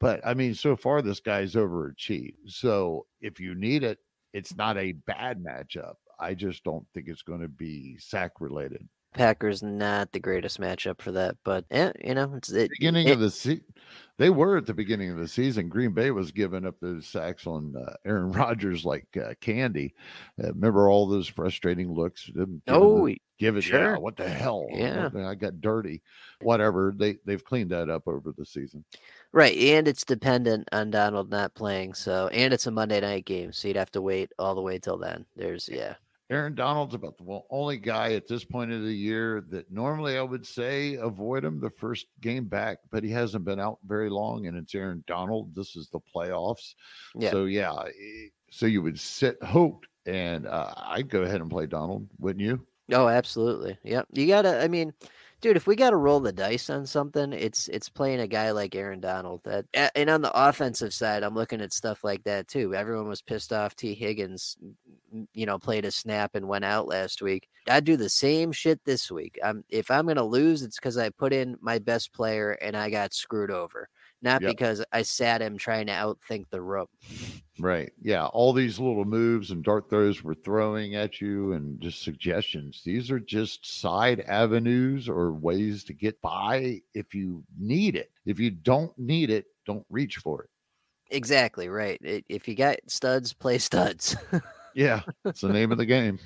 But 0.00 0.24
I 0.24 0.34
mean, 0.34 0.54
so 0.54 0.76
far 0.76 1.02
this 1.02 1.20
guy's 1.20 1.54
overachieved. 1.54 2.36
So 2.46 3.06
if 3.20 3.40
you 3.40 3.54
need 3.54 3.82
it, 3.82 3.98
it's 4.32 4.54
not 4.56 4.76
a 4.76 4.92
bad 4.92 5.42
matchup. 5.42 5.94
I 6.20 6.34
just 6.34 6.62
don't 6.64 6.86
think 6.94 7.08
it's 7.08 7.22
going 7.22 7.40
to 7.40 7.48
be 7.48 7.96
sack 7.98 8.40
related. 8.40 8.86
Packers 9.14 9.62
not 9.62 10.12
the 10.12 10.20
greatest 10.20 10.60
matchup 10.60 11.00
for 11.00 11.12
that, 11.12 11.36
but 11.44 11.64
yeah, 11.70 11.92
you 12.04 12.14
know, 12.14 12.32
it's 12.36 12.50
it, 12.50 12.70
beginning 12.70 13.08
it, 13.08 13.12
of 13.12 13.20
the 13.20 13.30
season. 13.30 13.64
They 14.18 14.30
were 14.30 14.56
at 14.56 14.66
the 14.66 14.74
beginning 14.74 15.10
of 15.10 15.18
the 15.18 15.28
season. 15.28 15.68
Green 15.68 15.92
Bay 15.92 16.10
was 16.10 16.32
giving 16.32 16.66
up 16.66 16.74
those 16.80 17.06
sacks 17.06 17.46
on 17.46 17.74
uh, 17.76 17.94
Aaron 18.04 18.32
Rodgers 18.32 18.84
like 18.84 19.06
uh, 19.16 19.34
candy. 19.40 19.94
Uh, 20.42 20.48
remember 20.48 20.88
all 20.88 21.06
those 21.06 21.28
frustrating 21.28 21.94
looks? 21.94 22.30
Oh, 22.66 23.06
the, 23.06 23.16
give 23.38 23.56
it. 23.56 23.62
Sure. 23.62 23.94
Yeah, 23.94 23.98
what 23.98 24.16
the 24.16 24.28
hell? 24.28 24.66
Yeah, 24.70 25.08
I 25.14 25.34
got 25.36 25.60
dirty. 25.60 26.02
Whatever. 26.42 26.92
They 26.96 27.18
they've 27.24 27.44
cleaned 27.44 27.70
that 27.70 27.88
up 27.88 28.08
over 28.08 28.32
the 28.36 28.44
season. 28.44 28.84
Right, 29.32 29.56
and 29.56 29.86
it's 29.86 30.04
dependent 30.04 30.68
on 30.72 30.90
Donald 30.90 31.30
not 31.30 31.54
playing. 31.54 31.94
So, 31.94 32.28
and 32.28 32.52
it's 32.52 32.66
a 32.66 32.70
Monday 32.72 33.00
night 33.00 33.24
game, 33.24 33.52
so 33.52 33.68
you'd 33.68 33.76
have 33.76 33.92
to 33.92 34.02
wait 34.02 34.32
all 34.38 34.54
the 34.54 34.62
way 34.62 34.78
till 34.78 34.98
then. 34.98 35.26
There's 35.36 35.68
yeah. 35.68 35.94
Aaron 36.30 36.54
Donald's 36.54 36.94
about 36.94 37.16
the 37.16 37.40
only 37.50 37.78
guy 37.78 38.12
at 38.12 38.28
this 38.28 38.44
point 38.44 38.70
of 38.70 38.82
the 38.82 38.92
year 38.92 39.42
that 39.48 39.70
normally 39.72 40.18
I 40.18 40.22
would 40.22 40.46
say 40.46 40.96
avoid 40.96 41.44
him 41.44 41.58
the 41.58 41.70
first 41.70 42.06
game 42.20 42.44
back, 42.44 42.78
but 42.90 43.02
he 43.02 43.10
hasn't 43.10 43.46
been 43.46 43.58
out 43.58 43.78
very 43.86 44.10
long, 44.10 44.46
and 44.46 44.56
it's 44.56 44.74
Aaron 44.74 45.02
Donald. 45.06 45.54
This 45.54 45.74
is 45.74 45.88
the 45.88 46.00
playoffs, 46.14 46.74
yeah. 47.14 47.30
so 47.30 47.46
yeah. 47.46 47.74
So 48.50 48.66
you 48.66 48.82
would 48.82 49.00
sit 49.00 49.42
hoped, 49.42 49.86
and 50.04 50.46
uh, 50.46 50.74
I'd 50.76 51.08
go 51.08 51.22
ahead 51.22 51.40
and 51.40 51.50
play 51.50 51.66
Donald, 51.66 52.06
wouldn't 52.18 52.44
you? 52.44 52.66
Oh, 52.92 53.08
absolutely. 53.08 53.78
Yep. 53.84 54.08
You 54.12 54.26
gotta. 54.26 54.62
I 54.62 54.68
mean, 54.68 54.92
dude, 55.40 55.56
if 55.56 55.66
we 55.66 55.76
got 55.76 55.90
to 55.90 55.96
roll 55.96 56.20
the 56.20 56.32
dice 56.32 56.70
on 56.70 56.86
something, 56.86 57.32
it's 57.32 57.68
it's 57.68 57.88
playing 57.88 58.20
a 58.20 58.26
guy 58.26 58.50
like 58.50 58.74
Aaron 58.74 59.00
Donald. 59.00 59.40
That 59.44 59.66
and 59.94 60.10
on 60.10 60.22
the 60.22 60.32
offensive 60.34 60.92
side, 60.92 61.22
I'm 61.22 61.34
looking 61.34 61.60
at 61.60 61.72
stuff 61.72 62.04
like 62.04 62.24
that 62.24 62.48
too. 62.48 62.74
Everyone 62.74 63.08
was 63.08 63.22
pissed 63.22 63.52
off. 63.52 63.74
Tee 63.76 63.94
Higgins, 63.94 64.56
you 65.34 65.46
know, 65.46 65.58
played 65.58 65.84
a 65.84 65.90
snap 65.90 66.34
and 66.34 66.48
went 66.48 66.64
out 66.64 66.88
last 66.88 67.22
week. 67.22 67.48
I 67.68 67.80
do 67.80 67.96
the 67.96 68.10
same 68.10 68.52
shit 68.52 68.84
this 68.84 69.10
week. 69.10 69.38
I'm 69.44 69.64
if 69.68 69.90
I'm 69.90 70.06
gonna 70.06 70.24
lose, 70.24 70.62
it's 70.62 70.78
because 70.78 70.98
I 70.98 71.10
put 71.10 71.32
in 71.32 71.56
my 71.60 71.78
best 71.78 72.12
player 72.12 72.52
and 72.52 72.76
I 72.76 72.90
got 72.90 73.14
screwed 73.14 73.50
over 73.50 73.88
not 74.22 74.42
yep. 74.42 74.50
because 74.50 74.84
I 74.92 75.02
sat 75.02 75.40
him 75.40 75.56
trying 75.56 75.86
to 75.86 75.92
outthink 75.92 76.46
the 76.50 76.60
rope. 76.60 76.90
Right. 77.58 77.92
Yeah. 78.00 78.26
All 78.26 78.52
these 78.52 78.78
little 78.78 79.04
moves 79.04 79.50
and 79.50 79.64
dart 79.64 79.90
throws 79.90 80.22
we're 80.22 80.34
throwing 80.34 80.94
at 80.94 81.20
you 81.20 81.52
and 81.52 81.80
just 81.80 82.02
suggestions. 82.02 82.82
These 82.84 83.10
are 83.10 83.20
just 83.20 83.80
side 83.80 84.20
avenues 84.20 85.08
or 85.08 85.32
ways 85.32 85.84
to 85.84 85.92
get 85.92 86.20
by 86.20 86.80
if 86.94 87.14
you 87.14 87.44
need 87.58 87.96
it. 87.96 88.10
If 88.26 88.38
you 88.38 88.50
don't 88.50 88.96
need 88.98 89.30
it, 89.30 89.46
don't 89.66 89.86
reach 89.90 90.16
for 90.16 90.42
it. 90.44 90.50
Exactly. 91.10 91.68
Right. 91.68 92.00
If 92.28 92.48
you 92.48 92.54
got 92.54 92.78
studs, 92.86 93.32
play 93.32 93.58
studs. 93.58 94.16
yeah. 94.74 95.02
It's 95.24 95.40
the 95.40 95.52
name 95.52 95.72
of 95.72 95.78
the 95.78 95.86
game. 95.86 96.18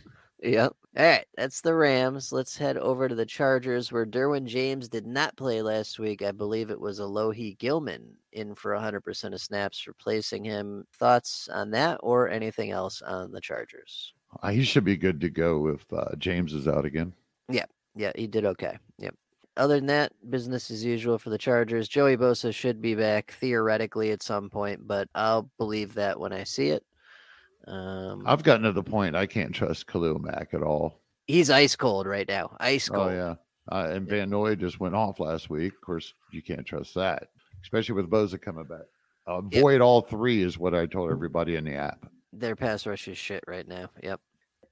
Yep. 0.42 0.74
All 0.94 1.06
right, 1.06 1.24
that's 1.36 1.60
the 1.60 1.74
Rams. 1.74 2.32
Let's 2.32 2.56
head 2.56 2.76
over 2.76 3.08
to 3.08 3.14
the 3.14 3.24
Chargers, 3.24 3.92
where 3.92 4.04
Derwin 4.04 4.44
James 4.44 4.88
did 4.88 5.06
not 5.06 5.36
play 5.36 5.62
last 5.62 5.98
week. 5.98 6.20
I 6.20 6.32
believe 6.32 6.70
it 6.70 6.80
was 6.80 7.00
Alohi 7.00 7.56
Gilman 7.58 8.02
in 8.32 8.54
for 8.54 8.72
100% 8.72 9.32
of 9.32 9.40
snaps, 9.40 9.86
replacing 9.86 10.44
him. 10.44 10.84
Thoughts 10.98 11.48
on 11.48 11.70
that 11.70 11.98
or 12.02 12.28
anything 12.28 12.72
else 12.72 13.00
on 13.02 13.32
the 13.32 13.40
Chargers? 13.40 14.12
Uh, 14.42 14.50
he 14.50 14.64
should 14.64 14.84
be 14.84 14.96
good 14.96 15.20
to 15.20 15.30
go 15.30 15.68
if 15.68 15.90
uh, 15.92 16.14
James 16.18 16.52
is 16.52 16.68
out 16.68 16.84
again. 16.84 17.12
Yeah, 17.48 17.66
yeah, 17.94 18.12
he 18.16 18.26
did 18.26 18.44
okay. 18.44 18.76
Yep. 18.98 19.14
Other 19.56 19.76
than 19.76 19.86
that, 19.86 20.12
business 20.28 20.70
as 20.70 20.84
usual 20.84 21.18
for 21.18 21.30
the 21.30 21.38
Chargers. 21.38 21.88
Joey 21.88 22.16
Bosa 22.16 22.52
should 22.52 22.82
be 22.82 22.94
back 22.94 23.32
theoretically 23.32 24.10
at 24.10 24.22
some 24.22 24.50
point, 24.50 24.86
but 24.86 25.08
I'll 25.14 25.50
believe 25.58 25.94
that 25.94 26.18
when 26.18 26.32
I 26.32 26.44
see 26.44 26.68
it. 26.68 26.84
Um, 27.66 28.24
I've 28.26 28.42
gotten 28.42 28.64
to 28.64 28.72
the 28.72 28.82
point 28.82 29.14
I 29.14 29.26
can't 29.26 29.54
trust 29.54 29.86
Khalil 29.86 30.18
Mack 30.18 30.52
at 30.52 30.62
all. 30.62 31.00
He's 31.26 31.50
ice 31.50 31.76
cold 31.76 32.06
right 32.06 32.28
now. 32.28 32.56
Ice 32.60 32.90
oh, 32.90 32.94
cold. 32.94 33.10
Oh 33.10 33.12
yeah. 33.12 33.34
Uh, 33.70 33.90
and 33.90 34.08
Van 34.08 34.28
Noy 34.28 34.56
just 34.56 34.80
went 34.80 34.94
off 34.94 35.20
last 35.20 35.48
week. 35.48 35.72
Of 35.74 35.80
course, 35.80 36.14
you 36.32 36.42
can't 36.42 36.66
trust 36.66 36.94
that, 36.94 37.28
especially 37.62 37.94
with 37.94 38.10
Bosa 38.10 38.40
coming 38.40 38.64
back. 38.64 38.86
Avoid 39.26 39.74
yep. 39.74 39.82
all 39.82 40.00
three 40.00 40.42
is 40.42 40.58
what 40.58 40.74
I 40.74 40.86
told 40.86 41.12
everybody 41.12 41.54
in 41.54 41.64
the 41.64 41.74
app. 41.74 42.04
Their 42.32 42.56
pass 42.56 42.86
rush 42.86 43.06
is 43.06 43.18
shit 43.18 43.44
right 43.46 43.66
now. 43.68 43.88
Yep. 44.02 44.20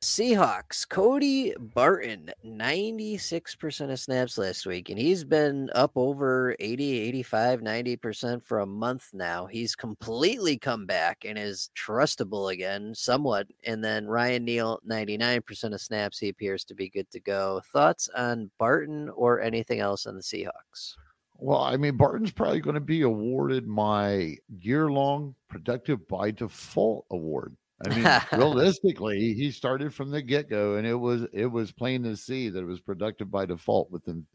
Seahawks, 0.03 0.89
Cody 0.89 1.53
Barton, 1.59 2.31
96% 2.43 3.93
of 3.93 4.01
snaps 4.01 4.39
last 4.39 4.65
week, 4.65 4.89
and 4.89 4.99
he's 4.99 5.25
been 5.25 5.69
up 5.75 5.93
over 5.95 6.57
80, 6.59 7.01
85, 7.01 7.61
90% 7.61 8.43
for 8.43 8.61
a 8.61 8.67
month 8.67 9.11
now. 9.13 9.45
He's 9.45 9.77
completely 9.77 10.57
come 10.57 10.87
back 10.87 11.27
and 11.27 11.39
is 11.39 11.69
trustable 11.77 12.51
again, 12.51 12.95
somewhat. 12.95 13.49
And 13.67 13.85
then 13.85 14.07
Ryan 14.07 14.47
Neal, 14.47 14.81
99% 14.89 15.75
of 15.75 15.81
snaps. 15.83 16.19
He 16.19 16.31
appears 16.31 16.65
to 16.65 16.75
be 16.75 16.89
good 16.89 17.11
to 17.11 17.21
go. 17.21 17.61
Thoughts 17.71 18.09
on 18.17 18.51
Barton 18.59 19.11
or 19.11 19.43
anything 19.43 19.81
else 19.81 20.07
on 20.07 20.17
the 20.17 20.23
Seahawks? 20.23 20.95
Well, 21.37 21.61
I 21.61 21.77
mean, 21.77 21.99
Barton's 21.99 22.33
probably 22.33 22.61
going 22.61 22.73
to 22.73 22.81
be 22.81 23.03
awarded 23.03 23.67
my 23.67 24.37
year 24.49 24.91
long 24.91 25.35
productive 25.49 26.09
by 26.09 26.31
default 26.31 27.05
award. 27.11 27.55
I 27.83 27.89
mean, 27.89 28.05
realistically, 28.41 29.33
he 29.33 29.51
started 29.51 29.95
from 29.95 30.11
the 30.11 30.21
get 30.21 30.51
go, 30.51 30.75
and 30.75 30.87
it 30.87 30.95
was 30.95 31.27
it 31.33 31.47
was 31.47 31.73
plain 31.73 32.03
to 32.03 32.17
see 32.17 32.51
that 32.51 32.61
it 32.61 32.67
was 32.67 32.81
productive 32.81 33.31
by 33.31 33.47
default 33.47 33.91
with 33.91 34.07
him. 34.07 34.27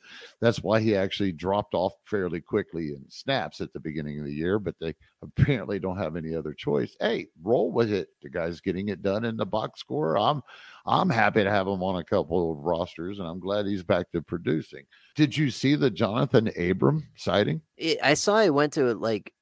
That's 0.41 0.63
why 0.63 0.79
he 0.79 0.95
actually 0.95 1.31
dropped 1.31 1.75
off 1.75 1.93
fairly 2.05 2.41
quickly 2.41 2.89
in 2.89 3.05
snaps 3.09 3.61
at 3.61 3.71
the 3.73 3.79
beginning 3.79 4.19
of 4.19 4.25
the 4.25 4.33
year. 4.33 4.57
But 4.57 4.75
they 4.79 4.95
apparently 5.21 5.79
don't 5.79 5.97
have 5.97 6.15
any 6.15 6.35
other 6.35 6.53
choice. 6.53 6.95
Hey, 6.99 7.27
roll 7.43 7.71
with 7.71 7.91
it. 7.91 8.09
The 8.23 8.29
guy's 8.29 8.61
getting 8.61 8.89
it 8.89 9.03
done 9.03 9.25
in 9.25 9.37
the 9.37 9.45
box 9.45 9.79
score. 9.79 10.17
I'm 10.17 10.41
I'm 10.87 11.09
happy 11.09 11.43
to 11.43 11.51
have 11.51 11.67
him 11.67 11.83
on 11.83 11.97
a 11.97 12.03
couple 12.03 12.51
of 12.51 12.59
rosters, 12.59 13.19
and 13.19 13.27
I'm 13.27 13.39
glad 13.39 13.67
he's 13.67 13.83
back 13.83 14.11
to 14.11 14.21
producing. 14.23 14.85
Did 15.15 15.37
you 15.37 15.51
see 15.51 15.75
the 15.75 15.91
Johnathan 15.91 16.71
Abram 16.71 17.07
sighting? 17.15 17.61
I 18.01 18.15
saw 18.15 18.41
he 18.41 18.49
went 18.49 18.73
to 18.73 18.93
like 18.95 19.33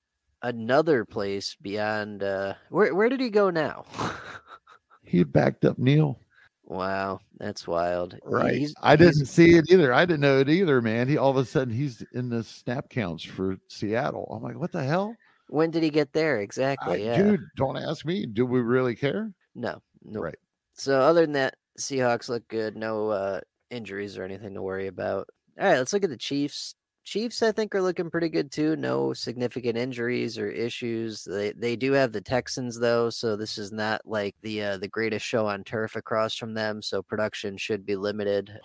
another 0.44 1.06
place 1.06 1.56
beyond 1.62 2.22
uh 2.22 2.54
where 2.70 2.94
where 2.94 3.10
did 3.10 3.20
he 3.20 3.30
go 3.30 3.50
now? 3.50 3.86
he 5.04 5.24
backed 5.24 5.66
up 5.66 5.80
Neal. 5.80 6.20
Wow, 6.66 7.20
that's 7.38 7.68
wild. 7.68 8.18
Right. 8.24 8.56
He's, 8.56 8.74
I 8.82 8.96
didn't 8.96 9.20
he's... 9.20 9.30
see 9.30 9.56
it 9.56 9.66
either. 9.70 9.94
I 9.94 10.06
didn't 10.06 10.22
know 10.22 10.40
it 10.40 10.50
either, 10.50 10.82
man. 10.82 11.08
He 11.08 11.18
all 11.18 11.30
of 11.30 11.38
a 11.38 11.46
sudden 11.46 11.74
he's 11.74 12.04
in 12.14 12.30
the 12.30 12.44
snap 12.44 12.90
counts 12.90 13.24
for 13.24 13.58
Seattle. 13.68 14.28
I'm 14.32 14.44
like, 14.44 14.60
what 14.60 14.72
the 14.72 14.84
hell? 14.84 15.16
When 15.50 15.72
did 15.72 15.84
he 15.84 15.90
get 15.90 16.14
there? 16.14 16.40
Exactly. 16.40 17.10
I, 17.10 17.14
yeah. 17.14 17.18
Dude, 17.18 17.46
don't 17.58 17.78
ask 17.78 18.06
me. 18.06 18.26
Do 18.26 18.46
we 18.46 18.62
really 18.62 18.96
care? 18.96 19.32
No. 19.56 19.82
No. 20.04 20.22
Right. 20.22 20.40
So 20.74 21.00
other 21.00 21.22
than 21.22 21.34
that, 21.34 21.56
Seahawks 21.78 22.30
look 22.30 22.48
good. 22.48 22.76
No 22.78 23.10
uh 23.10 23.42
injuries 23.70 24.18
or 24.18 24.24
anything 24.24 24.54
to 24.54 24.62
worry 24.62 24.88
about. 24.88 25.28
All 25.60 25.68
right, 25.68 25.78
let's 25.78 25.94
look 25.94 26.04
at 26.04 26.10
the 26.10 26.18
Chiefs. 26.18 26.76
Chiefs, 27.04 27.44
I 27.44 27.52
think, 27.52 27.76
are 27.76 27.82
looking 27.82 28.10
pretty 28.10 28.30
good 28.30 28.50
too. 28.52 28.76
No 28.78 29.14
significant 29.14 29.78
injuries 29.78 30.38
or 30.38 30.50
issues. 30.50 31.24
They 31.24 31.52
they 31.52 31.76
do 31.76 31.92
have 31.92 32.14
the 32.14 32.22
Texans 32.22 32.80
though, 32.80 33.10
so 33.10 33.36
this 33.36 33.58
is 33.58 33.72
not 33.72 34.02
like 34.06 34.36
the 34.42 34.64
uh, 34.64 34.78
the 34.78 34.88
greatest 34.88 35.26
show 35.26 35.46
on 35.46 35.64
turf 35.64 35.96
across 35.96 36.36
from 36.36 36.54
them. 36.54 36.82
So 36.82 37.02
production 37.02 37.58
should 37.58 37.86
be 37.86 37.98
limited. 37.98 38.58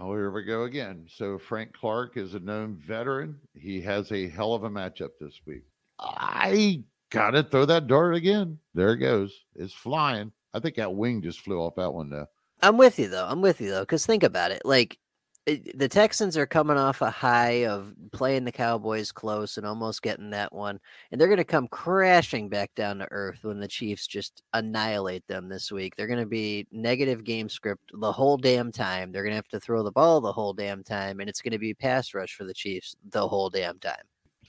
Oh, 0.00 0.12
here 0.12 0.30
we 0.30 0.42
go 0.42 0.64
again. 0.64 1.06
So 1.08 1.38
Frank 1.38 1.72
Clark 1.72 2.16
is 2.16 2.34
a 2.34 2.40
known 2.40 2.76
veteran. 2.76 3.38
He 3.54 3.80
has 3.82 4.10
a 4.10 4.28
hell 4.28 4.54
of 4.54 4.64
a 4.64 4.70
matchup 4.70 5.10
this 5.20 5.40
week. 5.46 5.62
I 6.00 6.82
gotta 7.10 7.44
throw 7.44 7.66
that 7.66 7.86
dart 7.86 8.16
again. 8.16 8.58
There 8.74 8.94
it 8.94 8.98
goes. 8.98 9.32
It's 9.54 9.72
flying. 9.72 10.32
I 10.52 10.58
think 10.58 10.74
that 10.76 10.94
wing 10.94 11.22
just 11.22 11.40
flew 11.40 11.60
off 11.60 11.76
that 11.76 11.92
one 11.92 12.10
though. 12.10 12.26
I'm 12.62 12.78
with 12.78 12.98
you 12.98 13.08
though. 13.08 13.26
I'm 13.26 13.42
with 13.42 13.60
you 13.60 13.70
though, 13.70 13.82
because 13.82 14.06
think 14.06 14.22
about 14.22 14.50
it. 14.50 14.62
Like 14.64 14.98
the 15.46 15.88
Texans 15.88 16.36
are 16.36 16.46
coming 16.46 16.76
off 16.76 17.02
a 17.02 17.10
high 17.10 17.66
of 17.66 17.94
playing 18.12 18.44
the 18.44 18.52
Cowboys 18.52 19.12
close 19.12 19.56
and 19.56 19.66
almost 19.66 20.02
getting 20.02 20.30
that 20.30 20.52
one, 20.52 20.80
and 21.10 21.20
they're 21.20 21.28
going 21.28 21.36
to 21.36 21.44
come 21.44 21.68
crashing 21.68 22.48
back 22.48 22.74
down 22.74 22.98
to 22.98 23.06
earth 23.12 23.38
when 23.42 23.60
the 23.60 23.68
Chiefs 23.68 24.08
just 24.08 24.42
annihilate 24.54 25.24
them 25.28 25.48
this 25.48 25.70
week. 25.70 25.94
They're 25.94 26.08
going 26.08 26.18
to 26.18 26.26
be 26.26 26.66
negative 26.72 27.22
game 27.22 27.48
script 27.48 27.92
the 27.94 28.10
whole 28.10 28.36
damn 28.36 28.72
time. 28.72 29.12
They're 29.12 29.22
going 29.22 29.32
to 29.32 29.36
have 29.36 29.48
to 29.48 29.60
throw 29.60 29.84
the 29.84 29.92
ball 29.92 30.20
the 30.20 30.32
whole 30.32 30.52
damn 30.52 30.82
time, 30.82 31.20
and 31.20 31.28
it's 31.28 31.42
going 31.42 31.52
to 31.52 31.58
be 31.58 31.74
pass 31.74 32.12
rush 32.12 32.34
for 32.34 32.44
the 32.44 32.54
Chiefs 32.54 32.96
the 33.10 33.26
whole 33.26 33.48
damn 33.48 33.78
time. 33.78 34.02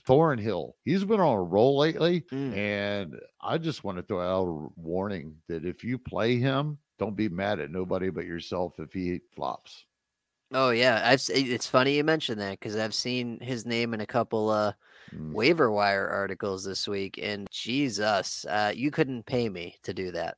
Thornhill, 0.04 0.74
he's 0.84 1.04
been 1.04 1.20
on 1.20 1.36
a 1.36 1.42
roll 1.42 1.78
lately, 1.78 2.22
mm. 2.32 2.56
and 2.56 3.14
I 3.40 3.58
just 3.58 3.84
want 3.84 3.98
to 3.98 4.02
throw 4.02 4.20
out 4.20 4.48
a 4.48 4.80
warning 4.80 5.36
that 5.48 5.64
if 5.64 5.84
you 5.84 5.96
play 5.96 6.38
him, 6.38 6.78
don't 6.98 7.14
be 7.14 7.28
mad 7.28 7.60
at 7.60 7.70
nobody 7.70 8.10
but 8.10 8.24
yourself 8.24 8.80
if 8.80 8.92
he 8.92 9.20
flops. 9.36 9.84
Oh 10.52 10.70
yeah, 10.70 11.02
I've 11.04 11.22
it's 11.28 11.66
funny 11.66 11.96
you 11.96 12.04
mentioned 12.04 12.40
that 12.40 12.58
because 12.58 12.76
I've 12.76 12.94
seen 12.94 13.38
his 13.40 13.66
name 13.66 13.92
in 13.92 14.00
a 14.00 14.06
couple 14.06 14.48
uh 14.48 14.72
mm. 15.14 15.32
waiver 15.32 15.70
wire 15.70 16.08
articles 16.08 16.64
this 16.64 16.88
week, 16.88 17.18
and 17.22 17.46
Jesus, 17.50 18.46
uh, 18.46 18.72
you 18.74 18.90
couldn't 18.90 19.26
pay 19.26 19.48
me 19.48 19.76
to 19.82 19.92
do 19.92 20.10
that. 20.12 20.36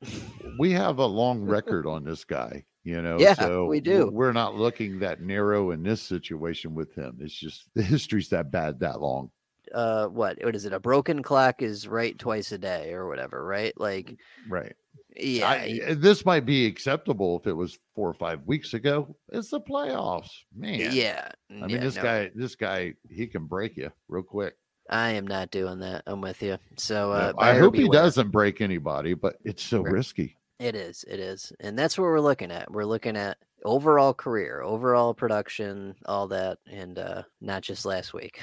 we 0.59 0.73
have 0.73 0.99
a 0.99 1.07
long 1.07 1.43
record 1.45 1.87
on 1.87 2.05
this 2.05 2.25
guy, 2.25 2.65
you 2.83 3.01
know. 3.03 3.19
Yeah, 3.19 3.35
so 3.35 3.67
we 3.67 3.81
do. 3.81 4.11
We're 4.13 4.33
not 4.33 4.57
looking 4.57 4.99
that 5.01 5.21
narrow 5.21 5.71
in 5.71 5.83
this 5.83 6.03
situation 6.03 6.75
with 6.75 6.95
him. 6.95 7.19
It's 7.21 7.35
just 7.35 7.69
the 7.75 7.83
history's 7.83 8.29
that 8.31 8.51
bad 8.51 8.81
that 8.81 9.01
long. 9.01 9.31
Uh, 9.73 10.07
what? 10.09 10.39
What 10.43 10.57
is 10.57 10.65
it? 10.65 10.73
A 10.73 10.81
broken 10.81 11.23
clock 11.23 11.63
is 11.63 11.87
right 11.87 12.19
twice 12.19 12.51
a 12.51 12.59
day, 12.59 12.93
or 12.93 13.07
whatever, 13.07 13.45
right? 13.45 13.73
Like, 13.77 14.17
right. 14.49 14.75
Yeah, 15.17 15.49
I, 15.49 15.81
eh, 15.83 15.95
this 15.97 16.25
might 16.25 16.47
be 16.47 16.67
acceptable 16.67 17.39
if 17.39 17.47
it 17.47 17.53
was 17.53 17.79
four 17.95 18.09
or 18.09 18.15
five 18.15 18.43
weeks 18.47 18.75
ago. 18.75 19.17
It's 19.31 19.51
the 19.51 19.61
playoffs, 19.61 20.31
man. 20.57 20.91
Yeah, 20.93 21.29
I 21.51 21.55
mean, 21.55 21.71
yeah, 21.71 21.79
this 21.79 21.97
no. 21.97 22.03
guy, 22.03 22.31
this 22.35 22.55
guy, 22.55 22.95
he 23.09 23.27
can 23.27 23.47
break 23.47 23.77
you 23.77 23.91
real 24.09 24.23
quick. 24.23 24.55
I 24.89 25.11
am 25.11 25.27
not 25.27 25.51
doing 25.51 25.79
that. 25.81 26.03
I'm 26.07 26.21
with 26.21 26.43
you. 26.43 26.59
So 26.77 27.13
uh, 27.13 27.33
no, 27.37 27.43
I 27.43 27.59
hope 27.59 27.75
he 27.77 27.89
doesn't 27.89 28.31
break 28.31 28.61
anybody, 28.61 29.15
but 29.15 29.37
it's 29.45 29.63
so 29.63 29.83
right. 29.83 29.93
risky. 29.93 30.37
It 30.59 30.75
is. 30.75 31.05
It 31.09 31.21
is, 31.21 31.53
and 31.61 31.79
that's 31.79 31.99
what 31.99 32.05
we're 32.05 32.21
looking 32.21 32.51
at. 32.51 32.71
We're 32.71 32.85
looking 32.85 33.17
at 33.17 33.39
overall 33.65 34.15
career, 34.15 34.63
overall 34.63 35.15
production, 35.15 35.95
all 36.07 36.29
that, 36.29 36.59
and 36.71 36.99
uh, 36.99 37.23
not 37.41 37.63
just 37.63 37.85
last 37.85 38.15
week. 38.15 38.41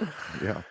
yeah. 0.42 0.62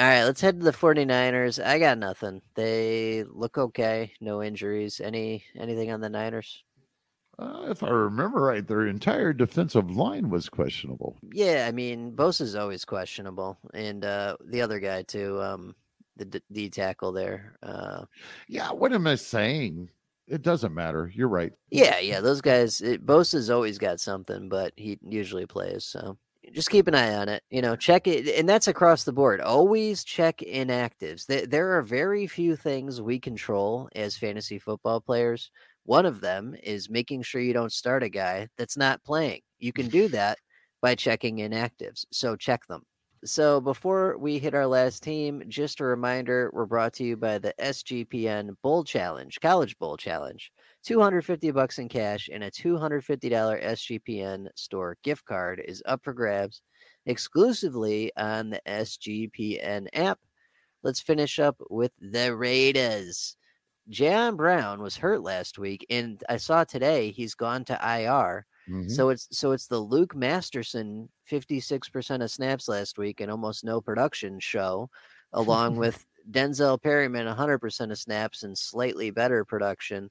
All 0.00 0.06
right, 0.06 0.24
let's 0.24 0.40
head 0.40 0.60
to 0.60 0.64
the 0.64 0.72
49ers. 0.72 1.62
I 1.62 1.78
got 1.78 1.98
nothing. 1.98 2.40
They 2.54 3.22
look 3.28 3.58
okay, 3.58 4.14
no 4.18 4.42
injuries. 4.42 4.98
Any 4.98 5.44
anything 5.54 5.90
on 5.90 6.00
the 6.00 6.08
Niners? 6.08 6.64
Uh, 7.38 7.66
if 7.68 7.82
I 7.82 7.90
remember 7.90 8.40
right, 8.40 8.66
their 8.66 8.86
entire 8.86 9.34
defensive 9.34 9.90
line 9.90 10.30
was 10.30 10.48
questionable. 10.48 11.18
Yeah, 11.34 11.66
I 11.68 11.72
mean, 11.72 12.12
Bosa's 12.12 12.54
always 12.54 12.86
questionable, 12.86 13.58
and 13.74 14.02
uh, 14.02 14.38
the 14.46 14.62
other 14.62 14.80
guy 14.80 15.02
too, 15.02 15.38
um, 15.42 15.74
the 16.16 16.24
D, 16.24 16.40
D 16.50 16.70
tackle 16.70 17.12
there. 17.12 17.58
Uh, 17.62 18.06
yeah, 18.48 18.72
what 18.72 18.94
am 18.94 19.06
I 19.06 19.16
saying? 19.16 19.90
It 20.26 20.40
doesn't 20.40 20.72
matter. 20.72 21.12
You're 21.14 21.28
right. 21.28 21.52
Yeah, 21.70 21.98
yeah, 21.98 22.22
those 22.22 22.40
guys. 22.40 22.80
It, 22.80 23.04
Bosa's 23.04 23.50
always 23.50 23.76
got 23.76 24.00
something, 24.00 24.48
but 24.48 24.72
he 24.76 24.98
usually 25.02 25.44
plays. 25.44 25.84
So 25.84 26.16
just 26.52 26.70
keep 26.70 26.88
an 26.88 26.94
eye 26.94 27.14
on 27.14 27.28
it. 27.28 27.42
You 27.50 27.62
know, 27.62 27.76
check 27.76 28.06
it, 28.06 28.28
and 28.38 28.48
that's 28.48 28.68
across 28.68 29.04
the 29.04 29.12
board. 29.12 29.40
Always 29.40 30.04
check 30.04 30.38
inactives. 30.38 31.26
There 31.26 31.76
are 31.76 31.82
very 31.82 32.26
few 32.26 32.56
things 32.56 33.00
we 33.00 33.18
control 33.18 33.88
as 33.94 34.16
fantasy 34.16 34.58
football 34.58 35.00
players. 35.00 35.50
One 35.84 36.06
of 36.06 36.20
them 36.20 36.54
is 36.62 36.90
making 36.90 37.22
sure 37.22 37.40
you 37.40 37.52
don't 37.52 37.72
start 37.72 38.02
a 38.02 38.08
guy 38.08 38.48
that's 38.58 38.76
not 38.76 39.02
playing. 39.04 39.40
You 39.58 39.72
can 39.72 39.88
do 39.88 40.08
that 40.08 40.38
by 40.82 40.94
checking 40.94 41.38
inactives. 41.38 42.04
So 42.12 42.36
check 42.36 42.66
them. 42.66 42.82
So 43.24 43.60
before 43.60 44.16
we 44.18 44.38
hit 44.38 44.54
our 44.54 44.66
last 44.66 45.02
team, 45.02 45.42
just 45.48 45.80
a 45.80 45.84
reminder: 45.84 46.50
we're 46.54 46.64
brought 46.66 46.94
to 46.94 47.04
you 47.04 47.16
by 47.18 47.38
the 47.38 47.54
SGPN 47.58 48.56
Bowl 48.62 48.82
Challenge, 48.82 49.38
College 49.40 49.78
Bowl 49.78 49.96
Challenge. 49.98 50.50
250 50.84 51.50
bucks 51.50 51.78
in 51.78 51.88
cash 51.88 52.30
and 52.32 52.42
a 52.44 52.50
$250 52.50 53.62
SGPN 53.62 54.48
store 54.54 54.96
gift 55.02 55.24
card 55.26 55.62
is 55.66 55.82
up 55.86 56.02
for 56.02 56.14
grabs 56.14 56.62
exclusively 57.04 58.10
on 58.16 58.50
the 58.50 58.60
SGPN 58.66 59.88
app. 59.92 60.18
Let's 60.82 61.00
finish 61.00 61.38
up 61.38 61.56
with 61.68 61.92
the 62.00 62.34
Raiders. 62.34 63.36
Jayon 63.90 64.36
Brown 64.36 64.82
was 64.82 64.96
hurt 64.96 65.22
last 65.22 65.58
week, 65.58 65.84
and 65.90 66.22
I 66.28 66.38
saw 66.38 66.64
today 66.64 67.10
he's 67.10 67.34
gone 67.34 67.64
to 67.66 67.78
IR. 67.82 68.46
Mm-hmm. 68.68 68.88
So 68.88 69.08
it's 69.08 69.28
so 69.32 69.52
it's 69.52 69.66
the 69.66 69.78
Luke 69.78 70.14
Masterson 70.14 71.08
56% 71.30 72.22
of 72.22 72.30
snaps 72.30 72.68
last 72.68 72.98
week 72.98 73.20
and 73.20 73.30
almost 73.30 73.64
no 73.64 73.80
production 73.80 74.38
show, 74.40 74.90
along 75.32 75.76
with 75.78 76.04
Denzel 76.30 76.80
Perryman 76.80 77.26
100% 77.26 77.90
of 77.90 77.98
snaps 77.98 78.42
and 78.42 78.56
slightly 78.56 79.10
better 79.10 79.44
production. 79.44 80.10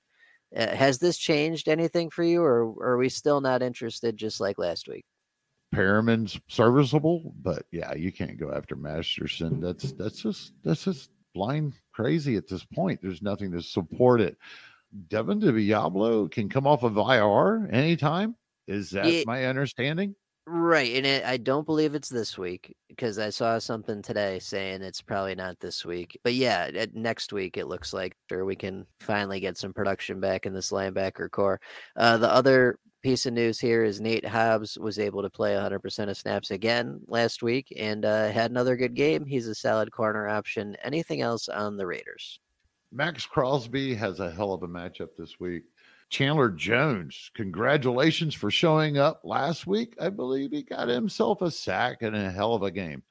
Uh, 0.55 0.75
has 0.75 0.97
this 0.97 1.17
changed 1.17 1.67
anything 1.67 2.09
for 2.09 2.23
you, 2.23 2.41
or, 2.41 2.63
or 2.65 2.93
are 2.93 2.97
we 2.97 3.09
still 3.09 3.39
not 3.39 3.61
interested, 3.61 4.17
just 4.17 4.39
like 4.39 4.57
last 4.57 4.87
week? 4.87 5.05
Perryman's 5.71 6.39
serviceable, 6.47 7.33
but 7.41 7.63
yeah, 7.71 7.93
you 7.93 8.11
can't 8.11 8.39
go 8.39 8.51
after 8.51 8.75
Masterson. 8.75 9.61
That's 9.61 9.91
that's 9.91 10.21
just 10.23 10.53
that's 10.63 10.83
just 10.83 11.11
blind 11.35 11.73
crazy 11.93 12.35
at 12.35 12.47
this 12.47 12.63
point. 12.63 12.99
There's 13.01 13.21
nothing 13.21 13.51
to 13.51 13.61
support 13.61 14.21
it. 14.21 14.37
Divine 15.07 15.41
Deablo 15.41 16.31
can 16.31 16.49
come 16.49 16.65
off 16.65 16.83
of 16.83 16.97
IR 16.97 17.69
anytime. 17.71 18.35
Is 18.67 18.91
that 18.91 19.25
my 19.25 19.45
understanding? 19.45 20.15
Right, 20.51 20.95
and 20.95 21.05
it, 21.05 21.23
I 21.25 21.37
don't 21.37 21.65
believe 21.65 21.93
it's 21.93 22.09
this 22.09 22.35
week 22.35 22.75
because 22.87 23.19
I 23.19 23.29
saw 23.29 23.59
something 23.59 24.01
today 24.01 24.39
saying 24.39 24.81
it's 24.81 25.01
probably 25.01 25.35
not 25.35 25.59
this 25.59 25.85
week. 25.85 26.19
But 26.23 26.33
yeah, 26.33 26.71
next 26.93 27.31
week 27.31 27.57
it 27.57 27.67
looks 27.67 27.93
like 27.93 28.15
sure 28.29 28.45
we 28.45 28.55
can 28.55 28.87
finally 28.99 29.39
get 29.39 29.57
some 29.59 29.73
production 29.73 30.19
back 30.19 30.47
in 30.47 30.53
this 30.53 30.71
linebacker 30.71 31.29
core. 31.29 31.61
Uh, 31.95 32.17
the 32.17 32.31
other 32.31 32.79
piece 33.03 33.27
of 33.27 33.33
news 33.33 33.59
here 33.59 33.83
is 33.83 34.01
Nate 34.01 34.25
Hobbs 34.25 34.75
was 34.79 34.97
able 34.97 35.21
to 35.21 35.29
play 35.29 35.53
100% 35.53 36.09
of 36.09 36.17
snaps 36.17 36.49
again 36.49 36.99
last 37.07 37.43
week 37.43 37.71
and 37.77 38.03
uh, 38.03 38.29
had 38.29 38.49
another 38.49 38.75
good 38.75 38.95
game. 38.95 39.25
He's 39.25 39.47
a 39.47 39.53
solid 39.53 39.91
corner 39.91 40.27
option. 40.27 40.75
Anything 40.83 41.21
else 41.21 41.47
on 41.47 41.77
the 41.77 41.85
Raiders? 41.85 42.39
Maxx 42.91 43.25
Crosby 43.25 43.93
has 43.95 44.19
a 44.19 44.31
hell 44.31 44.53
of 44.53 44.63
a 44.63 44.67
matchup 44.67 45.09
this 45.17 45.39
week. 45.39 45.63
Chandler 46.09 46.49
Jones, 46.49 47.29
congratulations 47.35 48.33
for 48.33 48.49
showing 48.49 48.97
up 48.97 49.21
last 49.23 49.67
week. 49.67 49.95
I 50.01 50.09
believe 50.09 50.51
he 50.51 50.63
got 50.63 50.87
himself 50.87 51.43
a 51.43 51.51
sack 51.51 52.01
and 52.01 52.15
a 52.15 52.31
hell 52.31 52.55
of 52.55 52.63
a 52.63 52.71
game. 52.71 53.03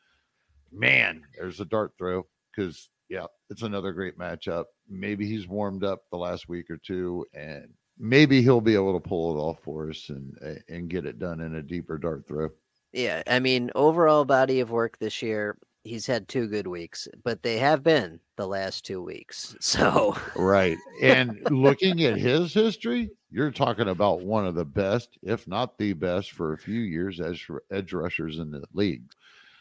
Man, 0.72 1.22
there's 1.36 1.60
a 1.60 1.64
dart 1.64 1.92
throw 1.96 2.26
because, 2.50 2.90
yeah, 3.08 3.26
it's 3.50 3.62
another 3.62 3.92
great 3.92 4.18
matchup. 4.18 4.64
Maybe 4.88 5.28
he's 5.28 5.46
warmed 5.46 5.84
up 5.84 6.02
the 6.10 6.18
last 6.18 6.48
week 6.48 6.70
or 6.70 6.76
two, 6.76 7.24
and 7.32 7.68
maybe 7.98 8.42
he'll 8.42 8.60
be 8.60 8.74
able 8.74 8.98
to 8.98 9.08
pull 9.08 9.36
it 9.36 9.40
off 9.40 9.60
for 9.62 9.90
us 9.90 10.08
and 10.08 10.36
and 10.68 10.90
get 10.90 11.06
it 11.06 11.20
done 11.20 11.40
in 11.40 11.54
a 11.54 11.62
deeper 11.62 11.98
dart 11.98 12.26
throw. 12.26 12.50
Yeah, 12.92 13.22
I 13.26 13.38
mean, 13.38 13.70
overall 13.74 14.24
body 14.24 14.60
of 14.60 14.70
work 14.70 14.98
this 14.98 15.22
year, 15.22 15.56
he's 15.88 16.06
had 16.06 16.28
two 16.28 16.46
good 16.46 16.66
weeks, 16.66 17.08
but 17.24 17.42
they 17.42 17.58
have 17.58 17.82
been 17.82 18.20
the 18.36 18.46
last 18.46 18.84
two 18.84 19.02
weeks. 19.02 19.56
So 19.68 20.16
right. 20.36 20.78
And 21.02 21.40
looking 21.50 22.02
at 22.04 22.18
his 22.18 22.52
history, 22.52 23.10
you're 23.30 23.50
talking 23.50 23.88
about 23.88 24.22
one 24.22 24.46
of 24.46 24.54
the 24.54 24.64
best, 24.64 25.18
if 25.22 25.46
not 25.46 25.78
the 25.78 25.92
best, 25.92 26.32
for 26.32 26.52
a 26.52 26.58
few 26.58 26.80
years 26.80 27.20
as 27.20 27.40
edge 27.70 27.92
rushers 27.92 28.38
in 28.38 28.50
the 28.50 28.64
league. 28.72 29.02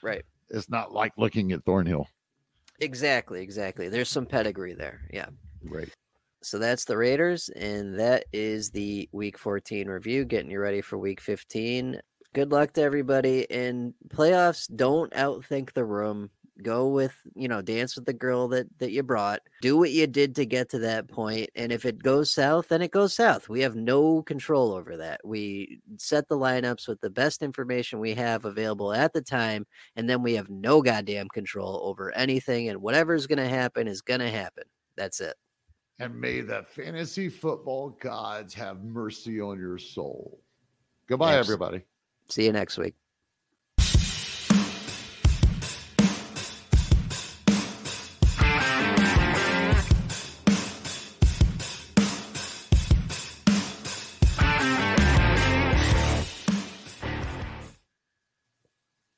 Right. 0.02 0.24
It's 0.50 0.70
not 0.70 0.94
like 0.94 1.14
looking 1.18 1.52
at 1.52 1.66
Thornhill. 1.66 2.08
Exactly, 2.80 3.42
exactly. 3.42 3.90
There's 3.90 4.10
some 4.10 4.26
pedigree 4.26 4.74
there. 4.74 5.02
Yeah. 5.12 5.28
Right. 5.64 5.90
So 6.44 6.60
that's 6.60 6.86
the 6.86 6.98
Raiders, 6.98 7.50
and 7.50 8.00
that 8.00 8.26
is 8.32 8.70
the 8.70 9.10
Week 9.12 9.38
14 9.38 9.88
review, 9.88 10.24
getting 10.24 10.52
you 10.52 10.60
ready 10.60 10.82
for 10.82 10.98
Week 10.98 11.20
15 11.20 12.00
good 12.34 12.52
luck 12.52 12.74
to 12.74 12.82
everybody. 12.82 13.50
And 13.52 13.94
playoffs, 14.10 14.68
don't 14.74 15.12
outthink 15.14 15.74
the 15.74 15.86
room. 15.86 16.30
Go 16.64 16.88
with, 16.88 17.16
you 17.36 17.48
know, 17.48 17.62
dance 17.62 17.96
with 17.96 18.06
the 18.06 18.14
girl 18.14 18.48
that 18.48 18.66
that 18.80 18.90
you 18.90 19.04
brought. 19.04 19.42
Do 19.62 19.78
what 19.78 19.92
you 19.92 20.08
did 20.08 20.36
to 20.38 20.46
get 20.46 20.70
to 20.70 20.80
that 20.80 21.08
point. 21.08 21.52
And 21.56 21.72
if 21.72 21.86
it 21.86 22.02
goes 22.02 22.32
south, 22.32 22.70
then 22.70 22.82
it 22.82 22.90
goes 22.90 23.14
south. 23.14 23.48
We 23.48 23.62
have 23.62 23.76
no 23.76 24.24
control 24.24 24.74
over 24.74 24.98
that. 24.98 25.22
We 25.24 25.82
set 25.98 26.28
the 26.28 26.38
lineups 26.38 26.88
with 26.88 27.00
the 27.00 27.12
best 27.12 27.44
information 27.44 28.00
we 28.00 28.16
have 28.16 28.46
available 28.46 28.92
at 28.92 29.14
the 29.14 29.22
time, 29.22 29.68
and 29.96 30.10
then 30.10 30.24
we 30.24 30.34
have 30.34 30.50
no 30.50 30.82
goddamn 30.82 31.28
control 31.30 31.82
over 31.84 32.12
anything. 32.16 32.70
And 32.70 32.82
whatever's 32.82 33.28
gonna 33.28 33.48
happen 33.48 33.88
is 33.88 34.02
gonna 34.02 34.32
happen. 34.32 34.64
That's 34.96 35.22
it. 35.22 35.36
And 36.00 36.20
may 36.20 36.42
the 36.42 36.64
fantasy 36.64 37.30
football 37.30 37.90
gods 38.02 38.56
have 38.56 38.84
mercy 38.84 39.40
on 39.40 39.60
your 39.60 39.78
soul. 39.78 40.42
Goodbye, 41.08 41.38
everybody. 41.38 41.84
See 42.30 42.46
you 42.46 42.52
next 42.52 42.78
week. 42.78 42.96